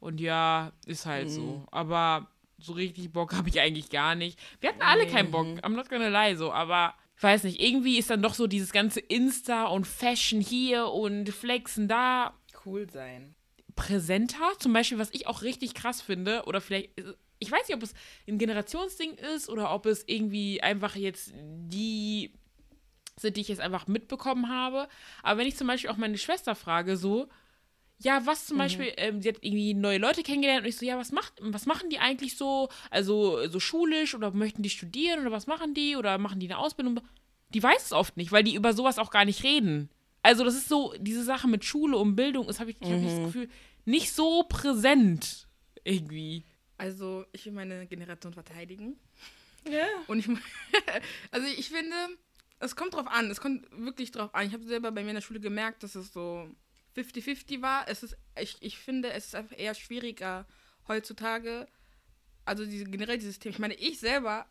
und 0.00 0.20
ja, 0.20 0.72
ist 0.86 1.06
halt 1.06 1.30
so. 1.30 1.64
Aber 1.70 2.28
so 2.64 2.72
richtig 2.72 3.12
Bock 3.12 3.34
habe 3.34 3.48
ich 3.48 3.60
eigentlich 3.60 3.90
gar 3.90 4.14
nicht. 4.14 4.38
Wir 4.60 4.70
hatten 4.70 4.82
alle 4.82 5.06
keinen 5.06 5.30
Bock, 5.30 5.46
I'm 5.46 5.70
not 5.70 5.88
gonna 5.88 6.08
lie, 6.08 6.36
so, 6.36 6.52
aber 6.52 6.94
ich 7.16 7.22
weiß 7.22 7.44
nicht, 7.44 7.60
irgendwie 7.60 7.98
ist 7.98 8.10
dann 8.10 8.22
doch 8.22 8.34
so 8.34 8.46
dieses 8.46 8.72
ganze 8.72 9.00
Insta 9.00 9.66
und 9.66 9.86
Fashion 9.86 10.40
hier 10.40 10.88
und 10.88 11.28
Flexen 11.30 11.86
da 11.86 12.34
Cool 12.64 12.90
sein. 12.90 13.34
präsenter. 13.76 14.52
Zum 14.58 14.72
Beispiel, 14.72 14.98
was 14.98 15.10
ich 15.12 15.26
auch 15.26 15.42
richtig 15.42 15.74
krass 15.74 16.00
finde, 16.00 16.44
oder 16.46 16.60
vielleicht, 16.60 16.90
ich 17.38 17.50
weiß 17.50 17.68
nicht, 17.68 17.76
ob 17.76 17.82
es 17.82 17.94
ein 18.26 18.38
Generationsding 18.38 19.14
ist 19.34 19.48
oder 19.48 19.72
ob 19.72 19.86
es 19.86 20.02
irgendwie 20.06 20.62
einfach 20.62 20.96
jetzt 20.96 21.32
die 21.36 22.32
sind, 23.16 23.36
die 23.36 23.42
ich 23.42 23.48
jetzt 23.48 23.60
einfach 23.60 23.86
mitbekommen 23.86 24.48
habe. 24.48 24.88
Aber 25.22 25.38
wenn 25.38 25.46
ich 25.46 25.56
zum 25.56 25.68
Beispiel 25.68 25.90
auch 25.90 25.96
meine 25.96 26.18
Schwester 26.18 26.56
frage, 26.56 26.96
so, 26.96 27.28
ja, 27.98 28.26
was 28.26 28.46
zum 28.46 28.58
Beispiel, 28.58 28.92
ähm, 28.96 29.22
sie 29.22 29.28
hat 29.28 29.38
irgendwie 29.40 29.74
neue 29.74 29.98
Leute 29.98 30.22
kennengelernt 30.22 30.62
und 30.62 30.68
ich 30.68 30.76
so, 30.76 30.84
ja, 30.84 30.98
was 30.98 31.12
macht, 31.12 31.32
was 31.40 31.66
machen 31.66 31.90
die 31.90 31.98
eigentlich 31.98 32.36
so? 32.36 32.68
Also 32.90 33.46
so 33.48 33.60
schulisch 33.60 34.14
oder 34.14 34.32
möchten 34.32 34.62
die 34.62 34.70
studieren 34.70 35.20
oder 35.20 35.30
was 35.30 35.46
machen 35.46 35.74
die 35.74 35.96
oder 35.96 36.18
machen 36.18 36.40
die 36.40 36.46
eine 36.46 36.58
Ausbildung? 36.58 37.00
Die 37.50 37.62
weiß 37.62 37.86
es 37.86 37.92
oft 37.92 38.16
nicht, 38.16 38.32
weil 38.32 38.42
die 38.42 38.56
über 38.56 38.72
sowas 38.72 38.98
auch 38.98 39.10
gar 39.10 39.24
nicht 39.24 39.44
reden. 39.44 39.90
Also 40.22 40.44
das 40.44 40.54
ist 40.54 40.68
so, 40.68 40.94
diese 40.98 41.22
Sache 41.22 41.46
mit 41.46 41.64
Schule 41.64 41.96
und 41.96 42.16
Bildung 42.16 42.48
ist, 42.48 42.58
habe 42.58 42.70
ich, 42.70 42.76
ich 42.80 42.90
hab 42.90 43.02
das 43.02 43.26
Gefühl, 43.26 43.48
nicht 43.84 44.12
so 44.12 44.42
präsent 44.44 45.46
irgendwie. 45.84 46.44
Also, 46.78 47.24
ich 47.32 47.44
will 47.44 47.52
meine 47.52 47.86
Generation 47.86 48.32
verteidigen. 48.32 48.96
Ja. 49.68 49.86
Und 50.06 50.18
ich, 50.18 50.28
also 51.30 51.46
ich 51.46 51.68
finde, 51.68 51.94
es 52.58 52.74
kommt 52.74 52.94
drauf 52.94 53.06
an. 53.06 53.30
Es 53.30 53.40
kommt 53.40 53.66
wirklich 53.70 54.10
drauf 54.10 54.34
an. 54.34 54.46
Ich 54.46 54.52
habe 54.52 54.64
selber 54.64 54.90
bei 54.90 55.02
mir 55.02 55.10
in 55.10 55.16
der 55.16 55.22
Schule 55.22 55.40
gemerkt, 55.40 55.82
dass 55.82 55.94
es 55.94 56.12
so 56.12 56.48
50-50 56.96 57.62
war. 57.62 57.88
Es 57.88 58.02
ist, 58.02 58.16
ich, 58.40 58.56
ich 58.60 58.78
finde, 58.78 59.12
es 59.12 59.26
ist 59.26 59.34
einfach 59.34 59.58
eher 59.58 59.74
schwieriger 59.74 60.46
heutzutage. 60.88 61.66
Also 62.44 62.64
diese, 62.64 62.84
generell 62.84 63.18
dieses 63.18 63.38
Thema. 63.38 63.54
Ich 63.54 63.58
meine, 63.58 63.74
ich 63.74 63.98
selber, 63.98 64.46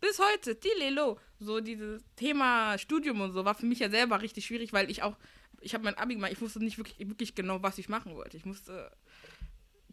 bis 0.00 0.18
heute, 0.18 0.58
Tilelo, 0.58 1.18
so 1.40 1.60
dieses 1.60 2.02
Thema 2.16 2.78
Studium 2.78 3.20
und 3.20 3.32
so, 3.32 3.44
war 3.44 3.54
für 3.54 3.66
mich 3.66 3.78
ja 3.78 3.90
selber 3.90 4.20
richtig 4.22 4.46
schwierig, 4.46 4.72
weil 4.72 4.90
ich 4.90 5.02
auch, 5.02 5.16
ich 5.60 5.74
habe 5.74 5.84
mein 5.84 5.96
Abi 5.96 6.14
gemacht, 6.14 6.32
ich 6.32 6.40
wusste 6.40 6.62
nicht 6.62 6.78
wirklich, 6.78 6.98
wirklich 7.08 7.34
genau, 7.34 7.62
was 7.62 7.78
ich 7.78 7.88
machen 7.88 8.14
wollte. 8.14 8.36
Ich 8.36 8.44
musste 8.44 8.90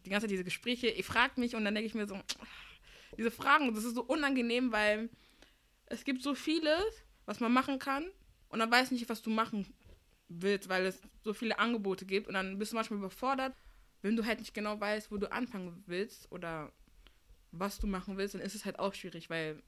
die 0.04 0.10
ganze 0.10 0.26
Zeit 0.26 0.32
diese 0.32 0.44
Gespräche, 0.44 0.88
ich 0.88 1.04
frage 1.04 1.40
mich 1.40 1.56
und 1.56 1.64
dann 1.64 1.74
denke 1.74 1.88
ich 1.88 1.94
mir 1.94 2.06
so, 2.06 2.18
diese 3.16 3.30
Fragen, 3.30 3.74
das 3.74 3.84
ist 3.84 3.94
so 3.94 4.04
unangenehm, 4.04 4.70
weil 4.70 5.10
es 5.86 6.04
gibt 6.04 6.22
so 6.22 6.34
vieles, 6.34 6.84
was 7.24 7.40
man 7.40 7.52
machen 7.52 7.78
kann 7.78 8.06
und 8.48 8.60
dann 8.60 8.70
weiß 8.70 8.92
nicht, 8.92 9.08
was 9.08 9.22
du 9.22 9.30
machen 9.30 9.66
willst, 10.28 10.68
weil 10.68 10.86
es 10.86 11.00
so 11.22 11.32
viele 11.32 11.58
Angebote 11.58 12.04
gibt 12.04 12.26
und 12.28 12.34
dann 12.34 12.58
bist 12.58 12.72
du 12.72 12.76
manchmal 12.76 12.98
überfordert, 12.98 13.54
wenn 14.02 14.16
du 14.16 14.24
halt 14.24 14.38
nicht 14.40 14.54
genau 14.54 14.78
weißt, 14.80 15.10
wo 15.10 15.16
du 15.16 15.30
anfangen 15.32 15.82
willst 15.86 16.30
oder 16.32 16.72
was 17.52 17.78
du 17.78 17.86
machen 17.86 18.16
willst, 18.16 18.34
dann 18.34 18.42
ist 18.42 18.54
es 18.54 18.64
halt 18.64 18.78
auch 18.78 18.92
schwierig, 18.94 19.30
weil 19.30 19.62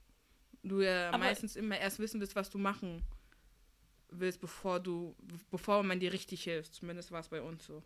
du 0.63 0.81
ja 0.81 1.09
Aber- 1.09 1.17
meistens 1.19 1.55
immer 1.55 1.77
erst 1.79 1.99
wissen 1.99 2.19
willst, 2.19 2.35
was 2.35 2.49
du 2.49 2.57
machen 2.57 3.01
willst, 4.09 4.41
bevor 4.41 4.79
du, 4.79 5.15
bevor 5.51 5.83
man 5.83 5.99
dir 5.99 6.11
richtig 6.13 6.43
hilft. 6.43 6.73
Zumindest 6.75 7.11
war 7.11 7.19
es 7.19 7.29
bei 7.29 7.41
uns 7.41 7.65
so. 7.65 7.83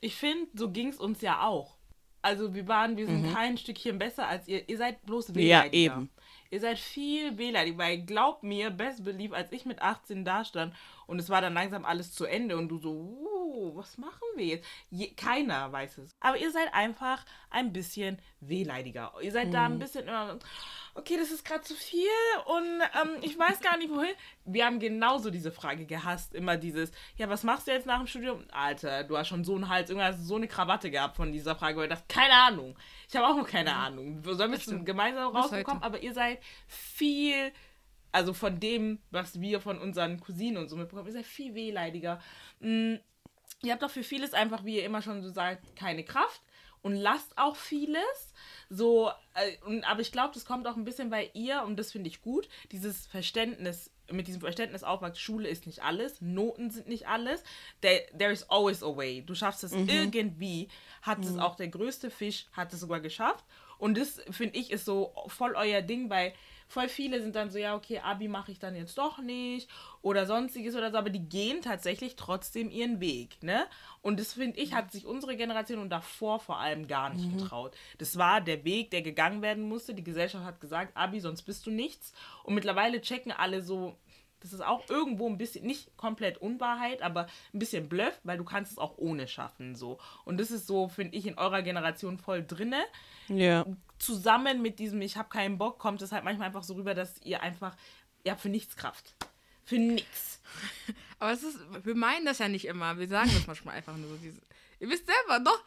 Ich 0.00 0.16
finde, 0.16 0.48
so 0.54 0.70
ging 0.70 0.88
es 0.88 0.98
uns 0.98 1.20
ja 1.20 1.42
auch. 1.46 1.76
Also 2.22 2.54
wir 2.54 2.68
waren, 2.68 2.96
wir 2.98 3.06
sind 3.06 3.32
kein 3.32 3.56
Stückchen 3.56 3.98
besser 3.98 4.28
als 4.28 4.46
ihr. 4.46 4.68
Ihr 4.68 4.76
seid 4.76 5.00
bloß 5.06 5.28
Ja, 5.28 5.34
wehleidiger. 5.36 5.72
eben. 5.96 6.10
Ihr 6.50 6.60
seid 6.60 6.78
viel 6.78 7.38
wehleidiger, 7.38 7.78
weil 7.78 8.02
glaubt 8.04 8.42
mir, 8.42 8.70
best 8.70 9.04
believe, 9.04 9.34
als 9.34 9.50
ich 9.52 9.64
mit 9.64 9.80
18 9.80 10.24
da 10.24 10.44
stand 10.44 10.74
und 11.10 11.18
es 11.18 11.28
war 11.28 11.40
dann 11.40 11.54
langsam 11.54 11.84
alles 11.84 12.12
zu 12.12 12.24
Ende 12.24 12.56
und 12.56 12.68
du 12.68 12.78
so, 12.78 12.92
uh, 12.92 13.74
was 13.74 13.98
machen 13.98 14.22
wir 14.36 14.46
jetzt? 14.46 14.68
Je, 14.90 15.08
keiner 15.08 15.72
weiß 15.72 15.98
es. 15.98 16.14
Aber 16.20 16.38
ihr 16.38 16.52
seid 16.52 16.72
einfach 16.72 17.24
ein 17.50 17.72
bisschen 17.72 18.20
wehleidiger. 18.38 19.12
Ihr 19.20 19.32
seid 19.32 19.52
da 19.52 19.64
ein 19.64 19.80
bisschen 19.80 20.06
immer, 20.06 20.38
okay, 20.94 21.16
das 21.16 21.32
ist 21.32 21.44
gerade 21.44 21.62
zu 21.62 21.74
viel 21.74 22.06
und 22.44 22.80
ähm, 23.02 23.16
ich 23.22 23.36
weiß 23.36 23.60
gar 23.60 23.76
nicht 23.76 23.90
wohin. 23.90 24.14
Wir 24.44 24.66
haben 24.66 24.78
genauso 24.78 25.30
diese 25.30 25.50
Frage 25.50 25.84
gehasst, 25.84 26.32
immer 26.32 26.56
dieses, 26.56 26.92
ja, 27.16 27.28
was 27.28 27.42
machst 27.42 27.66
du 27.66 27.72
jetzt 27.72 27.86
nach 27.86 27.98
dem 27.98 28.06
Studium? 28.06 28.44
Alter, 28.52 29.02
du 29.02 29.18
hast 29.18 29.26
schon 29.26 29.42
so 29.42 29.56
einen 29.56 29.68
Hals, 29.68 29.90
irgendwas 29.90 30.20
so 30.20 30.36
eine 30.36 30.46
Krawatte 30.46 30.92
gehabt 30.92 31.16
von 31.16 31.32
dieser 31.32 31.56
Frage, 31.56 31.76
weil 31.76 31.84
ich 31.84 31.90
dachte, 31.90 32.04
keine 32.06 32.34
Ahnung. 32.34 32.78
Ich 33.08 33.16
habe 33.16 33.26
auch 33.26 33.36
noch 33.36 33.48
keine 33.48 33.74
Ahnung. 33.74 34.22
Sollen 34.22 34.52
wir 34.52 34.58
es 34.58 34.62
stimmt. 34.62 34.86
gemeinsam 34.86 35.34
rausbekommen? 35.34 35.82
Aber 35.82 36.00
ihr 36.00 36.14
seid 36.14 36.38
viel, 36.68 37.50
also 38.12 38.32
von 38.32 38.60
dem, 38.60 38.98
was 39.10 39.40
wir 39.40 39.60
von 39.60 39.78
unseren 39.78 40.20
Cousinen 40.20 40.58
und 40.58 40.68
so 40.68 40.76
mitbekommen, 40.76 41.08
ihr 41.08 41.12
seid 41.12 41.26
viel 41.26 41.54
wehleidiger. 41.54 42.20
Mm, 42.60 42.96
Ihr 43.62 43.72
habt 43.72 43.82
doch 43.82 43.90
für 43.90 44.02
vieles 44.02 44.32
einfach, 44.32 44.64
wie 44.64 44.76
ihr 44.76 44.84
immer 44.84 45.02
schon 45.02 45.22
so 45.22 45.28
sagt, 45.28 45.76
keine 45.76 46.04
Kraft 46.04 46.40
und 46.82 46.94
lasst 46.94 47.36
auch 47.36 47.56
vieles. 47.56 48.32
So, 48.70 49.10
äh, 49.34 49.56
und, 49.66 49.84
aber 49.84 50.00
ich 50.00 50.12
glaube, 50.12 50.32
das 50.32 50.46
kommt 50.46 50.66
auch 50.66 50.76
ein 50.76 50.84
bisschen, 50.84 51.10
weil 51.10 51.30
ihr, 51.34 51.62
und 51.64 51.76
das 51.76 51.92
finde 51.92 52.08
ich 52.08 52.22
gut, 52.22 52.48
dieses 52.72 53.06
Verständnis, 53.06 53.90
mit 54.10 54.26
diesem 54.26 54.40
Verständnis 54.40 54.82
aufwachst, 54.82 55.20
Schule 55.20 55.48
ist 55.48 55.66
nicht 55.66 55.82
alles, 55.82 56.20
Noten 56.20 56.70
sind 56.70 56.88
nicht 56.88 57.06
alles. 57.06 57.44
There, 57.82 58.02
there 58.16 58.32
is 58.32 58.48
always 58.48 58.82
a 58.82 58.96
way. 58.96 59.22
Du 59.22 59.34
schaffst 59.34 59.62
es 59.62 59.72
irgendwie, 59.72 60.68
hat 61.02 61.22
es 61.24 61.36
auch 61.36 61.54
der 61.54 61.68
größte 61.68 62.10
Fisch, 62.10 62.46
hat 62.52 62.72
es 62.72 62.80
sogar 62.80 63.00
geschafft. 63.00 63.44
Und 63.78 63.98
das, 63.98 64.20
finde 64.30 64.58
ich, 64.58 64.70
ist 64.70 64.84
so 64.84 65.14
voll 65.28 65.54
euer 65.54 65.82
Ding, 65.82 66.10
weil 66.10 66.32
voll 66.70 66.88
viele 66.88 67.20
sind 67.20 67.34
dann 67.34 67.50
so, 67.50 67.58
ja, 67.58 67.74
okay, 67.74 67.98
Abi 67.98 68.28
mache 68.28 68.52
ich 68.52 68.60
dann 68.60 68.76
jetzt 68.76 68.96
doch 68.96 69.18
nicht 69.18 69.68
oder 70.02 70.24
sonstiges 70.24 70.76
oder 70.76 70.92
so, 70.92 70.98
aber 70.98 71.10
die 71.10 71.28
gehen 71.28 71.62
tatsächlich 71.62 72.14
trotzdem 72.14 72.70
ihren 72.70 73.00
Weg, 73.00 73.42
ne? 73.42 73.66
Und 74.02 74.20
das 74.20 74.34
finde 74.34 74.60
ich, 74.60 74.72
hat 74.72 74.92
sich 74.92 75.04
unsere 75.04 75.36
Generation 75.36 75.80
und 75.80 75.90
davor 75.90 76.38
vor 76.38 76.58
allem 76.58 76.86
gar 76.86 77.10
nicht 77.12 77.36
getraut. 77.36 77.76
Das 77.98 78.16
war 78.16 78.40
der 78.40 78.64
Weg, 78.64 78.92
der 78.92 79.02
gegangen 79.02 79.42
werden 79.42 79.64
musste. 79.64 79.94
Die 79.94 80.04
Gesellschaft 80.04 80.44
hat 80.44 80.60
gesagt, 80.60 80.96
Abi, 80.96 81.20
sonst 81.20 81.42
bist 81.42 81.66
du 81.66 81.70
nichts. 81.70 82.12
Und 82.44 82.54
mittlerweile 82.54 83.00
checken 83.00 83.32
alle 83.32 83.62
so, 83.62 83.96
das 84.38 84.52
ist 84.52 84.64
auch 84.64 84.88
irgendwo 84.88 85.28
ein 85.28 85.38
bisschen, 85.38 85.66
nicht 85.66 85.96
komplett 85.96 86.38
Unwahrheit, 86.38 87.02
aber 87.02 87.26
ein 87.52 87.58
bisschen 87.58 87.88
Bluff, 87.88 88.18
weil 88.22 88.38
du 88.38 88.44
kannst 88.44 88.72
es 88.72 88.78
auch 88.78 88.96
ohne 88.96 89.28
schaffen, 89.28 89.74
so. 89.74 89.98
Und 90.24 90.38
das 90.38 90.50
ist 90.50 90.66
so, 90.66 90.88
finde 90.88 91.16
ich, 91.16 91.26
in 91.26 91.36
eurer 91.36 91.62
Generation 91.62 92.16
voll 92.16 92.44
drinne 92.46 92.82
Ja. 93.28 93.66
Zusammen 94.00 94.62
mit 94.62 94.78
diesem 94.78 95.00
Ich 95.02 95.16
habe 95.16 95.28
keinen 95.28 95.58
Bock, 95.58 95.78
kommt 95.78 96.02
es 96.02 96.12
halt 96.12 96.24
manchmal 96.24 96.48
einfach 96.48 96.64
so 96.64 96.74
rüber, 96.74 96.94
dass 96.94 97.20
ihr 97.22 97.42
einfach, 97.42 97.76
ihr 98.24 98.32
habt 98.32 98.40
für 98.40 98.48
nichts 98.48 98.76
Kraft. 98.76 99.14
Für 99.64 99.78
nichts. 99.78 100.40
Aber 101.18 101.32
es 101.32 101.42
ist, 101.42 101.58
wir 101.84 101.94
meinen 101.94 102.24
das 102.24 102.38
ja 102.38 102.48
nicht 102.48 102.64
immer. 102.64 102.98
Wir 102.98 103.06
sagen 103.06 103.30
das 103.32 103.46
manchmal 103.46 103.76
einfach 103.76 103.96
nur 103.96 104.08
so. 104.08 104.16
Diese, 104.16 104.40
ihr 104.80 104.88
wisst 104.88 105.06
selber, 105.06 105.38
doch. 105.40 105.62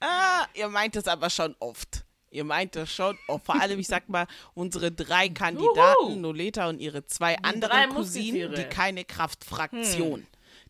Ah, 0.00 0.46
ihr 0.54 0.68
meint 0.68 0.96
es 0.96 1.08
aber 1.08 1.28
schon 1.30 1.56
oft. 1.58 2.04
Ihr 2.30 2.44
meint 2.44 2.76
das 2.76 2.92
schon 2.92 3.18
oft. 3.26 3.44
Vor 3.44 3.60
allem, 3.60 3.78
ich 3.78 3.88
sag 3.88 4.08
mal, 4.08 4.26
unsere 4.54 4.92
drei 4.92 5.28
Kandidaten, 5.28 6.20
Noleta 6.20 6.68
und 6.68 6.78
ihre 6.78 7.06
zwei 7.06 7.34
drei 7.34 7.48
anderen 7.48 7.90
Cousinen, 7.90 8.54
die 8.54 8.64
keine 8.64 9.04
Kraftfraktion. 9.04 10.26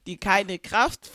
Die 0.07 0.17
keine 0.17 0.59
Kraft. 0.59 1.11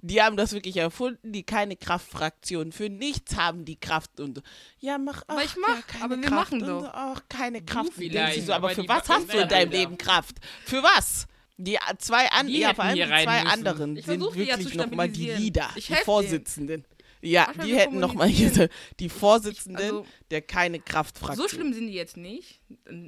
Die 0.00 0.22
haben 0.22 0.36
das 0.36 0.52
wirklich 0.52 0.76
erfunden, 0.76 1.32
die 1.32 1.42
keine 1.42 1.76
Kraftfraktion. 1.76 2.70
Für 2.70 2.88
nichts 2.88 3.36
haben 3.36 3.64
die 3.64 3.74
Kraft 3.76 4.20
und 4.20 4.42
ja, 4.78 4.96
mach 4.96 5.22
Aber 5.26 5.40
ach, 5.40 5.44
ich 5.44 5.56
mach, 5.56 5.68
ja, 5.76 5.82
keine 5.82 6.04
aber 6.04 6.16
wir 6.16 6.28
Kraft 6.28 6.52
machen 6.52 6.60
doch. 6.60 6.80
so, 6.82 6.90
Ach, 6.92 7.22
keine 7.28 7.62
Kraft. 7.64 7.88
Und 7.88 7.94
vielleicht, 7.94 8.36
du 8.38 8.42
so, 8.42 8.52
aber, 8.52 8.68
aber 8.70 8.74
für 8.82 8.88
was 8.88 9.08
hast 9.08 9.32
du 9.32 9.38
in 9.38 9.48
deinem. 9.48 9.72
Leben 9.72 9.98
Kraft? 9.98 10.36
Für 10.64 10.82
was? 10.82 11.26
Die 11.56 11.76
zwei 11.98 12.30
an, 12.30 12.46
Die 12.46 12.58
ja, 12.60 12.72
vor 12.74 12.84
allem 12.84 12.94
die 12.94 13.02
zwei 13.02 13.42
müssen. 13.42 13.46
anderen 13.48 13.96
Ich 13.96 14.06
sind 14.06 14.20
die 14.34 14.44
ja 14.44 14.54
zu 14.54 14.60
wirklich 14.60 14.74
nochmal 14.76 15.08
die. 15.08 15.30
Leader, 15.32 15.70
Ich 15.74 15.86
die. 15.88 15.94
Vorsitzenden. 16.04 16.84
Ja, 17.20 17.46
Manchmal 17.46 17.66
die 17.66 17.74
hätten 17.76 17.98
nochmal 17.98 18.28
hier 18.28 18.68
die 19.00 19.08
Vorsitzenden 19.08 19.82
Also, 19.82 20.06
der 20.30 20.42
keine 20.42 20.78
Kraftfraktion. 20.78 21.48
So 21.48 21.52
schlimm 21.52 21.72
sind 21.72 21.88
die 21.88 21.94
jetzt 21.94 22.16
nicht. 22.16 22.60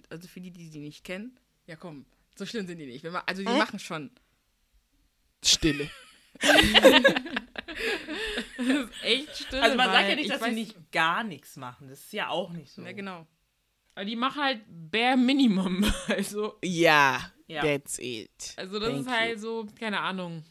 Also 0.09 0.26
für 0.26 0.41
die, 0.41 0.51
die 0.51 0.66
sie 0.66 0.80
nicht 0.80 1.05
kennen. 1.05 1.38
Ja, 1.66 1.76
komm. 1.76 2.07
So 2.34 2.45
schlimm 2.45 2.66
sind 2.66 2.78
die 2.78 2.86
nicht. 2.86 3.05
Also 3.07 3.43
die 3.43 3.49
machen 3.49 3.78
schon. 3.78 4.11
Stille. 5.45 5.88
Echt 9.03 9.36
still. 9.36 9.61
Also 9.61 9.76
man 9.76 9.91
sagt 9.91 10.09
ja 10.09 10.14
nicht, 10.16 10.24
ich 10.26 10.32
dass 10.32 10.43
sie 10.45 10.51
nicht 10.53 10.93
gar 10.93 11.24
nichts 11.24 11.57
machen. 11.57 11.88
Das 11.88 12.01
ist 12.01 12.12
ja 12.12 12.28
auch 12.28 12.51
nicht 12.51 12.72
so. 12.72 12.82
Ja, 12.82 12.93
genau. 12.93 13.26
Aber 13.95 14.05
die 14.05 14.16
machen 14.16 14.43
halt 14.43 14.61
bare 14.68 15.16
Minimum. 15.16 15.84
Also, 16.09 16.59
Ja, 16.62 17.30
Ja. 17.47 17.62
that's 17.62 17.99
it. 17.99 18.55
also 18.57 18.78
das 18.78 18.88
Thank 18.91 19.01
ist 19.01 19.11
halt 19.12 19.34
you. 19.36 19.38
so, 19.41 19.66
keine 19.78 20.01
Ahnung. 20.01 20.45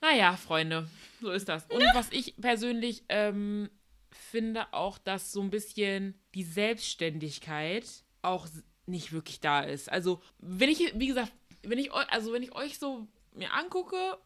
Naja, 0.00 0.36
Freunde, 0.36 0.88
so 1.20 1.30
ist 1.30 1.48
das. 1.48 1.64
Und 1.66 1.82
was 1.94 2.10
ich 2.12 2.36
persönlich 2.36 3.04
ähm, 3.08 3.70
finde, 4.10 4.72
auch, 4.72 4.98
dass 4.98 5.32
so 5.32 5.40
ein 5.40 5.50
bisschen 5.50 6.20
die 6.34 6.42
Selbstständigkeit 6.44 7.86
auch 8.20 8.46
nicht 8.86 9.12
wirklich 9.12 9.40
da 9.40 9.60
ist. 9.60 9.90
Also, 9.90 10.20
wenn 10.38 10.68
ich, 10.68 10.92
wie 10.98 11.06
gesagt, 11.06 11.32
wenn 11.62 11.78
ich 11.78 11.90
euch, 11.92 12.06
also 12.10 12.32
wenn 12.34 12.42
ich 12.42 12.54
euch 12.54 12.78
so 12.78 13.08
mir 13.32 13.52
angucke 13.54 14.18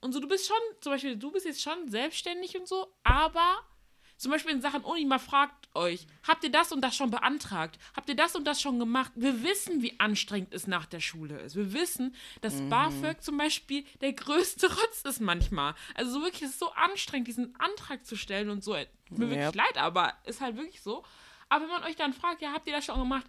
und 0.00 0.12
so, 0.12 0.20
du 0.20 0.28
bist 0.28 0.46
schon, 0.46 0.56
zum 0.80 0.92
Beispiel, 0.92 1.16
du 1.16 1.30
bist 1.30 1.46
jetzt 1.46 1.62
schon 1.62 1.88
selbstständig 1.88 2.56
und 2.58 2.66
so, 2.68 2.92
aber 3.04 3.58
zum 4.16 4.30
Beispiel 4.32 4.52
in 4.52 4.60
Sachen 4.60 4.82
Uni, 4.84 5.06
mal 5.06 5.18
fragt 5.18 5.68
euch, 5.74 6.06
habt 6.28 6.44
ihr 6.44 6.50
das 6.50 6.72
und 6.72 6.82
das 6.82 6.94
schon 6.94 7.10
beantragt? 7.10 7.78
Habt 7.96 8.08
ihr 8.10 8.16
das 8.16 8.36
und 8.36 8.44
das 8.44 8.60
schon 8.60 8.78
gemacht? 8.78 9.12
Wir 9.14 9.42
wissen, 9.42 9.80
wie 9.80 9.98
anstrengend 9.98 10.52
es 10.52 10.66
nach 10.66 10.84
der 10.84 11.00
Schule 11.00 11.38
ist. 11.40 11.56
Wir 11.56 11.72
wissen, 11.72 12.14
dass 12.42 12.60
BAföG 12.68 13.22
zum 13.22 13.38
Beispiel 13.38 13.84
der 14.02 14.12
größte 14.12 14.68
Rotz 14.74 15.02
ist 15.02 15.20
manchmal. 15.20 15.74
Also 15.94 16.12
so 16.12 16.22
wirklich, 16.22 16.42
es 16.42 16.50
ist 16.50 16.58
so 16.58 16.70
anstrengend, 16.72 17.28
diesen 17.28 17.54
Antrag 17.58 18.04
zu 18.04 18.14
stellen 18.16 18.50
und 18.50 18.62
so. 18.62 18.74
Tut 19.08 19.18
Mir 19.18 19.24
Ja. 19.24 19.30
wirklich 19.30 19.54
leid, 19.54 19.78
aber 19.78 20.12
ist 20.26 20.42
halt 20.42 20.56
wirklich 20.56 20.82
so. 20.82 21.02
Aber 21.48 21.64
wenn 21.64 21.70
man 21.72 21.84
euch 21.84 21.96
dann 21.96 22.12
fragt, 22.12 22.42
ja, 22.42 22.52
habt 22.52 22.66
ihr 22.66 22.74
das 22.74 22.84
schon 22.84 22.98
gemacht? 22.98 23.26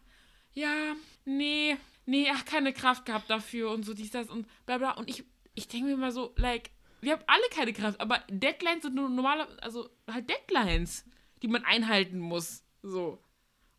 Ja, 0.53 0.93
nee, 1.23 1.77
nee, 2.05 2.29
ach, 2.33 2.43
keine 2.43 2.73
Kraft 2.73 3.05
gehabt 3.05 3.29
dafür 3.29 3.71
und 3.71 3.83
so 3.83 3.93
dies, 3.93 4.11
das 4.11 4.29
und 4.29 4.45
bla 4.65 4.77
bla. 4.77 4.91
Und 4.91 5.09
ich, 5.09 5.23
ich 5.55 5.67
denke 5.67 5.87
mir 5.87 5.93
immer 5.93 6.11
so, 6.11 6.33
like, 6.37 6.71
wir 7.01 7.13
haben 7.13 7.23
alle 7.27 7.43
keine 7.51 7.73
Kraft, 7.73 7.99
aber 7.99 8.23
Deadlines 8.29 8.83
sind 8.83 8.95
nur 8.95 9.09
normale, 9.09 9.47
also 9.63 9.89
halt 10.09 10.29
Deadlines, 10.29 11.05
die 11.41 11.47
man 11.47 11.65
einhalten 11.65 12.19
muss. 12.19 12.63
So. 12.83 13.23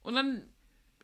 Und 0.03 0.15
dann 0.15 0.49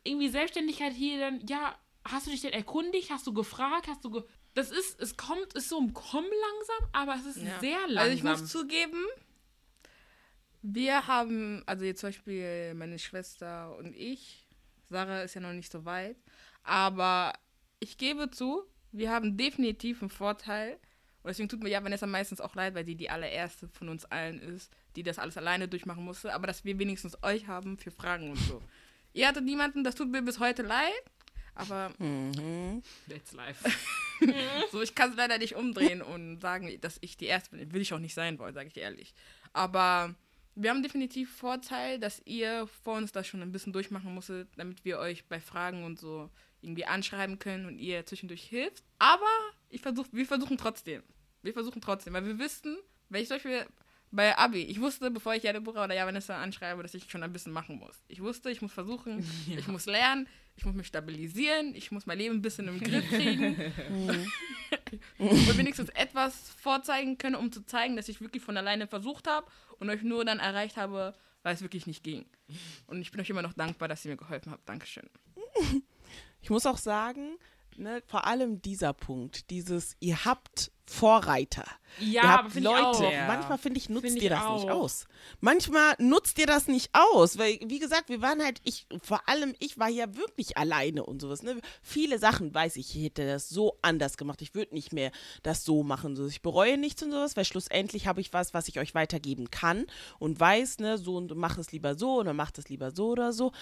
irgendwie 0.04 0.28
Selbstständigkeit 0.28 0.92
hier 0.92 1.18
dann, 1.20 1.46
ja, 1.46 1.78
hast 2.04 2.26
du 2.26 2.30
dich 2.30 2.40
denn 2.40 2.52
erkundigt? 2.52 3.10
Hast 3.10 3.26
du 3.26 3.32
gefragt? 3.32 3.86
Hast 3.86 4.04
du 4.04 4.10
ge 4.10 4.22
Das 4.54 4.70
ist, 4.70 4.98
es 5.00 5.16
kommt, 5.16 5.52
ist 5.54 5.68
so 5.68 5.78
im 5.78 5.92
Kommen 5.94 6.26
langsam, 6.28 6.88
aber 6.92 7.14
es 7.14 7.36
ist 7.36 7.42
Ja. 7.44 7.60
sehr 7.60 7.78
langsam. 7.86 7.98
Also 7.98 8.16
ich 8.16 8.22
muss 8.24 8.46
zugeben, 8.50 9.04
wir 10.62 11.06
haben, 11.06 11.62
also 11.66 11.84
jetzt 11.84 12.00
zum 12.00 12.08
Beispiel 12.08 12.74
meine 12.74 12.98
Schwester 12.98 13.76
und 13.76 13.94
ich, 13.94 14.46
Sarah 14.88 15.22
ist 15.22 15.34
ja 15.34 15.40
noch 15.40 15.52
nicht 15.52 15.70
so 15.70 15.84
weit, 15.84 16.16
aber 16.64 17.32
ich 17.78 17.96
gebe 17.98 18.30
zu, 18.30 18.64
wir 18.92 19.10
haben 19.10 19.36
definitiv 19.36 20.02
einen 20.02 20.10
Vorteil. 20.10 20.78
Und 21.22 21.28
deswegen 21.28 21.48
tut 21.48 21.62
mir 21.62 21.68
ja 21.68 21.82
Vanessa 21.82 22.06
meistens 22.06 22.40
auch 22.40 22.54
leid, 22.54 22.74
weil 22.74 22.86
sie 22.86 22.94
die 22.94 23.10
allererste 23.10 23.68
von 23.68 23.88
uns 23.88 24.04
allen 24.06 24.38
ist, 24.40 24.72
die 24.96 25.02
das 25.02 25.18
alles 25.18 25.36
alleine 25.36 25.68
durchmachen 25.68 26.04
musste. 26.04 26.32
Aber 26.32 26.46
dass 26.46 26.64
wir 26.64 26.78
wenigstens 26.78 27.22
euch 27.22 27.46
haben 27.46 27.76
für 27.76 27.90
Fragen 27.90 28.30
und 28.30 28.38
so. 28.38 28.62
Ihr 29.12 29.26
hattet 29.26 29.44
niemanden, 29.44 29.84
das 29.84 29.94
tut 29.94 30.08
mir 30.10 30.22
bis 30.22 30.38
heute 30.38 30.62
leid. 30.62 31.02
Aber 31.54 31.90
Mhm. 31.98 32.82
That's 33.08 33.32
life. 33.32 33.68
so, 34.70 34.80
ich 34.80 34.94
kann 34.94 35.10
es 35.10 35.16
leider 35.16 35.38
nicht 35.38 35.56
umdrehen 35.56 36.02
und 36.02 36.40
sagen, 36.40 36.80
dass 36.80 36.98
ich 37.00 37.16
die 37.16 37.26
Erste 37.26 37.56
bin. 37.56 37.72
Will 37.72 37.82
ich 37.82 37.92
auch 37.92 37.98
nicht 37.98 38.14
sein 38.14 38.38
wollen, 38.38 38.54
sage 38.54 38.68
ich 38.68 38.76
ehrlich. 38.76 39.12
Aber 39.52 40.14
wir 40.54 40.70
haben 40.70 40.82
definitiv 40.82 41.34
Vorteil, 41.36 41.98
dass 41.98 42.22
ihr 42.24 42.68
vor 42.84 42.96
uns 42.96 43.12
das 43.12 43.26
schon 43.26 43.42
ein 43.42 43.52
bisschen 43.52 43.72
durchmachen 43.72 44.14
musstet, 44.14 44.48
damit 44.56 44.84
wir 44.84 44.98
euch 44.98 45.24
bei 45.26 45.40
Fragen 45.40 45.84
und 45.84 45.98
so 45.98 46.30
irgendwie 46.60 46.84
anschreiben 46.84 47.38
können 47.38 47.66
und 47.66 47.78
ihr 47.78 48.04
zwischendurch 48.06 48.42
hilft. 48.42 48.84
Aber 48.98 49.26
ich 49.70 49.80
versuch, 49.80 50.06
wir 50.12 50.26
versuchen 50.26 50.58
trotzdem. 50.58 51.02
Wir 51.42 51.52
versuchen 51.52 51.80
trotzdem, 51.80 52.14
weil 52.14 52.26
wir 52.26 52.38
wissen, 52.38 52.76
wenn 53.08 53.22
ich 53.22 53.28
zum 53.28 53.36
Beispiel 53.36 53.66
bei 54.10 54.36
Abi, 54.36 54.62
ich 54.62 54.80
wusste, 54.80 55.10
bevor 55.10 55.34
ich 55.34 55.42
ja 55.42 55.52
Deborah 55.52 55.84
oder 55.84 55.94
ja 55.94 56.06
Vanessa 56.06 56.40
anschreibe, 56.40 56.82
dass 56.82 56.94
ich 56.94 57.10
schon 57.10 57.22
ein 57.22 57.32
bisschen 57.32 57.52
machen 57.52 57.76
muss. 57.78 58.02
Ich 58.08 58.22
wusste, 58.22 58.50
ich 58.50 58.62
muss 58.62 58.72
versuchen, 58.72 59.24
ich 59.48 59.68
muss 59.68 59.86
lernen, 59.86 60.26
ich 60.56 60.64
muss 60.64 60.74
mich 60.74 60.86
stabilisieren, 60.86 61.74
ich 61.74 61.92
muss 61.92 62.06
mein 62.06 62.18
Leben 62.18 62.36
ein 62.36 62.42
bisschen 62.42 62.68
im 62.68 62.80
Griff 62.80 63.08
kriegen. 63.08 63.56
und 65.18 65.58
wenigstens 65.58 65.90
etwas 65.90 66.50
vorzeigen 66.60 67.18
können, 67.18 67.36
um 67.36 67.52
zu 67.52 67.64
zeigen, 67.64 67.96
dass 67.96 68.08
ich 68.08 68.20
wirklich 68.20 68.42
von 68.42 68.56
alleine 68.56 68.86
versucht 68.86 69.26
habe 69.26 69.46
und 69.78 69.90
euch 69.90 70.02
nur 70.02 70.24
dann 70.24 70.38
erreicht 70.38 70.76
habe, 70.76 71.14
weil 71.42 71.54
es 71.54 71.62
wirklich 71.62 71.86
nicht 71.86 72.02
ging. 72.02 72.24
Und 72.86 73.00
ich 73.00 73.10
bin 73.10 73.20
euch 73.20 73.30
immer 73.30 73.42
noch 73.42 73.52
dankbar, 73.52 73.88
dass 73.88 74.04
ihr 74.04 74.12
mir 74.12 74.16
geholfen 74.16 74.52
habt. 74.52 74.68
Dankeschön. 74.68 75.08
Ich 76.40 76.50
muss 76.50 76.66
auch 76.66 76.78
sagen, 76.78 77.38
ne, 77.76 78.02
vor 78.06 78.26
allem 78.26 78.60
dieser 78.62 78.92
Punkt, 78.92 79.50
dieses, 79.50 79.96
ihr 80.00 80.24
habt 80.24 80.70
Vorreiter. 80.88 81.66
Ja, 82.00 82.22
ihr 82.22 82.32
habt 82.32 82.54
Leute. 82.54 83.02
Manchmal 83.26 83.58
finde 83.58 83.78
ich, 83.78 83.90
nutzt 83.90 84.06
Find 84.06 84.22
ihr 84.22 84.30
das 84.30 84.42
auch. 84.42 84.54
nicht 84.62 84.70
aus. 84.70 85.06
Manchmal 85.40 85.94
nutzt 85.98 86.38
ihr 86.38 86.46
das 86.46 86.66
nicht 86.66 86.90
aus, 86.94 87.36
weil, 87.36 87.58
wie 87.66 87.78
gesagt, 87.78 88.08
wir 88.08 88.22
waren 88.22 88.42
halt, 88.42 88.60
ich, 88.64 88.86
vor 89.02 89.28
allem 89.28 89.54
ich 89.58 89.78
war 89.78 89.90
ja 89.90 90.16
wirklich 90.16 90.56
alleine 90.56 91.04
und 91.04 91.20
sowas. 91.20 91.42
Ne? 91.42 91.60
Viele 91.82 92.18
Sachen 92.18 92.54
weiß 92.54 92.76
ich, 92.76 92.96
ich 92.96 93.04
hätte 93.04 93.26
das 93.26 93.50
so 93.50 93.76
anders 93.82 94.16
gemacht. 94.16 94.40
Ich 94.40 94.54
würde 94.54 94.74
nicht 94.74 94.94
mehr 94.94 95.12
das 95.42 95.64
so 95.64 95.82
machen. 95.82 96.16
So. 96.16 96.26
Ich 96.26 96.40
bereue 96.40 96.78
nichts 96.78 97.02
und 97.02 97.10
sowas, 97.10 97.36
weil 97.36 97.44
schlussendlich 97.44 98.06
habe 98.06 98.22
ich 98.22 98.32
was, 98.32 98.54
was 98.54 98.68
ich 98.68 98.78
euch 98.80 98.94
weitergeben 98.94 99.50
kann 99.50 99.86
und 100.18 100.40
weiß, 100.40 100.78
ne, 100.78 100.96
so 100.96 101.16
und 101.16 101.36
mach 101.36 101.58
es 101.58 101.70
lieber 101.70 101.96
so 101.96 102.14
oder 102.20 102.32
mach 102.32 102.52
es 102.56 102.68
lieber 102.70 102.92
so 102.92 103.10
oder 103.10 103.34
so. 103.34 103.52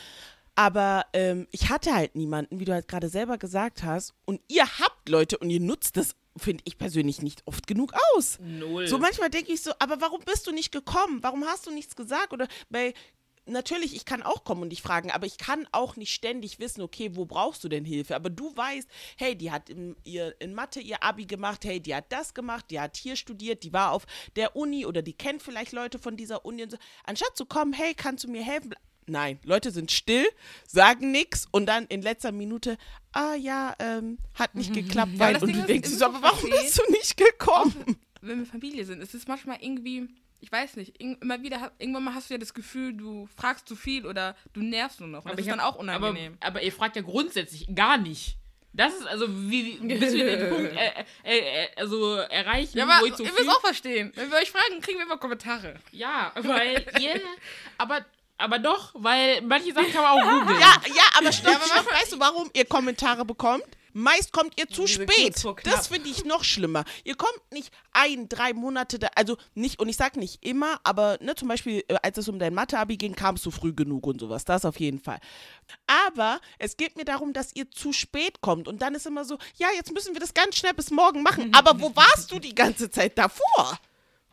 Aber 0.56 1.04
ähm, 1.12 1.46
ich 1.52 1.68
hatte 1.68 1.94
halt 1.94 2.16
niemanden, 2.16 2.58
wie 2.58 2.64
du 2.64 2.72
halt 2.72 2.88
gerade 2.88 3.08
selber 3.08 3.36
gesagt 3.38 3.82
hast. 3.82 4.14
Und 4.24 4.40
ihr 4.48 4.66
habt 4.66 5.08
Leute 5.08 5.38
und 5.38 5.50
ihr 5.50 5.60
nutzt 5.60 5.96
das, 5.96 6.16
finde 6.36 6.64
ich 6.66 6.78
persönlich, 6.78 7.22
nicht 7.22 7.42
oft 7.46 7.66
genug 7.66 7.92
aus. 8.14 8.38
Null. 8.40 8.88
So 8.88 8.98
manchmal 8.98 9.28
denke 9.30 9.52
ich 9.52 9.62
so, 9.62 9.72
aber 9.78 10.00
warum 10.00 10.22
bist 10.24 10.46
du 10.46 10.52
nicht 10.52 10.72
gekommen? 10.72 11.22
Warum 11.22 11.44
hast 11.44 11.66
du 11.66 11.70
nichts 11.70 11.94
gesagt? 11.94 12.32
Oder 12.32 12.48
bei, 12.70 12.94
natürlich, 13.44 13.94
ich 13.94 14.06
kann 14.06 14.22
auch 14.22 14.44
kommen 14.44 14.62
und 14.62 14.70
dich 14.70 14.80
fragen, 14.80 15.10
aber 15.10 15.26
ich 15.26 15.36
kann 15.36 15.68
auch 15.72 15.96
nicht 15.96 16.12
ständig 16.12 16.58
wissen, 16.58 16.80
okay, 16.80 17.10
wo 17.14 17.26
brauchst 17.26 17.62
du 17.62 17.68
denn 17.68 17.84
Hilfe? 17.84 18.16
Aber 18.16 18.30
du 18.30 18.56
weißt, 18.56 18.88
hey, 19.18 19.36
die 19.36 19.50
hat 19.50 19.68
in, 19.68 19.94
ihr, 20.04 20.34
in 20.40 20.54
Mathe 20.54 20.80
ihr 20.80 21.02
Abi 21.02 21.26
gemacht, 21.26 21.66
hey, 21.66 21.80
die 21.80 21.94
hat 21.94 22.10
das 22.10 22.34
gemacht, 22.34 22.66
die 22.70 22.80
hat 22.80 22.96
hier 22.96 23.16
studiert, 23.16 23.62
die 23.62 23.74
war 23.74 23.92
auf 23.92 24.06
der 24.36 24.56
Uni 24.56 24.86
oder 24.86 25.02
die 25.02 25.12
kennt 25.12 25.42
vielleicht 25.42 25.72
Leute 25.72 25.98
von 25.98 26.16
dieser 26.16 26.44
Uni 26.44 26.62
und 26.62 26.70
so. 26.70 26.78
Anstatt 27.04 27.36
zu 27.36 27.46
kommen, 27.46 27.72
hey, 27.72 27.94
kannst 27.94 28.24
du 28.24 28.30
mir 28.30 28.42
helfen? 28.42 28.74
Nein, 29.08 29.38
Leute 29.44 29.70
sind 29.70 29.92
still, 29.92 30.26
sagen 30.66 31.10
nichts 31.12 31.46
und 31.52 31.66
dann 31.66 31.86
in 31.86 32.02
letzter 32.02 32.32
Minute, 32.32 32.76
ah 33.12 33.34
ja, 33.34 33.74
ähm, 33.78 34.18
hat 34.34 34.54
nicht 34.54 34.72
geklappt, 34.74 35.12
Ja, 35.14 35.18
weil 35.20 35.34
das 35.34 35.42
und 35.42 35.50
Ding 35.52 35.60
du 35.60 35.66
denkst 35.66 35.90
so, 35.90 36.06
aber 36.06 36.22
warum 36.22 36.50
bist 36.50 36.78
du 36.78 36.92
nicht 36.92 37.16
gekommen? 37.16 37.96
wenn 38.20 38.40
wir 38.40 38.46
Familie 38.46 38.84
sind, 38.84 39.00
es 39.00 39.14
ist 39.14 39.28
manchmal 39.28 39.58
irgendwie, 39.60 40.08
ich 40.40 40.50
weiß 40.50 40.74
nicht, 40.76 41.00
immer 41.00 41.40
wieder, 41.42 41.70
irgendwann 41.78 42.02
mal 42.04 42.14
hast 42.14 42.28
du 42.30 42.34
ja 42.34 42.38
das 42.38 42.52
Gefühl, 42.54 42.92
du 42.94 43.28
fragst 43.36 43.68
zu 43.68 43.76
viel 43.76 44.04
oder 44.06 44.34
du 44.52 44.60
nervst 44.62 44.98
nur 44.98 45.08
noch. 45.08 45.24
Und 45.24 45.30
das 45.30 45.38
ist 45.38 45.46
ich 45.46 45.50
dann 45.52 45.60
hab- 45.60 45.74
auch 45.74 45.78
unangenehm. 45.78 46.36
Aber, 46.40 46.48
aber 46.56 46.62
ihr 46.62 46.72
fragt 46.72 46.96
ja 46.96 47.02
grundsätzlich 47.02 47.68
gar 47.72 47.98
nicht. 47.98 48.36
Das 48.72 48.92
ist 48.94 49.06
also, 49.06 49.26
wie, 49.48 49.74
bis 49.80 50.12
wir 50.12 50.36
den 50.36 50.48
Punkt 50.50 50.72
äh, 50.72 50.90
äh, 51.24 51.38
äh, 51.38 51.68
also 51.76 52.14
erreichen, 52.16 52.76
ja, 52.76 52.84
aber 52.84 53.00
wo 53.00 53.06
ihr 53.06 53.12
ich 53.12 53.16
so 53.16 53.22
müsst 53.24 53.48
auch 53.48 53.60
verstehen. 53.60 54.10
Wenn 54.16 54.28
wir 54.30 54.38
euch 54.38 54.50
fragen, 54.50 54.80
kriegen 54.82 54.98
wir 54.98 55.04
immer 55.06 55.18
Kommentare. 55.18 55.76
Ja, 55.92 56.32
weil 56.34 56.84
ihr... 57.00 57.20
aber, 57.78 58.04
aber 58.38 58.58
doch, 58.58 58.90
weil 58.94 59.40
manche 59.42 59.72
Sachen 59.72 59.92
kann 59.92 60.02
man 60.02 60.12
auch 60.12 60.40
googeln. 60.40 60.60
Ja, 60.60 60.80
ja, 60.94 61.04
aber 61.18 61.32
stopp, 61.32 61.60
stopp. 61.64 61.90
Weißt 61.92 62.12
du, 62.12 62.20
warum 62.20 62.50
ihr 62.54 62.64
Kommentare 62.64 63.24
bekommt? 63.24 63.64
Meist 63.98 64.30
kommt 64.30 64.60
ihr 64.60 64.68
zu 64.68 64.84
Diese 64.84 65.04
spät. 65.04 65.42
Das 65.64 65.88
finde 65.88 66.10
ich 66.10 66.26
noch 66.26 66.44
schlimmer. 66.44 66.84
Ihr 67.04 67.14
kommt 67.14 67.40
nicht 67.50 67.72
ein, 67.92 68.28
drei 68.28 68.52
Monate 68.52 68.98
da, 68.98 69.08
also 69.14 69.38
nicht, 69.54 69.80
und 69.80 69.88
ich 69.88 69.96
sage 69.96 70.18
nicht 70.18 70.44
immer, 70.44 70.78
aber 70.84 71.16
ne, 71.22 71.34
zum 71.34 71.48
Beispiel, 71.48 71.82
äh, 71.88 71.96
als 72.02 72.18
es 72.18 72.28
um 72.28 72.38
dein 72.38 72.52
Mathe-Abi 72.52 72.98
ging, 72.98 73.14
kamst 73.14 73.46
du 73.46 73.50
früh 73.50 73.72
genug 73.72 74.06
und 74.06 74.20
sowas. 74.20 74.44
Das 74.44 74.66
auf 74.66 74.78
jeden 74.80 75.00
Fall. 75.00 75.18
Aber 75.86 76.42
es 76.58 76.76
geht 76.76 76.98
mir 76.98 77.06
darum, 77.06 77.32
dass 77.32 77.56
ihr 77.56 77.70
zu 77.70 77.94
spät 77.94 78.42
kommt. 78.42 78.68
Und 78.68 78.82
dann 78.82 78.94
ist 78.94 79.06
immer 79.06 79.24
so, 79.24 79.38
ja, 79.56 79.68
jetzt 79.74 79.90
müssen 79.94 80.12
wir 80.12 80.20
das 80.20 80.34
ganz 80.34 80.56
schnell 80.56 80.74
bis 80.74 80.90
morgen 80.90 81.22
machen. 81.22 81.54
Aber 81.54 81.80
wo 81.80 81.96
warst 81.96 82.30
du 82.30 82.38
die 82.38 82.54
ganze 82.54 82.90
Zeit 82.90 83.16
davor? 83.16 83.78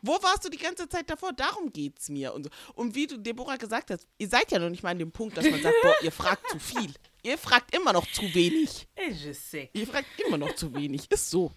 Wo 0.06 0.12
warst 0.22 0.44
du 0.44 0.50
die 0.50 0.58
ganze 0.58 0.86
Zeit 0.86 1.08
davor? 1.08 1.32
Darum 1.32 1.72
geht's 1.72 2.10
mir. 2.10 2.34
Und, 2.34 2.44
so. 2.44 2.50
und 2.74 2.94
wie 2.94 3.06
du, 3.06 3.16
Deborah, 3.16 3.56
gesagt 3.56 3.90
hast, 3.90 4.06
ihr 4.18 4.28
seid 4.28 4.52
ja 4.52 4.58
noch 4.58 4.68
nicht 4.68 4.82
mal 4.82 4.90
an 4.90 4.98
dem 4.98 5.12
Punkt, 5.12 5.34
dass 5.34 5.50
man 5.50 5.62
sagt, 5.62 5.74
boah, 5.82 5.94
ihr 6.02 6.12
fragt 6.12 6.48
zu 6.50 6.58
viel. 6.58 6.92
Ihr 7.26 7.38
fragt 7.38 7.74
immer 7.74 7.94
noch 7.94 8.06
zu 8.12 8.20
wenig. 8.34 8.86
Ich 8.94 9.24
je 9.24 9.32
sais. 9.32 9.70
Ihr 9.72 9.86
fragt 9.86 10.06
immer 10.26 10.36
noch 10.36 10.54
zu 10.56 10.74
wenig. 10.74 11.10
Ist 11.10 11.30
so. 11.30 11.52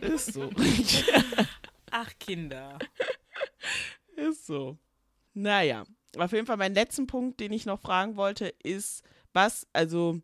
Ist 0.00 0.32
so. 0.32 0.48
Ach, 1.90 2.12
Kinder. 2.20 2.78
Ist 4.14 4.46
so. 4.46 4.78
Naja, 5.34 5.84
auf 6.16 6.30
jeden 6.30 6.46
Fall 6.46 6.56
mein 6.56 6.74
letzten 6.74 7.08
Punkt, 7.08 7.40
den 7.40 7.52
ich 7.52 7.66
noch 7.66 7.80
fragen 7.80 8.14
wollte, 8.14 8.54
ist, 8.62 9.02
was, 9.32 9.66
also, 9.72 10.20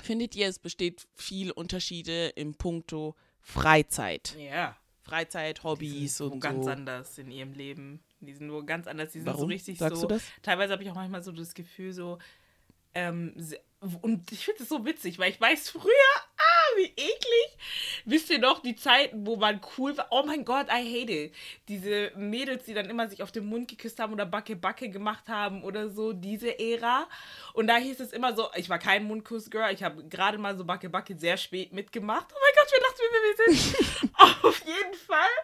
findet 0.00 0.36
ihr, 0.36 0.46
es 0.46 0.60
besteht 0.60 1.08
viel 1.14 1.50
Unterschiede 1.50 2.28
im 2.36 2.54
Punkto 2.54 3.16
Freizeit? 3.40 4.36
Ja. 4.38 4.76
Freizeit, 5.04 5.62
Hobbys 5.62 6.20
und 6.20 6.40
ganz 6.40 6.64
so. 6.64 6.70
anders 6.70 7.18
in 7.18 7.30
ihrem 7.30 7.52
Leben. 7.52 8.02
Die 8.20 8.32
sind 8.32 8.46
nur 8.46 8.64
ganz 8.64 8.86
anders. 8.86 9.12
Die 9.12 9.18
sind 9.18 9.26
so 9.26 9.34
Warum? 9.34 9.48
richtig 9.48 9.78
Sagst 9.78 10.00
so. 10.00 10.08
du 10.08 10.14
das? 10.14 10.24
Teilweise 10.42 10.72
habe 10.72 10.82
ich 10.82 10.90
auch 10.90 10.94
manchmal 10.94 11.22
so 11.22 11.30
das 11.30 11.54
Gefühl, 11.54 11.92
so. 11.92 12.18
Ähm, 12.94 13.34
und 14.00 14.32
ich 14.32 14.44
finde 14.46 14.62
es 14.62 14.68
so 14.68 14.84
witzig, 14.86 15.18
weil 15.18 15.30
ich 15.30 15.40
weiß 15.40 15.68
früher, 15.70 15.92
wie 16.76 16.92
eklig. 16.96 17.58
Wisst 18.04 18.30
ihr 18.30 18.38
noch, 18.38 18.60
die 18.60 18.76
Zeiten, 18.76 19.26
wo 19.26 19.36
man 19.36 19.60
cool 19.76 19.96
war? 19.96 20.06
Oh 20.10 20.22
mein 20.24 20.44
Gott, 20.44 20.66
I 20.68 21.02
hate 21.02 21.12
it. 21.12 21.34
Diese 21.68 22.12
Mädels, 22.16 22.64
die 22.64 22.74
dann 22.74 22.90
immer 22.90 23.08
sich 23.08 23.22
auf 23.22 23.32
den 23.32 23.46
Mund 23.46 23.68
geküsst 23.68 23.98
haben 24.00 24.12
oder 24.12 24.26
Backe 24.26 24.56
Backe 24.56 24.88
gemacht 24.88 25.28
haben 25.28 25.62
oder 25.62 25.88
so, 25.88 26.12
diese 26.12 26.58
Ära. 26.58 27.08
Und 27.52 27.66
da 27.66 27.76
hieß 27.76 28.00
es 28.00 28.12
immer 28.12 28.34
so, 28.34 28.48
ich 28.54 28.68
war 28.68 28.78
kein 28.78 29.04
Mundkuss-Girl, 29.04 29.72
ich 29.72 29.82
habe 29.82 30.04
gerade 30.04 30.38
mal 30.38 30.56
so 30.56 30.64
Backe 30.64 30.88
Backe 30.88 31.16
sehr 31.16 31.36
spät 31.36 31.72
mitgemacht. 31.72 32.26
Oh 32.32 32.38
mein 32.40 32.52
Gott, 32.56 32.72
wir 32.72 32.80
dachten, 32.80 33.02
wie 33.10 33.24
wir 33.24 33.54
sind. 33.54 34.14
auf 34.44 34.62
jeden 34.66 34.94
Fall. 34.94 35.34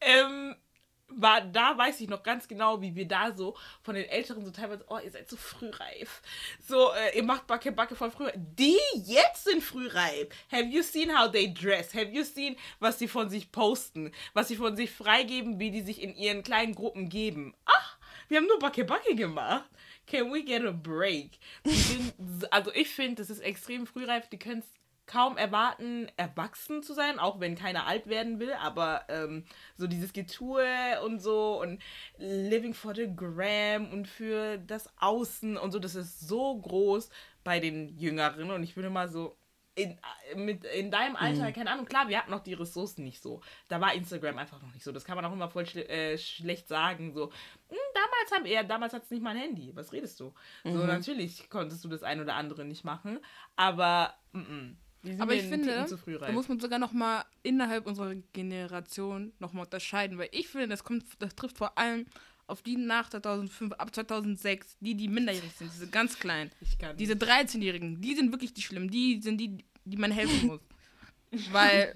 Ähm, 0.00 0.56
war, 1.08 1.40
da 1.40 1.76
weiß 1.76 2.00
ich 2.00 2.08
noch 2.08 2.22
ganz 2.22 2.48
genau, 2.48 2.80
wie 2.80 2.94
wir 2.94 3.06
da 3.06 3.34
so 3.34 3.56
von 3.82 3.94
den 3.94 4.04
Älteren 4.04 4.44
so 4.44 4.50
teilweise, 4.50 4.84
oh, 4.88 4.98
ihr 4.98 5.10
seid 5.10 5.28
so 5.28 5.36
frühreif. 5.36 6.22
So, 6.66 6.92
äh, 6.92 7.16
ihr 7.16 7.22
macht 7.22 7.46
Backe 7.46 7.72
Backe 7.72 7.94
von 7.94 8.10
früher. 8.10 8.32
Die 8.36 8.78
jetzt 9.04 9.44
sind 9.44 9.62
frühreif. 9.62 10.28
Have 10.50 10.64
you 10.64 10.82
seen 10.82 11.16
how 11.16 11.30
they 11.30 11.52
dress? 11.52 11.94
Have 11.94 12.10
you 12.10 12.24
seen, 12.24 12.56
was 12.80 12.98
sie 12.98 13.08
von 13.08 13.30
sich 13.30 13.52
posten? 13.52 14.12
Was 14.34 14.48
sie 14.48 14.56
von 14.56 14.76
sich 14.76 14.90
freigeben, 14.90 15.58
wie 15.58 15.70
die 15.70 15.82
sich 15.82 16.02
in 16.02 16.14
ihren 16.14 16.42
kleinen 16.42 16.74
Gruppen 16.74 17.08
geben? 17.08 17.54
Ach, 17.64 17.98
wir 18.28 18.38
haben 18.38 18.46
nur 18.46 18.58
Backe 18.58 18.84
Backe 18.84 19.14
gemacht. 19.14 19.70
Can 20.06 20.32
we 20.32 20.42
get 20.42 20.64
a 20.64 20.70
break? 20.70 21.38
Sind, 21.64 22.52
also 22.52 22.72
ich 22.72 22.88
finde, 22.88 23.16
das 23.16 23.30
ist 23.30 23.40
extrem 23.40 23.86
frühreif. 23.86 24.28
Die 24.28 24.38
können 24.38 24.60
es 24.60 24.75
kaum 25.06 25.36
erwarten, 25.36 26.08
erwachsen 26.16 26.82
zu 26.82 26.92
sein, 26.92 27.18
auch 27.18 27.40
wenn 27.40 27.54
keiner 27.54 27.86
alt 27.86 28.08
werden 28.08 28.40
will, 28.40 28.52
aber 28.54 29.04
ähm, 29.08 29.44
so 29.76 29.86
dieses 29.86 30.12
Getue 30.12 30.64
und 31.04 31.20
so 31.20 31.60
und 31.60 31.80
living 32.18 32.74
for 32.74 32.94
the 32.94 33.08
gram 33.14 33.92
und 33.92 34.08
für 34.08 34.58
das 34.58 34.90
Außen 34.98 35.56
und 35.56 35.72
so, 35.72 35.78
das 35.78 35.94
ist 35.94 36.20
so 36.20 36.58
groß 36.58 37.10
bei 37.44 37.60
den 37.60 37.96
Jüngeren 37.96 38.50
und 38.50 38.62
ich 38.62 38.76
würde 38.76 38.90
mal 38.90 39.08
so 39.08 39.36
in, 39.76 39.98
mit, 40.34 40.64
in 40.64 40.90
deinem 40.90 41.16
Alter, 41.16 41.52
keine 41.52 41.70
Ahnung, 41.70 41.84
klar, 41.84 42.08
wir 42.08 42.18
hatten 42.18 42.30
noch 42.30 42.42
die 42.42 42.54
Ressourcen 42.54 43.04
nicht 43.04 43.22
so. 43.22 43.42
Da 43.68 43.78
war 43.78 43.92
Instagram 43.92 44.38
einfach 44.38 44.60
noch 44.62 44.72
nicht 44.72 44.82
so. 44.82 44.90
Das 44.90 45.04
kann 45.04 45.16
man 45.16 45.24
auch 45.26 45.32
immer 45.34 45.50
voll 45.50 45.66
schle 45.66 45.86
äh, 45.86 46.16
schlecht 46.16 46.66
sagen. 46.66 47.12
So, 47.12 47.30
"Hm, 47.68 47.76
damals 47.92 48.32
haben 48.32 48.46
ja, 48.46 48.62
damals 48.62 48.94
hat 48.94 49.02
es 49.02 49.10
nicht 49.10 49.22
mal 49.22 49.30
ein 49.30 49.36
Handy. 49.36 49.76
Was 49.76 49.92
redest 49.92 50.18
du? 50.18 50.32
So, 50.64 50.70
natürlich 50.86 51.50
konntest 51.50 51.84
du 51.84 51.88
das 51.90 52.02
ein 52.02 52.20
oder 52.22 52.36
andere 52.36 52.64
nicht 52.64 52.84
machen, 52.84 53.20
aber 53.54 54.14
mm 54.32 54.38
-mm. 54.40 54.76
Aber 55.18 55.34
ich 55.34 55.44
finde, 55.44 55.86
da 56.20 56.32
muss 56.32 56.48
man 56.48 56.60
sogar 56.60 56.78
noch 56.78 56.92
mal 56.92 57.24
innerhalb 57.42 57.86
unserer 57.86 58.14
Generation 58.32 59.32
noch 59.38 59.52
mal 59.52 59.62
unterscheiden, 59.62 60.18
weil 60.18 60.28
ich 60.32 60.48
finde, 60.48 60.68
das 60.68 60.84
kommt, 60.84 61.04
das 61.18 61.34
trifft 61.34 61.58
vor 61.58 61.76
allem 61.78 62.06
auf 62.46 62.62
die 62.62 62.76
nach 62.76 63.10
2005, 63.10 63.72
ab 63.72 63.94
2006, 63.94 64.76
die, 64.80 64.94
die 64.94 65.08
minderjährig 65.08 65.52
sind, 65.52 65.72
diese 65.72 65.88
ganz 65.88 66.18
kleinen, 66.18 66.50
diese 66.98 67.14
13-Jährigen, 67.14 68.00
die 68.00 68.14
sind 68.14 68.30
wirklich 68.32 68.54
die 68.54 68.62
schlimm, 68.62 68.90
die 68.90 69.20
sind 69.20 69.38
die, 69.38 69.64
die 69.84 69.96
man 69.96 70.12
helfen 70.12 70.46
muss. 70.46 70.60
weil, 71.50 71.92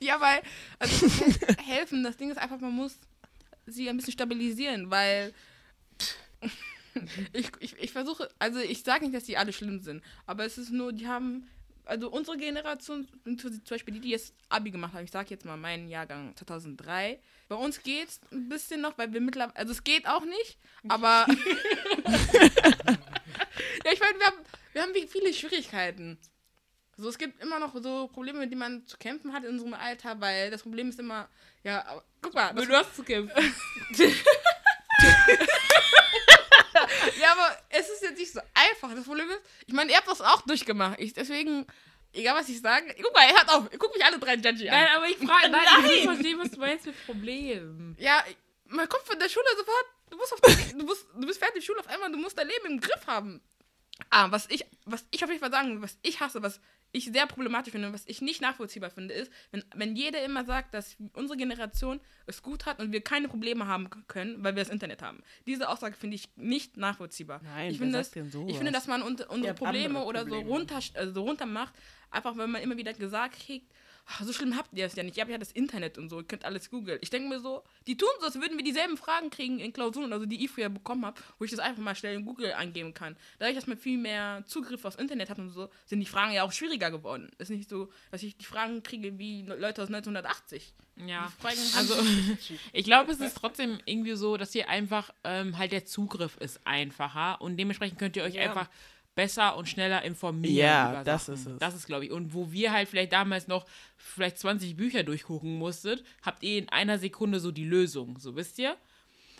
ja, 0.00 0.20
weil, 0.20 0.40
also 0.78 1.06
helfen, 1.64 2.04
das 2.04 2.16
Ding 2.16 2.30
ist 2.30 2.38
einfach, 2.38 2.60
man 2.60 2.72
muss 2.72 2.96
sie 3.66 3.88
ein 3.88 3.96
bisschen 3.96 4.12
stabilisieren, 4.12 4.90
weil 4.90 5.34
ich, 7.32 7.50
ich, 7.60 7.78
ich 7.78 7.92
versuche, 7.92 8.28
also 8.38 8.58
ich 8.60 8.82
sage 8.82 9.04
nicht, 9.04 9.14
dass 9.14 9.24
die 9.24 9.36
alle 9.36 9.52
schlimm 9.52 9.80
sind, 9.80 10.02
aber 10.26 10.44
es 10.44 10.58
ist 10.58 10.70
nur, 10.70 10.92
die 10.92 11.06
haben 11.06 11.48
also 11.86 12.10
unsere 12.10 12.36
Generation, 12.36 13.06
zum 13.24 13.60
Beispiel 13.68 13.94
die, 13.94 14.00
die 14.00 14.10
jetzt 14.10 14.34
Abi 14.48 14.70
gemacht 14.70 14.92
haben, 14.92 15.04
ich 15.04 15.10
sag 15.10 15.30
jetzt 15.30 15.44
mal 15.44 15.56
meinen 15.56 15.88
Jahrgang 15.88 16.36
2003, 16.36 17.20
bei 17.48 17.54
uns 17.54 17.82
geht's 17.82 18.20
ein 18.32 18.48
bisschen 18.48 18.80
noch, 18.80 18.98
weil 18.98 19.12
wir 19.12 19.20
mittlerweile, 19.20 19.56
also 19.56 19.72
es 19.72 19.84
geht 19.84 20.06
auch 20.06 20.24
nicht, 20.24 20.58
aber 20.88 21.26
ja, 22.08 23.92
ich 23.92 24.00
meine, 24.00 24.18
wir 24.18 24.26
haben, 24.26 24.38
wir 24.72 24.82
haben 24.82 24.92
viele 25.08 25.32
Schwierigkeiten. 25.32 26.18
So, 26.98 27.08
es 27.10 27.18
gibt 27.18 27.42
immer 27.42 27.58
noch 27.58 27.74
so 27.82 28.08
Probleme, 28.08 28.38
mit 28.38 28.50
denen 28.50 28.60
man 28.60 28.86
zu 28.86 28.96
kämpfen 28.96 29.34
hat 29.34 29.44
in 29.44 29.50
unserem 29.50 29.74
Alter, 29.74 30.18
weil 30.20 30.50
das 30.50 30.62
Problem 30.62 30.88
ist 30.88 30.98
immer, 30.98 31.28
ja, 31.62 32.02
guck 32.22 32.34
mal, 32.34 32.54
Du 32.54 32.66
hast 32.72 32.96
zu 32.96 33.04
kämpfen. 33.04 33.36
ja, 37.20 37.32
aber 37.32 37.58
es 37.70 37.88
ist 37.88 38.02
jetzt 38.02 38.18
nicht 38.18 38.32
so 38.32 38.40
einfach. 38.54 38.94
Das 38.94 39.04
Problem 39.04 39.28
ist, 39.30 39.40
ich 39.66 39.74
meine, 39.74 39.90
ihr 39.90 39.96
habt 39.96 40.08
das 40.08 40.20
auch 40.20 40.42
durchgemacht. 40.42 40.98
Ich, 41.00 41.12
deswegen, 41.12 41.66
egal 42.12 42.36
was 42.36 42.48
ich 42.48 42.60
sage, 42.60 42.94
guck 43.02 43.14
mal, 43.14 43.28
er 43.28 43.40
hat 43.40 43.48
auf, 43.48 43.68
guck 43.78 43.94
mich 43.94 44.04
alle 44.04 44.18
drei 44.18 44.34
Judgy 44.34 44.68
an. 44.68 44.80
Nein, 44.80 44.88
aber 44.96 45.08
ich 45.08 45.16
frage, 45.16 45.48
nein, 45.50 45.64
ich 45.78 45.90
will 45.90 46.02
verstehen, 46.02 46.38
was 46.38 46.50
du 46.50 46.60
meinst 46.60 46.86
mit 46.86 47.06
Problem. 47.06 47.96
Ja, 47.98 48.24
man 48.66 48.88
kommt 48.88 49.04
von 49.04 49.18
der 49.18 49.28
Schule 49.28 49.46
sofort, 49.56 49.86
du 50.10 50.16
musst 50.16 50.32
auf 50.32 50.40
die, 50.40 50.78
du, 50.78 50.84
musst, 50.84 51.06
du 51.14 51.26
bist 51.26 51.38
fertig 51.38 51.64
Schule 51.64 51.80
auf 51.80 51.88
einmal, 51.88 52.10
du 52.10 52.18
musst 52.18 52.38
dein 52.38 52.48
Leben 52.48 52.66
im 52.66 52.80
Griff 52.80 53.06
haben. 53.06 53.40
Ah, 54.10 54.30
was 54.30 54.48
ich, 54.50 54.64
was 54.84 55.04
ich 55.10 55.24
auf 55.24 55.30
jeden 55.30 55.40
Fall 55.40 55.50
sagen, 55.50 55.80
was 55.80 55.96
ich 56.02 56.20
hasse, 56.20 56.42
was 56.42 56.60
ich 56.92 57.06
sehr 57.06 57.26
problematisch 57.26 57.72
finde, 57.72 57.92
was 57.92 58.04
ich 58.06 58.20
nicht 58.22 58.40
nachvollziehbar 58.40 58.90
finde, 58.90 59.14
ist, 59.14 59.30
wenn, 59.50 59.64
wenn 59.74 59.96
jeder 59.96 60.24
immer 60.24 60.44
sagt, 60.44 60.74
dass 60.74 60.96
unsere 61.12 61.36
Generation 61.36 62.00
es 62.26 62.42
gut 62.42 62.66
hat 62.66 62.80
und 62.80 62.92
wir 62.92 63.00
keine 63.02 63.28
Probleme 63.28 63.66
haben 63.66 63.88
können, 64.08 64.42
weil 64.42 64.56
wir 64.56 64.62
das 64.62 64.72
Internet 64.72 65.02
haben. 65.02 65.22
Diese 65.46 65.68
Aussage 65.68 65.96
finde 65.96 66.16
ich 66.16 66.28
nicht 66.36 66.76
nachvollziehbar. 66.76 67.40
Nein, 67.42 67.70
ich 67.70 67.78
wer 67.78 67.86
finde, 67.86 68.02
sagt 68.02 68.06
das, 68.06 68.12
denn 68.12 68.30
sowas? 68.30 68.50
ich 68.50 68.56
finde, 68.56 68.72
dass 68.72 68.86
man 68.86 69.02
unsere 69.02 69.26
Probleme 69.54 69.98
andere 69.98 70.04
oder 70.04 70.20
so 70.20 70.26
Probleme. 70.26 70.50
runter, 70.50 70.80
also 70.94 71.12
so 71.12 71.22
runter 71.22 71.46
macht, 71.46 71.74
einfach 72.10 72.36
wenn 72.36 72.50
man 72.50 72.62
immer 72.62 72.76
wieder 72.76 72.94
gesagt 72.94 73.38
kriegt, 73.40 73.70
"Ah, 74.06 74.24
so 74.24 74.32
schlimm 74.32 74.56
habt 74.56 74.72
ihr 74.72 74.86
es 74.86 74.94
ja 74.94 75.02
nicht. 75.02 75.16
Ihr 75.16 75.22
habt 75.22 75.30
ja 75.32 75.38
das 75.38 75.50
Internet 75.52 75.98
und 75.98 76.08
so, 76.08 76.18
ihr 76.20 76.24
könnt 76.24 76.44
alles 76.44 76.70
googeln. 76.70 76.98
Ich 77.02 77.10
denke 77.10 77.28
mir 77.28 77.40
so, 77.40 77.64
die 77.86 77.96
tun 77.96 78.08
so, 78.20 78.26
als 78.26 78.36
würden 78.36 78.56
wir 78.56 78.64
dieselben 78.64 78.96
Fragen 78.96 79.30
kriegen 79.30 79.58
in 79.58 79.72
Klausuren, 79.72 80.12
also 80.12 80.26
die 80.26 80.44
ich 80.44 80.50
früher 80.50 80.68
bekommen 80.68 81.04
habe, 81.04 81.20
wo 81.38 81.44
ich 81.44 81.50
das 81.50 81.60
einfach 81.60 81.82
mal 81.82 81.94
schnell 81.96 82.14
in 82.16 82.24
Google 82.24 82.52
eingeben 82.52 82.94
kann. 82.94 83.16
Dadurch, 83.38 83.56
dass 83.56 83.66
man 83.66 83.76
viel 83.76 83.98
mehr 83.98 84.44
Zugriff 84.46 84.84
aufs 84.84 84.96
Internet 84.96 85.28
hat 85.30 85.38
und 85.38 85.50
so, 85.50 85.68
sind 85.86 86.00
die 86.00 86.06
Fragen 86.06 86.32
ja 86.32 86.44
auch 86.44 86.52
schwieriger 86.52 86.90
geworden. 86.90 87.30
ist 87.38 87.50
nicht 87.50 87.68
so, 87.68 87.90
dass 88.10 88.22
ich 88.22 88.36
die 88.36 88.44
Fragen 88.44 88.82
kriege 88.82 89.18
wie 89.18 89.42
Leute 89.42 89.82
aus 89.82 89.88
1980. 89.88 90.72
Ja, 91.04 91.30
also 91.76 91.94
ich 92.72 92.84
glaube, 92.84 93.12
es 93.12 93.20
ist 93.20 93.36
trotzdem 93.36 93.78
irgendwie 93.84 94.14
so, 94.14 94.36
dass 94.36 94.54
ihr 94.54 94.68
einfach 94.68 95.12
ähm, 95.24 95.58
halt 95.58 95.72
der 95.72 95.84
Zugriff 95.84 96.36
ist 96.38 96.60
einfacher 96.66 97.40
und 97.40 97.56
dementsprechend 97.58 97.98
könnt 97.98 98.16
ihr 98.16 98.22
euch 98.22 98.34
Ja. 98.34 98.42
einfach 98.42 98.68
besser 99.16 99.56
und 99.56 99.68
schneller 99.68 100.02
informieren. 100.02 100.54
Ja, 100.54 100.92
über 100.92 101.02
das 101.04 101.26
Sachen. 101.26 101.34
ist 101.34 101.46
es. 101.46 101.58
Das 101.58 101.74
ist, 101.74 101.86
glaube 101.86 102.04
ich. 102.04 102.12
Und 102.12 102.32
wo 102.34 102.52
wir 102.52 102.70
halt 102.72 102.88
vielleicht 102.88 103.12
damals 103.12 103.48
noch 103.48 103.66
vielleicht 103.96 104.38
20 104.38 104.76
Bücher 104.76 105.02
durchgucken 105.02 105.56
musstet, 105.58 106.04
habt 106.22 106.44
ihr 106.44 106.58
in 106.58 106.68
einer 106.68 106.98
Sekunde 106.98 107.40
so 107.40 107.50
die 107.50 107.64
Lösung. 107.64 108.18
So 108.20 108.36
wisst 108.36 108.58
ihr? 108.60 108.76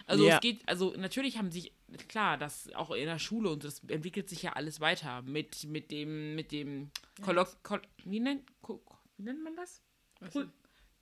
Also 0.06 0.26
Ja. 0.26 0.34
es 0.36 0.40
geht, 0.40 0.68
also 0.68 0.94
natürlich 0.96 1.36
haben 1.38 1.50
sich, 1.50 1.72
klar, 2.08 2.38
das 2.38 2.72
auch 2.74 2.90
in 2.92 3.06
der 3.06 3.18
Schule 3.18 3.50
und 3.50 3.64
das 3.64 3.80
entwickelt 3.88 4.28
sich 4.28 4.42
ja 4.42 4.52
alles 4.54 4.80
weiter 4.80 5.22
mit, 5.22 5.64
mit 5.64 5.90
dem, 5.90 6.34
mit 6.36 6.52
dem 6.52 6.90
Kolloq, 7.22 7.62
Kol 7.62 7.82
wie, 8.04 8.20
nennt, 8.20 8.42
Ko- 8.62 8.82
wie 9.16 9.24
nennt 9.24 9.42
man 9.42 9.56
das? 9.56 9.82
Kol 10.32 10.48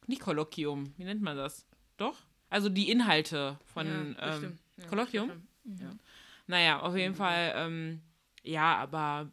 nicht 0.07 0.21
Kolloquium, 0.23 0.93
wie 0.97 1.05
nennt 1.05 1.23
man 1.23 1.37
das? 1.37 1.67
Doch? 1.99 2.17
Also 2.51 2.69
die 2.71 2.91
Inhalte 2.91 3.59
von 3.73 3.87
Ja, 4.19 4.37
ähm. 4.37 4.59
Ja, 4.79 4.87
Kolloquium? 4.87 5.29
bestimmt. 5.65 6.01
Naja, 6.47 6.81
auf 6.81 6.97
jeden 6.97 7.15
Fall, 7.15 7.53
ähm, 7.57 8.01
ja, 8.45 8.77
aber 8.77 9.33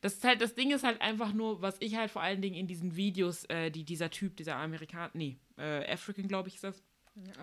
das 0.00 0.14
ist 0.14 0.24
halt, 0.24 0.40
das 0.40 0.54
Ding 0.54 0.70
ist 0.70 0.84
halt 0.84 1.00
einfach 1.00 1.32
nur, 1.32 1.62
was 1.62 1.76
ich 1.80 1.96
halt 1.96 2.10
vor 2.10 2.22
allen 2.22 2.42
Dingen 2.42 2.56
in 2.56 2.66
diesen 2.66 2.96
Videos, 2.96 3.44
äh, 3.46 3.70
die 3.70 3.84
dieser 3.84 4.10
Typ, 4.10 4.36
dieser 4.36 4.56
Amerikaner, 4.56 5.10
nee, 5.14 5.38
äh, 5.56 5.90
African, 5.90 6.28
glaube 6.28 6.48
ich, 6.48 6.56
ist 6.56 6.64
das, 6.64 6.82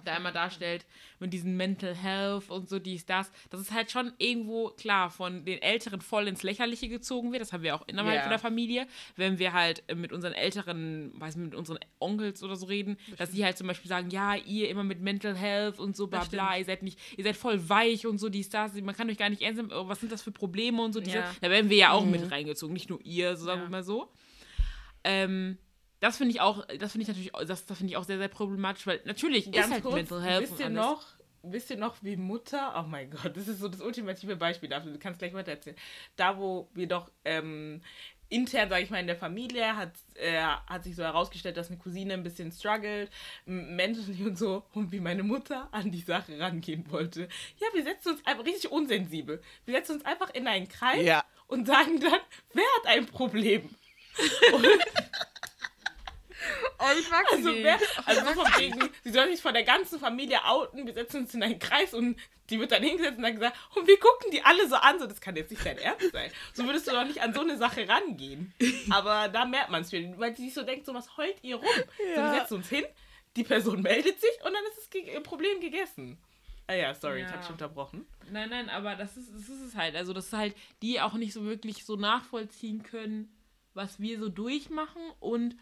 da 0.06 0.18
immer 0.18 0.32
darstellt, 0.32 0.86
mit 1.20 1.34
diesen 1.34 1.58
Mental 1.58 1.94
Health 1.96 2.50
und 2.50 2.70
so 2.70 2.80
dies, 2.80 3.06
das, 3.06 3.32
das 3.50 3.62
ist 3.62 3.72
halt 3.72 3.92
schon 3.92 4.14
irgendwo, 4.18 4.70
klar, 4.70 5.10
von 5.10 5.46
den 5.46 5.62
Älteren 5.62 6.02
voll 6.02 6.28
ins 6.28 6.44
Lächerliche 6.44 6.88
gezogen 6.90 7.32
wird, 7.32 7.42
das 7.42 7.54
haben 7.54 7.64
wir 7.64 7.76
auch 7.76 7.88
innerhalb 7.88 8.16
Ja. 8.16 8.22
von 8.24 8.30
der 8.32 8.40
Familie, 8.40 8.88
wenn 9.16 9.40
wir 9.40 9.54
halt 9.54 9.84
mit 9.96 10.12
unseren 10.14 10.34
Älteren, 10.34 11.12
weiß 11.20 11.36
nicht, 11.36 11.46
mit 11.52 11.56
unseren 11.56 11.80
Onkels 12.00 12.44
oder 12.44 12.56
so 12.56 12.66
reden, 12.68 12.98
dass 13.18 13.32
sie 13.32 13.44
halt 13.44 13.58
zum 13.58 13.68
Beispiel 13.68 13.90
sagen, 13.90 14.10
ja, 14.10 14.36
ihr 14.36 14.70
immer 14.70 14.84
mit 14.84 15.02
Mental 15.02 15.36
Health 15.36 15.80
und 15.80 15.96
so, 15.96 16.08
bla 16.08 16.24
bla, 16.26 16.58
ihr 16.58 16.66
seid 16.66 16.84
nicht, 16.84 17.00
ihr 17.18 17.24
seid 17.24 17.36
voll 17.38 17.68
weich 17.70 18.06
und 18.08 18.18
so, 18.20 18.30
dies, 18.30 18.50
das, 18.50 18.74
man 18.82 18.96
kann 18.96 19.10
euch 19.10 19.18
gar 19.18 19.30
nicht 19.30 19.42
ernst 19.42 19.58
nehmen, 19.58 19.72
oh, 19.74 19.88
was 19.88 20.00
sind 20.00 20.12
das 20.12 20.22
für 20.22 20.32
Probleme 20.32 20.82
und 20.82 20.94
so, 20.94 21.00
diese, 21.02 21.18
Ja. 21.18 21.32
da 21.42 21.50
werden 21.50 21.70
wir 21.70 21.78
ja 21.78 21.92
auch 21.92 22.06
mit 22.06 22.32
reingezogen, 22.32 22.74
nicht 22.74 22.90
nur 22.90 23.00
ihr, 23.04 23.36
so 23.36 23.46
sagen 23.46 23.62
Ja. 23.62 23.66
wir 23.68 23.72
mal 23.72 23.84
so. 23.84 24.12
Ähm, 25.04 25.58
das 26.00 26.18
finde 26.18 26.32
ich 26.32 26.42
auch, 26.42 26.66
das 26.80 26.92
finde 26.92 27.04
ich 27.04 27.08
natürlich, 27.08 27.32
das, 27.48 27.66
das 27.66 27.78
finde 27.78 27.92
ich 27.92 27.98
auch 27.98 28.04
sehr, 28.04 28.18
sehr 28.18 28.28
problematisch, 28.28 28.86
weil 28.88 29.02
natürlich 29.06 29.48
ist 29.54 29.72
halt 29.72 29.84
Mental 29.84 30.22
Health 30.22 30.42
wisst 30.44 30.54
und 30.54 30.60
ihr 30.60 30.70
noch, 30.70 31.04
wisst 31.44 31.70
ihr 31.72 31.78
noch, 31.78 31.96
wie 32.02 32.18
Mutter, 32.18 32.74
oh 32.78 32.88
mein 32.88 33.10
Gott, 33.10 33.36
das 33.36 33.48
ist 33.48 33.60
so 33.60 33.68
das 33.68 33.82
ultimative 33.82 34.36
Beispiel 34.36 34.70
dafür, 34.70 34.92
du 34.92 35.00
kannst 35.00 35.20
gleich 35.20 35.34
weiter 35.34 35.52
erzählen. 35.52 35.76
Da, 36.16 36.38
wo 36.38 36.70
wir 36.74 36.88
doch 36.88 37.10
ähm, 37.26 37.82
intern, 38.30 38.68
sage 38.70 38.84
ich 38.84 38.90
mal, 38.90 39.00
in 39.00 39.08
der 39.08 39.16
Familie 39.16 39.76
hat, 39.78 39.94
äh, 40.16 40.38
hat 40.42 40.84
sich 40.84 40.96
so 40.98 41.04
herausgestellt, 41.04 41.56
dass 41.56 41.70
eine 41.70 41.78
Cousine 41.78 42.14
ein 42.14 42.24
bisschen 42.24 42.52
struggelt, 42.52 43.10
m- 43.46 43.76
mentally 43.78 44.22
und 44.26 44.38
so, 44.38 44.66
und 44.74 44.92
wie 44.92 45.00
meine 45.00 45.24
Mutter 45.24 45.70
an 45.72 45.92
die 45.92 46.02
Sache 46.02 46.38
rangehen 46.38 46.92
wollte. 46.92 47.30
Ja, 47.60 47.68
wir 47.74 47.84
setzen 47.84 48.10
uns 48.12 48.26
einfach 48.26 48.46
richtig 48.46 48.70
unsensibel. 48.72 49.42
Wir 49.66 49.76
setzen 49.76 49.94
uns 49.94 50.06
einfach 50.06 50.34
in 50.34 50.46
einen 50.48 50.68
Kreis 50.68 51.06
Ja. 51.06 51.24
und 51.48 51.66
sagen 51.68 52.00
dann, 52.02 52.20
wer 52.54 52.66
hat 52.78 52.86
ein 52.88 53.06
Problem? 53.08 53.70
Oh, 54.52 54.60
ich 57.00 57.10
mag 57.10 57.26
Also, 57.32 57.52
sie. 57.52 57.64
wer, 57.64 57.80
also 58.06 58.22
so 58.26 58.34
von 58.42 58.62
wegen, 58.62 58.90
sie 59.04 59.12
soll 59.12 59.28
sich 59.32 59.42
von 59.42 59.54
der 59.54 59.64
ganzen 59.64 60.00
Familie 60.00 60.44
outen, 60.46 60.86
wir 60.86 60.94
setzen 60.94 61.22
uns 61.22 61.34
in 61.34 61.44
einen 61.44 61.60
Kreis 61.60 61.94
und 61.94 62.18
die 62.50 62.60
wird 62.60 62.72
dann 62.72 62.84
hingesetzt 62.84 63.18
und 63.18 63.24
dann 63.24 63.34
gesagt, 63.36 63.58
und 63.76 63.88
wir 63.88 64.00
gucken 64.00 64.32
die 64.32 64.42
alle 64.44 64.68
so 64.70 64.76
an, 64.76 65.00
so, 65.00 65.06
das 65.08 65.20
kann 65.20 65.36
jetzt 65.36 65.52
nicht 65.52 65.66
dein 65.66 65.78
Ernst 65.78 66.12
sein. 66.12 66.32
So 66.54 66.66
würdest 66.66 66.88
du 66.88 66.92
doch 66.92 67.04
nicht 67.06 67.22
an 67.22 67.34
so 67.34 67.42
eine 67.42 67.58
Sache 67.58 67.88
rangehen. 67.90 68.54
Aber 68.90 69.28
da 69.28 69.46
merkt 69.46 69.70
man 69.70 69.82
es 69.82 69.90
viel, 69.90 70.14
weil 70.18 70.36
sie 70.36 70.46
sich 70.46 70.54
so 70.54 70.64
denkt, 70.64 70.86
so 70.86 70.94
was 70.94 71.18
heult 71.18 71.36
ihr 71.42 71.58
rum. 71.58 71.66
So, 71.98 72.04
wir 72.06 72.16
Ja. 72.16 72.34
setzen 72.40 72.54
uns 72.56 72.70
hin, 72.70 72.86
die 73.36 73.44
Person 73.44 73.82
meldet 73.82 74.20
sich 74.22 74.32
und 74.46 74.54
dann 74.54 74.64
ist 74.70 74.78
das 74.78 74.90
Ge- 74.90 75.20
Problem 75.20 75.60
gegessen. 75.60 76.18
Ah 76.70 76.74
ja, 76.74 76.94
sorry, 76.96 77.22
ich 77.22 77.28
Ja. 77.28 77.34
hab 77.34 77.42
dich 77.42 77.50
unterbrochen. 77.50 78.06
Nein, 78.30 78.50
nein, 78.50 78.70
aber 78.70 78.96
das 78.96 79.16
ist, 79.16 79.34
das 79.34 79.44
ist 79.48 79.62
es 79.62 79.76
halt. 79.76 79.96
Also, 79.96 80.12
dass 80.14 80.34
halt 80.34 80.54
die 80.82 81.00
auch 81.00 81.14
nicht 81.14 81.34
so 81.34 81.46
wirklich 81.46 81.86
so 81.86 81.96
nachvollziehen 81.96 82.84
können, 82.84 83.34
was 83.74 84.00
wir 84.02 84.20
so 84.20 84.28
durchmachen 84.28 85.02
und 85.20 85.56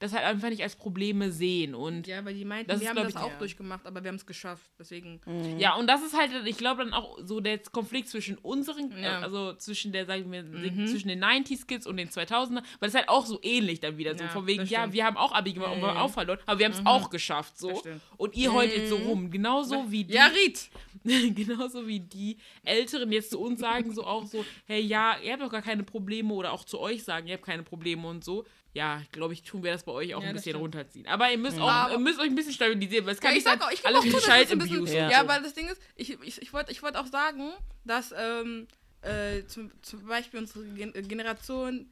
das 0.00 0.12
halt 0.12 0.24
einfach 0.24 0.48
nicht 0.50 0.62
als 0.62 0.76
Probleme 0.76 1.30
sehen. 1.30 1.74
Und 1.74 2.06
Ja, 2.06 2.24
weil 2.24 2.34
die 2.34 2.44
meinten, 2.44 2.68
Das 2.68 2.80
wir 2.80 2.90
ist, 2.90 2.96
haben 2.96 3.04
das 3.04 3.14
ich, 3.14 3.16
auch 3.20 3.30
ja. 3.30 3.38
durchgemacht, 3.38 3.86
aber 3.86 4.02
wir 4.02 4.08
haben 4.08 4.16
es 4.16 4.26
geschafft. 4.26 4.68
Deswegen. 4.78 5.20
Ja, 5.58 5.76
und 5.76 5.86
das 5.86 6.02
ist 6.02 6.16
halt, 6.18 6.30
ich 6.46 6.58
glaube 6.58 6.84
dann 6.84 6.92
auch 6.92 7.18
so 7.22 7.40
der 7.40 7.58
Konflikt 7.58 8.08
zwischen 8.08 8.36
unseren, 8.38 8.90
Ja. 9.00 9.20
äh, 9.20 9.22
also 9.22 9.54
zwischen 9.54 9.92
der, 9.92 10.04
sagen 10.04 10.30
wir, 10.32 10.44
zwischen 10.86 11.08
den 11.08 11.22
90s-Kids 11.22 11.86
und 11.86 11.96
den 11.96 12.08
2000er, 12.08 12.62
weil 12.80 12.88
es 12.88 12.94
halt 12.94 13.08
auch 13.08 13.24
so 13.24 13.38
ähnlich 13.42 13.80
dann 13.80 13.96
wieder 13.96 14.16
so, 14.16 14.24
Ja, 14.24 14.30
von 14.30 14.46
wegen, 14.46 14.60
das 14.60 14.70
ja, 14.70 14.92
wir 14.92 15.04
haben 15.04 15.16
auch 15.16 15.32
Abi 15.32 15.52
gemacht 15.52 15.72
und 15.74 15.80
wir 15.80 15.88
haben 15.88 15.96
auch 15.98 16.10
verloren, 16.10 16.38
aber 16.46 16.58
wir 16.58 16.66
haben 16.66 16.72
es 16.72 16.84
auch 16.84 17.08
geschafft, 17.10 17.56
so. 17.58 17.70
Das. 17.70 18.00
Und 18.16 18.34
ihr 18.36 18.52
heult 18.52 18.76
jetzt 18.76 18.90
so 18.90 18.96
rum, 18.96 19.30
genauso 19.30 19.90
wie 19.90 20.04
die, 20.04 20.14
Ja, 20.14 20.26
Ried! 20.26 20.68
genauso 21.34 21.86
wie 21.86 22.00
die 22.00 22.38
Älteren 22.64 23.12
jetzt 23.12 23.30
zu 23.30 23.38
uns 23.40 23.60
sagen, 23.60 23.92
so 23.92 24.04
auch 24.04 24.24
so, 24.26 24.44
hey, 24.66 24.80
ja, 24.80 25.16
ihr 25.22 25.32
habt 25.32 25.42
doch 25.42 25.50
gar 25.50 25.62
keine 25.62 25.82
Probleme 25.82 26.32
oder 26.32 26.52
auch 26.52 26.64
zu 26.64 26.80
euch 26.80 27.04
sagen, 27.04 27.26
ihr 27.26 27.34
habt 27.34 27.44
keine 27.44 27.62
Probleme 27.62 28.06
und 28.08 28.24
so. 28.24 28.44
Ja, 28.74 29.00
glaube 29.12 29.32
ich, 29.34 29.42
tun 29.44 29.62
wir 29.62 29.70
das 29.72 29.84
bei 29.84 29.92
euch 29.92 30.14
auch 30.14 30.20
Ja, 30.22 30.28
ein 30.28 30.34
bisschen 30.34 30.50
stimmt. 30.50 30.62
runterziehen. 30.64 31.06
Aber 31.06 31.30
ihr 31.30 31.38
müsst 31.38 31.58
auch, 31.58 31.68
Aber- 31.70 31.92
ihr 31.92 31.98
müsst 31.98 32.18
euch 32.18 32.26
ein 32.26 32.34
bisschen 32.34 32.52
stabilisieren, 32.52 33.06
weil 33.06 33.14
es 33.14 33.20
kann 33.20 33.30
Ja, 33.32 33.38
ich 33.38 33.44
nicht 33.44 33.50
sag 33.52 33.60
sein, 33.60 33.68
auch, 33.68 33.72
ich 33.72 33.86
alles 33.86 33.98
auch 33.98 34.02
tun, 34.02 34.14
es 34.14 34.50
ein 34.50 34.58
bisschen. 34.58 34.86
Ja. 34.86 35.10
ja. 35.10 35.20
aber 35.20 35.38
das 35.40 35.54
Ding 35.54 35.68
ist, 35.68 35.80
ich, 35.94 36.10
ich, 36.22 36.42
ich 36.42 36.52
wollte 36.52 36.72
ich 36.72 36.82
wollt 36.82 36.96
auch 36.96 37.06
sagen, 37.06 37.52
dass 37.84 38.12
ähm, 38.16 38.66
äh, 39.02 39.44
zum, 39.46 39.70
zum 39.82 40.04
Beispiel 40.06 40.40
unsere 40.40 40.64
Gen 40.64 40.92
äh, 40.94 41.02
Generation, 41.02 41.88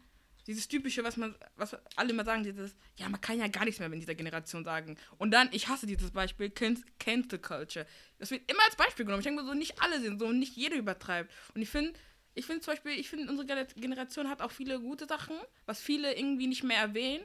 dieses 0.49 0.67
typische, 0.67 1.05
was 1.05 1.17
man, 1.17 1.37
was 1.55 1.77
alle 1.95 2.11
immer 2.11 2.25
sagen, 2.25 2.43
dieses, 2.43 2.75
ja, 2.97 3.09
man 3.09 3.21
kann 3.21 3.39
ja 3.39 3.47
gar 3.47 3.65
nichts 3.65 3.79
mehr 3.79 3.87
in 3.93 4.01
dieser 4.01 4.17
Generation 4.17 4.65
sagen. 4.65 4.97
Und 5.19 5.31
dann, 5.31 5.49
ich 5.53 5.69
hasse 5.69 5.87
dieses 5.87 6.11
Beispiel, 6.11 6.51
Can- 6.51 6.83
Cancel 6.99 7.39
Culture. 7.39 7.87
Das 8.19 8.33
wird 8.33 8.51
immer 8.51 8.65
als 8.67 8.75
Beispiel 8.75 9.05
genommen. 9.05 9.21
Ich 9.21 9.25
denke 9.27 9.41
mir 9.43 9.47
so, 9.49 9.55
nicht 9.55 9.81
alle 9.81 10.01
sind 10.01 10.19
so 10.19 10.27
und 10.27 10.41
nicht 10.41 10.57
jeder 10.57 10.75
übertreibt. 10.75 11.31
Und 11.55 11.63
ich 11.63 11.69
finde, 11.69 11.93
ich 12.35 12.47
finde 12.47 12.61
zum 12.63 12.73
Beispiel, 12.73 12.93
ich 12.93 13.09
finde, 13.11 13.31
unsere 13.31 13.47
Gener- 13.47 13.75
Generation 13.81 14.29
hat 14.29 14.41
auch 14.43 14.51
viele 14.51 14.81
gute 14.81 15.07
Sachen, 15.07 15.37
was 15.67 15.81
viele 15.81 16.15
irgendwie 16.17 16.47
nicht 16.47 16.63
mehr 16.65 16.79
erwähnen. 16.79 17.25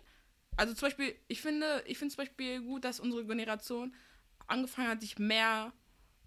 Also 0.55 0.73
zum 0.73 0.87
Beispiel, 0.87 1.15
ich 1.27 1.41
finde, 1.41 1.83
ich 1.85 1.97
finde 1.97 2.15
zum 2.15 2.23
Beispiel 2.23 2.61
gut, 2.61 2.83
dass 2.83 2.99
unsere 2.99 3.25
Generation 3.25 3.93
angefangen 4.47 4.89
hat, 4.89 5.01
sich 5.01 5.19
mehr 5.19 5.71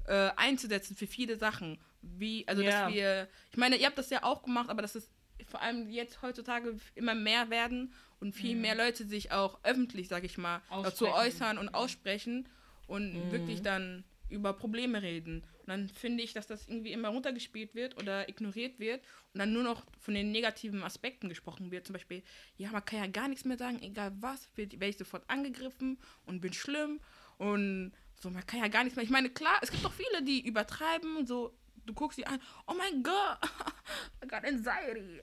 äh, 0.07 0.31
einzusetzen 0.37 0.97
für 0.97 1.07
viele 1.07 1.37
Sachen. 1.37 1.79
Wie, 2.03 2.47
also 2.49 2.63
Ja. 2.63 2.87
dass 2.87 2.95
wir, 2.95 3.29
ich 3.51 3.57
meine, 3.59 3.77
ihr 3.77 3.87
habt 3.87 3.99
das 3.99 4.11
ja 4.11 4.23
auch 4.23 4.43
gemacht, 4.43 4.71
aber 4.71 4.83
dass 4.83 4.95
es 4.95 5.11
vor 5.49 5.61
allem 5.61 5.91
jetzt 5.91 6.23
heutzutage 6.23 6.79
immer 6.95 7.15
mehr 7.15 7.51
werden 7.51 7.93
und 8.21 8.35
viel 8.35 8.55
mehr 8.57 8.75
Leute 8.75 9.05
sich 9.07 9.33
auch 9.33 9.59
öffentlich, 9.65 10.09
sag 10.09 10.23
ich 10.25 10.39
mal, 10.39 10.63
dazu 10.83 11.07
äußern 11.09 11.59
und 11.59 11.71
aussprechen 11.71 12.49
und 12.87 13.31
wirklich 13.33 13.63
dann 13.63 14.05
über 14.29 14.53
Probleme 14.53 15.03
reden. 15.03 15.43
Und 15.71 15.77
dann 15.77 15.89
finde 15.89 16.25
ich, 16.25 16.33
dass 16.33 16.49
das 16.49 16.67
irgendwie 16.67 16.91
immer 16.91 17.11
runtergespielt 17.11 17.77
wird 17.77 17.97
oder 17.97 18.29
ignoriert 18.29 18.81
wird 18.81 19.05
und 19.33 19.39
dann 19.39 19.53
nur 19.53 19.63
noch 19.63 19.85
von 20.01 20.15
den 20.15 20.33
negativen 20.33 20.83
Aspekten 20.83 21.29
gesprochen 21.29 21.71
wird. 21.71 21.87
Zum 21.87 21.93
Beispiel, 21.93 22.25
ja, 22.57 22.73
man 22.73 22.85
kann 22.85 22.99
ja 22.99 23.07
gar 23.07 23.29
nichts 23.29 23.45
mehr 23.45 23.57
sagen, 23.57 23.81
egal 23.81 24.13
was, 24.19 24.49
werde 24.57 24.85
ich 24.87 24.97
sofort 24.97 25.23
angegriffen 25.31 25.97
und 26.27 26.41
bin 26.41 26.53
schlimm 26.53 26.99
und 27.39 27.93
so, 28.21 28.31
man 28.31 28.45
kann 28.47 28.59
ja 28.59 28.67
gar 28.67 28.83
nichts 28.83 28.97
mehr. 28.97 29.05
Ich 29.05 29.13
meine, 29.13 29.31
klar, 29.31 29.61
es 29.63 29.71
gibt 29.71 29.85
doch 29.85 29.93
viele, 29.93 30.25
die 30.25 30.45
übertreiben, 30.45 31.25
so, 31.25 31.57
du 31.87 31.95
guckst 31.95 32.17
sie 32.17 32.27
an, 32.27 32.41
oh 32.67 32.75
mein 32.75 33.05
Gott, 33.05 33.39
I 34.25 34.27
got 34.27 34.45
anxiety 34.45 35.23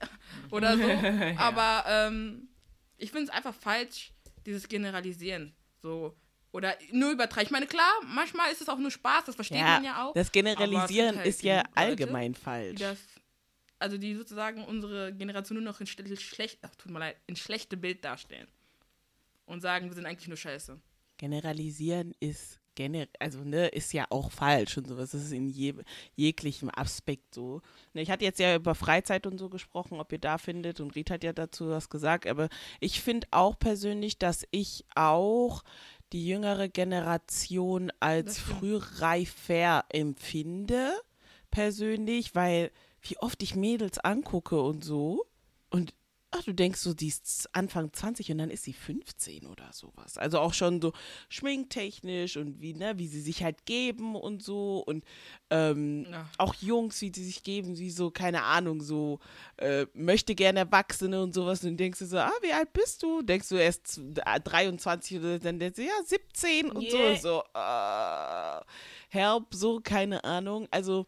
oder 0.50 0.78
so. 0.78 0.90
Aber 1.40 1.84
ähm, 1.88 2.48
ich 2.96 3.12
finde 3.12 3.26
es 3.26 3.30
einfach 3.32 3.54
falsch, 3.54 4.14
dieses 4.46 4.70
Generalisieren. 4.70 5.54
So. 5.82 6.16
Oder 6.52 6.76
nur 6.92 7.12
übertreiben. 7.12 7.46
Ich 7.46 7.52
meine, 7.52 7.68
klar, 7.68 7.92
manchmal 8.06 8.52
ist 8.52 8.62
es 8.62 8.70
auch 8.70 8.78
nur 8.78 8.92
Spaß, 8.92 9.26
das 9.26 9.36
versteht 9.36 9.62
man 9.62 9.84
ja 9.84 10.06
auch. 10.06 10.14
das 10.14 10.32
Generalisieren 10.32 11.18
halt 11.18 11.28
ist 11.28 11.44
ja 11.44 11.58
Leute, 11.58 11.70
allgemein 11.76 12.36
falsch. 12.36 12.80
das, 12.80 12.98
also 13.80 13.98
die 13.98 14.16
sozusagen 14.16 14.64
unsere 14.64 15.14
Generation 15.14 15.58
nur 15.58 15.66
noch 15.66 15.80
in, 15.80 15.88
schle 15.88 16.16
schlecht, 16.18 16.60
ach, 16.62 16.76
tut 16.76 16.92
mir 16.92 17.00
leid, 17.00 17.18
in 17.28 17.36
schlechte 17.36 17.78
Bild 17.78 18.04
darstellen. 18.04 18.48
Und 19.46 19.62
sagen, 19.62 19.88
wir 19.88 19.94
sind 19.94 20.06
eigentlich 20.06 20.28
nur 20.28 20.38
scheiße. 20.38 20.80
Generalisieren 21.18 22.14
ist 22.20 22.60
gener 22.78 23.08
also 23.20 23.40
ne, 23.44 23.68
ist 23.68 23.92
ja 23.92 24.06
auch 24.10 24.32
falsch 24.32 24.78
und 24.78 24.88
sowas. 24.88 25.12
Das 25.12 25.24
ist 25.24 25.32
in 25.32 25.50
je 25.50 25.74
jeglichem 26.16 26.70
Aspekt 26.74 27.34
so. 27.34 27.62
Ne, 27.94 28.02
ich 28.02 28.12
hatte 28.12 28.24
jetzt 28.24 28.40
ja 28.40 28.56
über 28.56 28.76
Freizeit 28.76 29.26
und 29.26 29.38
so 29.38 29.50
gesprochen, 29.50 30.00
ob 30.00 30.12
ihr 30.12 30.20
da 30.20 30.38
findet 30.38 30.80
und 30.80 30.96
Riet 30.96 31.10
hat 31.10 31.24
ja 31.24 31.34
dazu 31.34 31.70
was 31.70 31.90
gesagt, 31.90 32.28
aber 32.28 32.48
ich 32.80 33.02
finde 33.02 33.28
auch 33.32 33.58
persönlich, 33.60 34.18
dass 34.18 34.48
ich 34.52 34.86
auch 34.96 35.64
die 36.14 36.28
jüngere 36.28 36.70
Generation 36.70 37.92
als 38.00 38.40
frühreifer 38.40 39.86
empfinde, 39.90 40.94
persönlich, 41.52 42.36
weil 42.36 42.72
wie 43.02 43.18
oft 43.18 43.42
ich 43.44 43.56
Mädels 43.56 44.00
angucke 44.00 44.62
und 44.62 44.84
so 44.84 45.26
und 45.70 45.94
ach, 46.38 46.44
du 46.44 46.54
denkst 46.54 46.80
so, 46.80 46.94
die 46.94 47.08
ist 47.08 47.50
Anfang 47.54 47.92
20 47.92 48.32
und 48.32 48.38
dann 48.38 48.50
ist 48.52 48.64
sie 48.64 48.74
15 48.74 49.46
oder 49.48 49.72
sowas. 49.74 50.18
Also 50.18 50.40
auch 50.40 50.54
schon 50.54 50.82
so 50.82 50.94
schminktechnisch 51.30 52.38
und 52.38 52.62
wie, 52.62 52.74
ne, 52.74 52.98
wie 52.98 53.08
sie 53.08 53.22
sich 53.22 53.44
halt 53.44 53.66
geben 53.66 54.16
und 54.16 54.44
so 54.44 54.84
und 54.86 55.04
ähm, 55.50 56.06
auch 56.38 56.54
Jungs, 56.56 57.02
wie 57.02 57.10
die 57.12 57.24
sich 57.24 57.44
geben, 57.44 57.78
wie 57.80 57.90
so, 57.90 58.12
keine 58.12 58.44
Ahnung, 58.44 58.82
so 58.82 59.20
äh, 59.58 59.86
möchte 59.94 60.36
gerne 60.36 60.60
Erwachsene 60.60 61.22
und 61.22 61.34
sowas 61.34 61.64
und 61.64 61.78
denkst 61.78 62.00
du 62.00 62.06
so, 62.06 62.18
ah, 62.18 62.32
wie 62.42 62.54
alt 62.54 62.74
bist 62.74 63.02
du? 63.04 63.22
Denkst 63.22 63.50
du 63.50 63.56
erst 63.56 63.88
z- 63.88 64.20
äh, 64.26 64.40
23 64.40 65.18
oder 65.20 65.40
dann 65.40 65.60
denkst 65.60 65.78
du, 65.78 65.84
ja, 65.84 65.94
17 66.06 66.72
und 66.72 66.92
Yeah. 66.92 67.16
so, 67.16 67.44
so, 67.56 67.60
äh, 67.60 68.62
help, 69.10 69.54
so, 69.54 69.80
keine 69.82 70.24
Ahnung. 70.24 70.68
Also 70.72 71.08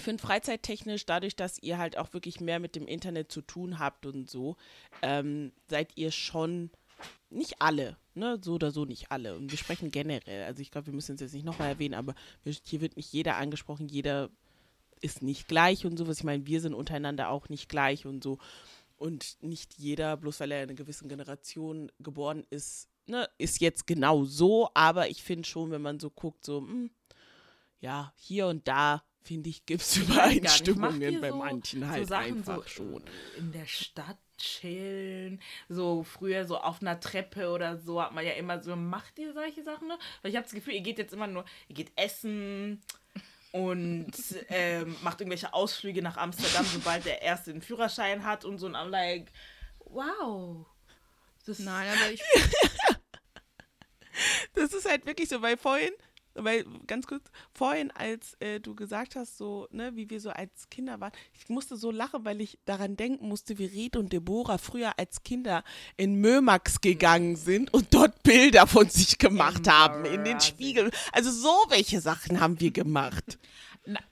finde 0.00 0.22
freizeittechnisch, 0.22 1.06
dadurch, 1.06 1.36
dass 1.36 1.62
ihr 1.62 1.78
halt 1.78 1.98
auch 1.98 2.12
wirklich 2.12 2.40
mehr 2.40 2.60
mit 2.60 2.74
dem 2.76 2.86
Internet 2.86 3.30
zu 3.30 3.42
tun 3.42 3.78
habt 3.78 4.06
und 4.06 4.30
so, 4.30 4.56
ähm, 5.02 5.52
seid 5.68 5.96
ihr 5.96 6.10
schon 6.10 6.70
nicht 7.30 7.60
alle, 7.60 7.96
ne, 8.14 8.38
so 8.42 8.54
oder 8.54 8.70
so 8.70 8.84
nicht 8.84 9.10
alle. 9.10 9.36
Und 9.36 9.50
wir 9.50 9.58
sprechen 9.58 9.90
generell. 9.90 10.44
Also 10.44 10.62
ich 10.62 10.70
glaube, 10.70 10.88
wir 10.88 10.94
müssen 10.94 11.14
es 11.14 11.20
jetzt 11.20 11.34
nicht 11.34 11.44
nochmal 11.44 11.68
erwähnen, 11.68 11.94
aber 11.94 12.14
hier 12.44 12.80
wird 12.80 12.96
nicht 12.96 13.12
jeder 13.12 13.36
angesprochen, 13.36 13.88
jeder 13.88 14.30
ist 15.00 15.22
nicht 15.22 15.48
gleich 15.48 15.84
und 15.84 15.96
sowas. 15.96 16.18
Ich 16.18 16.24
meine, 16.24 16.46
wir 16.46 16.60
sind 16.60 16.74
untereinander 16.74 17.30
auch 17.30 17.48
nicht 17.48 17.68
gleich 17.68 18.06
und 18.06 18.22
so. 18.22 18.38
Und 18.96 19.36
nicht 19.42 19.74
jeder, 19.78 20.16
bloß 20.16 20.40
weil 20.40 20.52
er 20.52 20.62
in 20.62 20.70
einer 20.70 20.76
gewissen 20.76 21.08
Generation 21.08 21.90
geboren 21.98 22.44
ist, 22.50 22.88
ne, 23.06 23.28
ist 23.36 23.60
jetzt 23.60 23.86
genau 23.86 24.24
so. 24.24 24.70
Aber 24.74 25.08
ich 25.08 25.22
finde 25.22 25.48
schon, 25.48 25.70
wenn 25.72 25.82
man 25.82 25.98
so 25.98 26.08
guckt, 26.08 26.44
so, 26.44 26.58
hm, 26.60 26.90
ja, 27.80 28.12
hier 28.16 28.46
und 28.46 28.68
da, 28.68 29.02
finde 29.24 29.50
ich, 29.50 29.64
gibt 29.66 29.82
es 29.82 29.96
Übereinstimmungen 29.96 31.20
bei 31.20 31.30
so- 31.30 31.36
manchen 31.36 31.88
halt 31.88 32.02
so 32.04 32.08
Sachen 32.08 32.24
einfach 32.38 32.62
so 32.64 32.68
schon. 32.68 33.04
in 33.38 33.52
der 33.52 33.66
Stadt 33.66 34.18
chillen, 34.38 35.40
so 35.68 36.02
früher 36.02 36.44
so 36.46 36.58
auf 36.58 36.80
einer 36.82 36.98
Treppe 36.98 37.50
oder 37.50 37.78
so 37.78 38.02
hat 38.02 38.12
man 38.12 38.24
ja 38.26 38.32
immer 38.32 38.60
so, 38.62 38.74
macht 38.74 39.18
ihr 39.18 39.32
solche 39.32 39.62
Sachen 39.62 39.86
noch? 39.88 39.98
Weil 40.22 40.30
ich 40.32 40.36
habe 40.36 40.44
das 40.44 40.52
Gefühl, 40.54 40.74
ihr 40.74 40.80
geht 40.80 40.98
jetzt 40.98 41.12
immer 41.14 41.26
nur, 41.28 41.44
ihr 41.68 41.74
geht 41.76 41.92
essen 41.96 42.82
und 43.52 44.10
ähm, 44.48 44.96
macht 45.02 45.20
irgendwelche 45.20 45.52
Ausflüge 45.54 46.02
nach 46.02 46.16
Amsterdam, 46.16 46.66
sobald 46.72 47.04
der 47.04 47.22
Erste 47.22 47.52
den 47.52 47.62
Führerschein 47.62 48.24
hat 48.24 48.44
und 48.44 48.58
so 48.58 48.66
und 48.66 48.74
I'm 48.74 48.88
like, 48.88 49.30
wow. 49.84 50.66
Das 51.46 51.58
Nein, 51.60 51.88
aber 51.92 52.10
ich, 52.12 52.22
Das 54.54 54.72
ist 54.72 54.88
halt 54.88 55.06
wirklich 55.06 55.28
so, 55.28 55.40
weil 55.42 55.56
vorhin, 55.56 55.90
weil 56.34 56.64
ganz 56.86 57.06
kurz, 57.06 57.24
vorhin, 57.52 57.90
als 57.90 58.34
äh, 58.40 58.60
du 58.60 58.74
gesagt 58.74 59.16
hast, 59.16 59.38
so, 59.38 59.68
ne, 59.70 59.96
wie 59.96 60.10
wir 60.10 60.20
so 60.20 60.30
als 60.30 60.68
Kinder 60.70 61.00
waren, 61.00 61.12
ich 61.32 61.48
musste 61.48 61.76
so 61.76 61.90
lachen, 61.90 62.24
weil 62.24 62.40
ich 62.40 62.58
daran 62.64 62.96
denken 62.96 63.28
musste, 63.28 63.58
wie 63.58 63.66
Red 63.66 63.96
und 63.96 64.12
Deborah 64.12 64.58
früher 64.58 64.98
als 64.98 65.22
Kinder 65.22 65.64
in 65.96 66.16
Mömax 66.16 66.80
gegangen 66.80 67.36
sind 67.36 67.72
und 67.72 67.94
dort 67.94 68.22
Bilder 68.22 68.66
von 68.66 68.88
sich 68.88 69.18
gemacht 69.18 69.68
haben 69.68 70.04
in 70.04 70.24
den. 70.24 70.42
Spiegel. 70.42 70.90
Also 71.12 71.30
so 71.30 71.54
welche 71.68 72.00
Sachen 72.00 72.40
haben 72.40 72.60
wir 72.60 72.70
gemacht. 72.70 73.38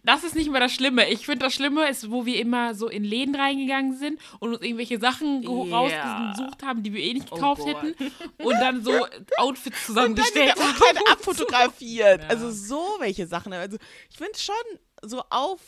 Das 0.02 0.24
ist 0.24 0.34
nicht 0.34 0.50
mehr 0.50 0.60
das 0.60 0.72
Schlimme. 0.72 1.08
Ich 1.10 1.26
finde, 1.26 1.44
das 1.44 1.54
Schlimme 1.54 1.88
ist, 1.88 2.10
wo 2.10 2.26
wir 2.26 2.40
immer 2.40 2.74
so 2.74 2.88
in 2.88 3.04
Läden 3.04 3.36
reingegangen 3.36 3.96
sind 3.96 4.18
und 4.40 4.54
uns 4.54 4.62
irgendwelche 4.62 4.98
Sachen 4.98 5.42
Ja. 5.42 5.48
rausgesucht 5.48 6.62
haben, 6.64 6.82
die 6.82 6.92
wir 6.92 7.00
eh 7.00 7.14
nicht 7.14 7.28
Oh 7.30 7.36
gekauft 7.36 7.62
Gott. 7.62 7.76
hätten. 7.82 8.12
Und 8.38 8.54
dann 8.60 8.82
so 8.82 8.92
Outfits 9.38 9.88
Und 9.88 9.94
dann 9.96 10.16
zusammengestellt 10.16 10.48
der 10.48 10.54
haben. 10.56 10.70
Umkleide 10.72 11.00
abfotografiert. 11.10 12.22
Ja. 12.22 12.28
Also 12.28 12.50
so 12.50 12.82
welche 12.98 13.26
Sachen. 13.28 13.52
Also 13.52 13.76
ich 14.10 14.16
finde 14.18 14.36
schon 14.38 14.54
so 15.02 15.22
auf, 15.30 15.60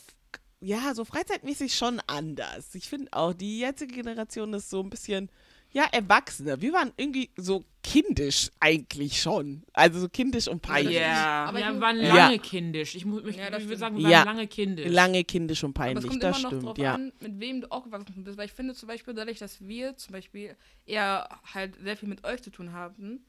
ja, 0.59 0.93
so 0.93 1.05
freizeitmäßig 1.05 1.73
schon 1.75 2.01
anders. 2.07 2.75
Ich 2.75 2.89
finde 2.89 3.07
auch, 3.13 3.33
die 3.33 3.59
jetzige 3.59 3.95
Generation 3.95 4.53
ist 4.53 4.69
so 4.69 4.81
ein 4.81 4.89
bisschen, 4.89 5.29
ja, 5.73 5.85
erwachsener. 5.91 6.61
Wir 6.61 6.71
waren 6.73 6.91
irgendwie 6.97 7.29
so 7.35 7.65
kindisch 7.81 8.49
eigentlich 8.59 9.21
schon. 9.21 9.63
Also 9.73 9.99
so 9.99 10.07
kindisch 10.07 10.47
und 10.47 10.61
peinlich. 10.61 10.95
Ja. 10.95 11.45
Aber 11.45 11.57
wir 11.57 11.81
waren 11.81 11.99
Ja. 11.99 12.15
lange 12.15 12.39
kindisch. 12.39 12.95
Ich, 12.95 13.05
muss, 13.05 13.23
ich, 13.25 13.35
Ja, 13.35 13.55
ich 13.57 13.65
würde 13.65 13.77
sagen, 13.77 13.97
wir 13.97 14.07
Ja. 14.07 14.19
waren 14.19 14.35
lange 14.35 14.47
kindisch. 14.47 14.87
Lange 14.91 15.23
kindisch 15.23 15.63
und 15.63 15.77
aber 15.77 15.87
es 15.87 15.93
peinlich, 15.95 16.09
kommt 16.09 16.23
das 16.23 16.37
immer 16.39 16.43
noch 16.43 16.49
stimmt, 16.51 16.65
drauf 16.65 16.77
ja. 16.77 16.93
an, 16.93 17.11
mit 17.19 17.39
wem 17.39 17.61
du 17.61 17.71
aufgewachsen 17.71 18.23
bist. 18.23 18.37
Weil 18.37 18.45
ich 18.45 18.53
finde 18.53 18.73
zum 18.75 18.87
Beispiel, 18.87 19.13
dadurch, 19.13 19.39
dass 19.39 19.59
wir 19.61 19.97
zum 19.97 20.13
Beispiel 20.13 20.55
eher 20.85 21.27
halt 21.53 21.75
sehr 21.81 21.97
viel 21.97 22.07
mit 22.07 22.23
euch 22.23 22.41
zu 22.41 22.51
tun 22.51 22.71
haben, 22.71 23.25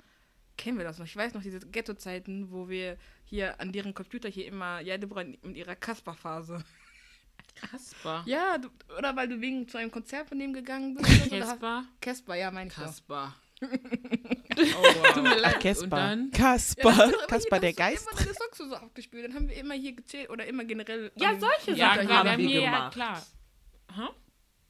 kennen 0.57 0.79
wir 0.79 0.85
das 0.85 0.99
noch. 0.99 1.07
Ich 1.07 1.17
weiß 1.17 1.35
noch, 1.35 1.43
diese 1.43 1.59
Ghetto-Zeiten, 1.59 2.53
wo 2.53 2.69
wir 2.69 2.97
hier 3.25 3.59
an 3.61 3.73
deren 3.73 3.95
Computer 3.95 4.29
hier 4.29 4.47
immer, 4.47 4.81
ja, 4.81 4.99
Deborah 4.99 5.23
in 5.23 5.55
ihrer 5.55 5.75
Kasper-Phase. 5.75 6.63
Kasper. 7.55 8.23
Ja, 8.27 8.59
du, 8.59 8.69
oder 8.99 9.15
weil 9.17 9.29
du 9.29 9.41
wegen 9.41 9.69
zu 9.69 9.79
einem 9.79 9.91
Konzert 9.91 10.29
von 10.29 10.39
dem 10.39 10.53
gegangen 10.53 10.95
bist. 10.97 11.31
Kasper. 11.31 11.85
Kasper, 12.01 12.35
ja, 12.35 12.51
meine 12.51 12.69
ich. 12.69 12.75
Kasper. 12.77 13.35
Tut 13.61 15.23
mir 15.23 15.31
Ach, 15.31 15.41
leid. 15.41 15.55
Und 15.55 15.63
Kasper. 15.63 15.87
dann? 15.97 16.31
Kasper. 16.31 16.91
Ja, 17.11 17.27
Kasper 17.27 17.61
der 17.61 17.73
Geist. 17.73 18.07
Immer 18.11 18.19
deine 18.21 18.35
Songs 18.35 18.59
so 18.59 18.77
abgespielt. 18.77 19.25
Dann 19.27 19.35
haben 19.35 19.49
wir 19.49 19.57
immer 19.57 19.75
hier 19.75 19.93
gezählt 19.95 20.31
oder 20.31 20.45
immer 20.47 20.65
generell. 20.65 21.13
Ja, 21.17 21.39
solche 21.39 21.73
Ja, 21.79 21.95
Sachen 21.95 22.07
klar, 22.07 22.19
haben 22.25 22.31
wir 22.31 22.39
wir 22.39 22.49
hier, 22.49 22.61
ja, 22.63 22.71
gemacht. 22.71 22.93
klar. 22.93 23.27
Aha. 23.89 24.11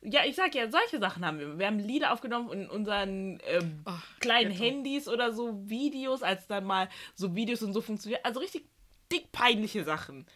Ja, 0.03 0.21
ich 0.27 0.37
sag 0.37 0.55
ja, 0.55 0.71
solche 0.71 0.99
Sachen 0.99 1.25
haben 1.25 1.39
wir. 1.39 1.59
Wir 1.59 1.67
haben 1.67 1.79
Lieder 1.79 2.13
aufgenommen 2.13 2.53
in 2.53 2.69
unseren 2.69 3.41
ähm, 3.47 3.81
Ach, 3.87 4.05
kleinen. 4.21 4.51
Handys 4.53 5.09
oder 5.09 5.33
so 5.33 5.59
Videos, 5.69 6.23
als 6.23 6.47
dann 6.47 6.65
mal 6.65 6.89
so 7.15 7.35
Videos 7.35 7.63
und 7.63 7.73
so 7.73 7.81
funktioniert. 7.81 8.23
Also 8.25 8.41
richtig 8.41 8.67
dick 9.11 9.33
peinliche 9.33 9.83
Sachen. 9.85 10.27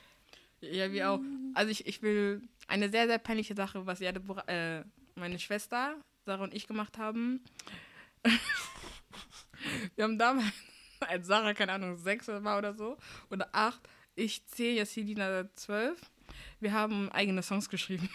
Ja, 0.61 0.93
wir 0.93 1.11
auch. 1.11 1.21
Also 1.55 1.71
ich, 1.71 1.87
ich 1.87 2.03
will 2.03 2.43
eine 2.67 2.89
sehr, 2.91 3.07
sehr 3.07 3.19
peinliche 3.19 3.55
Sache, 3.55 3.87
was 3.87 4.01
ja 4.01 4.11
äh, 4.47 4.85
meine 5.15 5.39
Schwester, 5.39 5.97
Sarah 6.25 6.45
und 6.45 6.55
ich 6.55 6.67
gemacht 6.67 6.99
haben. 6.99 7.43
wir 9.97 10.05
haben 10.05 10.19
damals, 10.19 10.47
als 11.01 11.27
Sarah, 11.27 11.55
keine 11.55 11.73
Ahnung, 11.73 11.97
sechs 11.97 12.29
war 12.29 12.59
oder 12.59 12.75
so, 12.75 12.97
oder 13.31 13.49
acht, 13.53 13.81
ich 14.15 14.45
zähle 14.47 14.77
jetzt 14.77 14.95
Selina 14.95 15.49
zwölf, 15.55 15.99
wir 16.61 16.73
haben 16.73 17.11
eigene 17.13 17.43
Songs 17.43 17.69
geschrieben. 17.69 18.09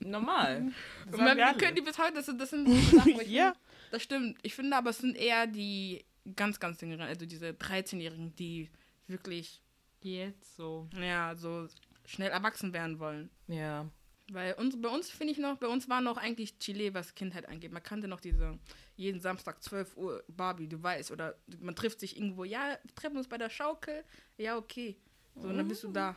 Normal. 0.00 0.72
Das 1.10 1.18
Und 1.20 1.28
haben 1.28 1.36
wir, 1.38 1.54
können 1.54 1.74
die 1.74 1.82
bis 1.82 1.98
heute, 1.98 2.14
das 2.14 2.26
sind, 2.26 2.40
das 2.40 2.50
sind 2.50 2.68
so 2.90 2.96
Sachen, 2.96 3.14
wo 3.14 3.20
ich 3.20 3.28
Ja. 3.28 3.46
finde, 3.52 3.58
das 3.90 4.02
stimmt. 4.02 4.38
Ich 4.42 4.54
finde 4.54 4.76
aber, 4.76 4.90
es 4.90 4.98
sind 4.98 5.16
eher 5.16 5.46
die 5.48 6.04
ganz, 6.36 6.60
ganz 6.60 6.80
jüngeren, 6.80 7.02
also 7.02 7.26
diese 7.26 7.48
13-Jährigen, 7.50 8.34
die 8.36 8.70
wirklich, 9.08 9.60
Jetzt 10.02 10.56
so. 10.56 10.88
ja, 11.00 11.34
so 11.36 11.66
schnell 12.06 12.30
erwachsen 12.30 12.72
werden 12.72 12.98
wollen. 12.98 13.30
Ja. 13.46 13.88
Weil 14.32 14.54
uns, 14.54 14.80
bei 14.80 14.88
uns 14.88 15.10
finde 15.10 15.32
ich 15.32 15.38
noch, 15.38 15.56
bei 15.58 15.66
uns 15.66 15.88
war 15.88 16.00
noch 16.00 16.16
eigentlich 16.16 16.58
Chile, 16.58 16.94
was 16.94 17.14
Kindheit 17.14 17.48
angeht. 17.48 17.72
Man 17.72 17.82
kannte 17.82 18.06
noch 18.06 18.20
diese 18.20 18.58
jeden 18.96 19.20
Samstag 19.20 19.62
12 19.62 19.96
Uhr 19.96 20.22
Barbie, 20.28 20.68
du 20.68 20.80
weißt, 20.80 21.10
oder 21.10 21.34
man 21.60 21.74
trifft 21.74 22.00
sich 22.00 22.16
irgendwo, 22.16 22.44
ja, 22.44 22.78
wir 22.82 22.94
treffen 22.94 23.16
uns 23.16 23.28
bei 23.28 23.38
der 23.38 23.50
Schaukel, 23.50 24.04
ja, 24.36 24.56
okay. 24.56 24.96
So, 25.34 25.48
und 25.48 25.56
dann 25.56 25.66
bist 25.66 25.82
du 25.82 25.90
da. 25.90 26.16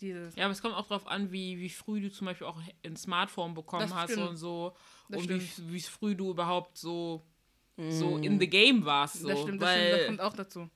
Dieses. 0.00 0.34
Ja, 0.34 0.46
aber 0.46 0.52
es 0.52 0.60
kommt 0.60 0.74
auch 0.74 0.88
darauf 0.88 1.06
an, 1.06 1.30
wie, 1.30 1.60
wie 1.60 1.68
früh 1.68 2.00
du 2.00 2.10
zum 2.10 2.24
Beispiel 2.24 2.46
auch 2.46 2.60
ein 2.84 2.96
Smartphone 2.96 3.54
bekommen 3.54 3.82
Das 3.82 3.94
hast 3.94 4.12
stimmt. 4.12 4.30
und 4.30 4.36
so. 4.36 4.74
Das 5.08 5.20
und 5.20 5.28
wie, 5.28 5.40
stimmt. 5.40 5.72
wie 5.72 5.80
früh 5.80 6.16
du 6.16 6.30
überhaupt 6.30 6.76
so, 6.76 7.24
so 7.76 8.16
in 8.16 8.40
the 8.40 8.48
game 8.48 8.84
warst. 8.84 9.20
So. 9.20 9.28
das 9.28 9.40
stimmt, 9.42 9.62
das 9.62 9.68
weil, 9.68 9.78
stimmt, 9.78 10.00
das 10.00 10.06
kommt 10.06 10.20
auch 10.20 10.32
dazu. 10.32 10.70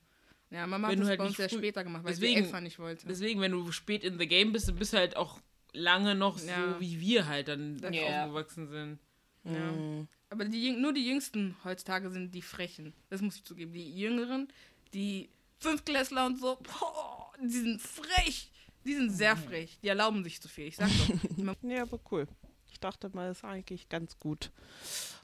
Ja, 0.49 0.65
Mama 0.65 0.87
Wenn 0.89 0.91
hat 0.91 0.97
du 0.97 0.99
das 1.01 1.09
halt 1.09 1.19
bei 1.19 1.25
uns 1.25 1.35
früh- 1.35 1.49
später 1.49 1.83
gemacht, 1.83 2.03
weil 2.03 2.13
Deswegen- 2.13 2.35
sie 2.35 2.41
extra 2.43 2.61
nicht 2.61 2.79
wollte. 2.79 3.05
Deswegen, 3.07 3.41
wenn 3.41 3.51
du 3.51 3.71
spät 3.71 4.03
in 4.03 4.17
the 4.17 4.27
game 4.27 4.51
bist, 4.53 4.67
dann 4.69 4.75
bist 4.75 4.93
du 4.93 4.97
halt 4.97 5.15
auch 5.17 5.39
lange 5.73 6.15
noch 6.15 6.39
Ja. 6.41 6.73
so, 6.75 6.79
wie 6.79 6.99
wir 7.01 7.27
halt 7.27 7.49
dann 7.49 7.77
Das- 7.81 7.93
Ja. 7.95 8.23
aufgewachsen 8.25 8.67
sind. 8.69 8.99
Ja. 9.43 9.73
Aber 10.29 10.45
die, 10.45 10.71
nur 10.71 10.93
die 10.93 11.07
Jüngsten 11.07 11.55
heutzutage 11.63 12.09
sind 12.09 12.33
die 12.33 12.41
Frechen. 12.41 12.93
Das 13.09 13.21
muss 13.21 13.35
ich 13.35 13.43
zugeben. 13.43 13.71
Die 13.73 13.97
Jüngeren, 13.97 14.47
die 14.93 15.29
Fünftklässler 15.59 16.25
und 16.25 16.39
so, 16.39 16.57
boah, 16.57 17.31
die 17.41 17.49
sind 17.49 17.81
frech. 17.81 18.51
Die 18.85 18.93
sind 18.93 19.09
sehr 19.09 19.35
frech. 19.35 19.77
Die 19.83 19.87
erlauben 19.89 20.23
sich 20.23 20.41
zu 20.41 20.47
viel. 20.47 20.67
Ich 20.67 20.75
sag 20.77 20.87
doch. 20.89 21.55
Ja, 21.63 21.81
aber 21.83 21.99
cool. 22.11 22.27
Ich 22.71 22.79
dachte 22.79 23.09
mal, 23.13 23.29
es 23.31 23.39
ist 23.39 23.43
eigentlich 23.43 23.89
ganz 23.89 24.19
gut, 24.19 24.51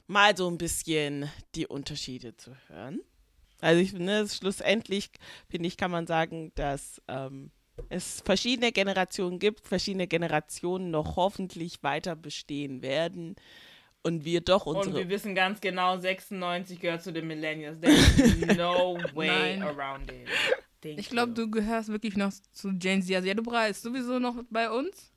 mal 0.06 0.36
so 0.36 0.48
ein 0.50 0.58
bisschen 0.58 1.30
die 1.54 1.66
Unterschiede 1.66 2.36
zu 2.36 2.54
hören. 2.68 3.00
Also 3.64 3.80
ich 3.80 3.92
finde, 3.92 4.28
schlussendlich, 4.28 5.10
finde 5.48 5.68
ich, 5.68 5.78
kann 5.78 5.90
man 5.90 6.06
sagen, 6.06 6.52
dass 6.54 7.00
ähm, 7.08 7.50
es 7.88 8.20
verschiedene 8.20 8.72
Generationen 8.72 9.38
gibt, 9.38 9.66
verschiedene 9.66 10.06
Generationen 10.06 10.90
noch 10.90 11.16
hoffentlich 11.16 11.82
weiter 11.82 12.14
bestehen 12.14 12.82
werden 12.82 13.36
und 14.02 14.26
wir 14.26 14.42
doch 14.42 14.66
Und 14.66 14.76
unsere 14.76 14.98
wir 14.98 15.08
wissen 15.08 15.34
ganz 15.34 15.62
genau, 15.62 15.96
96 15.96 16.78
gehört 16.78 17.02
zu 17.02 17.10
den 17.10 17.26
Millennials. 17.26 17.80
There's 17.80 18.54
no 18.54 18.98
way 19.14 19.56
Nein. 19.56 19.62
around 19.62 20.12
it. 20.12 20.28
Thank 20.82 20.98
Ich 20.98 21.08
glaube, 21.08 21.32
du 21.32 21.50
gehörst 21.50 21.88
wirklich 21.88 22.18
noch 22.18 22.32
zu 22.52 22.74
Gen 22.74 23.00
Z. 23.00 23.16
Also, 23.16 23.28
ja, 23.28 23.32
du 23.32 23.50
ist 23.50 23.82
sowieso 23.82 24.18
noch 24.18 24.36
bei 24.50 24.70
uns. 24.70 25.13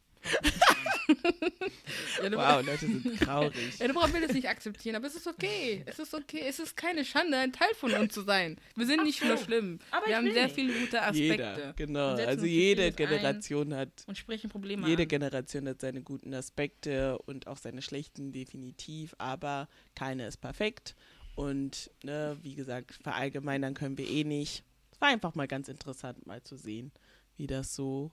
Ja, 2.23 2.32
Wow, 2.32 2.65
Leute 2.65 2.80
sind 2.80 3.19
traurig. 3.21 3.80
Ja, 3.80 3.88
du 3.88 3.93
brauchst 3.93 4.13
will 4.13 4.23
es 4.23 4.34
nicht 4.34 4.47
akzeptieren, 4.47 4.95
aber 4.95 5.07
es 5.07 5.15
ist 5.15 5.28
okay. 5.28 5.84
Es 5.86 5.99
ist 5.99 6.13
okay. 6.13 6.43
Es 6.47 6.59
ist 6.59 6.75
keine 6.75 7.05
Schande, 7.05 7.38
ein 7.38 7.53
Teil 7.53 7.73
von 7.75 7.93
uns 7.93 8.13
zu 8.13 8.21
sein. 8.21 8.57
Wir 8.75 8.86
sind 8.86 9.03
nicht 9.03 9.23
nur 9.23 9.38
schlimm. 9.38 9.80
Aber 9.91 10.07
Wir 10.07 10.17
haben 10.17 10.32
sehr 10.32 10.49
viele 10.49 10.73
gute 10.73 11.01
Aspekte. 11.01 11.19
Jeder, 11.21 11.73
genau. 11.73 12.15
Also 12.15 12.45
jede 12.45 12.91
Generation 12.91 13.73
hat 13.73 13.89
Und 14.05 14.17
sprechen 14.17 14.49
Probleme 14.49 14.88
Jede 14.88 15.03
an. 15.03 15.07
Generation 15.09 15.67
hat 15.67 15.82
seine 15.82 16.01
guten 16.01 16.34
Aspekte 16.34 17.17
und 17.19 17.47
auch 17.47 17.57
seine 17.57 17.82
schlechten 17.82 18.32
definitiv, 18.32 19.15
aber 19.17 19.67
keine 19.95 20.28
ist 20.28 20.38
perfekt. 20.38 20.95
Und 21.36 21.91
ne, 22.03 22.38
wie 22.41 22.55
gesagt, 22.55 22.95
verallgemeinern 23.03 23.75
können 23.75 23.97
wir 23.97 24.07
eh 24.09 24.23
nicht. 24.23 24.63
Es 24.91 24.99
war 24.99 25.09
einfach 25.09 25.36
mal 25.36 25.47
ganz 25.47 25.67
interessant, 25.67 26.25
mal 26.25 26.41
zu 26.41 26.57
sehen, 26.57 26.91
wie 27.36 27.45
das 27.45 27.75
so, 27.75 28.11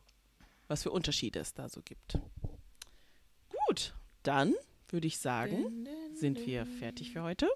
was 0.69 0.83
für 0.83 0.91
Unterschiede 0.91 1.41
es 1.41 1.55
da 1.55 1.69
so 1.69 1.81
gibt. 1.83 2.19
Gut, 3.67 3.95
dann 4.23 4.55
würde 4.89 5.07
ich 5.07 5.19
sagen, 5.19 5.87
sind 6.15 6.47
wir 6.47 6.67
fertig 6.67 7.13
für 7.13 7.23
heute. 7.23 7.49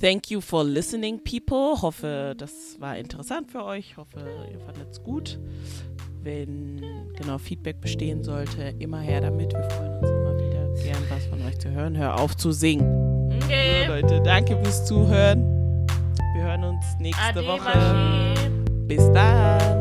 Thank 0.00 0.30
you 0.30 0.40
for 0.40 0.64
listening, 0.64 1.22
people. 1.22 1.80
Hoffe, 1.80 2.34
das 2.36 2.76
war 2.80 2.98
interessant 2.98 3.50
für 3.50 3.64
euch. 3.64 3.96
Hoffe, 3.96 4.20
ihr 4.52 4.60
fandet 4.60 4.90
es 4.90 5.02
gut. 5.02 5.38
Wenn 6.22 6.80
genau 7.16 7.38
Feedback 7.38 7.80
bestehen 7.80 8.22
sollte, 8.22 8.74
immer 8.78 9.00
her 9.00 9.20
damit. 9.20 9.52
Wir 9.52 9.70
freuen 9.70 9.98
uns 9.98 10.10
immer 10.10 10.36
wieder, 10.36 10.82
gern 10.82 11.02
was 11.08 11.26
von 11.26 11.40
euch 11.42 11.58
zu 11.58 11.70
hören. 11.70 11.96
Hör 11.96 12.20
auf 12.20 12.36
zu 12.36 12.52
singen. 12.52 13.32
Okay. 13.42 13.86
Leute, 13.86 14.20
danke 14.22 14.56
fürs 14.62 14.84
Zuhören. 14.86 15.86
Wir 16.34 16.42
hören 16.42 16.64
uns 16.64 16.84
nächste 16.98 17.22
Ade, 17.22 17.46
Woche. 17.46 17.64
Maschine. 17.64 18.64
Bis 18.86 19.10
dann. 19.12 19.75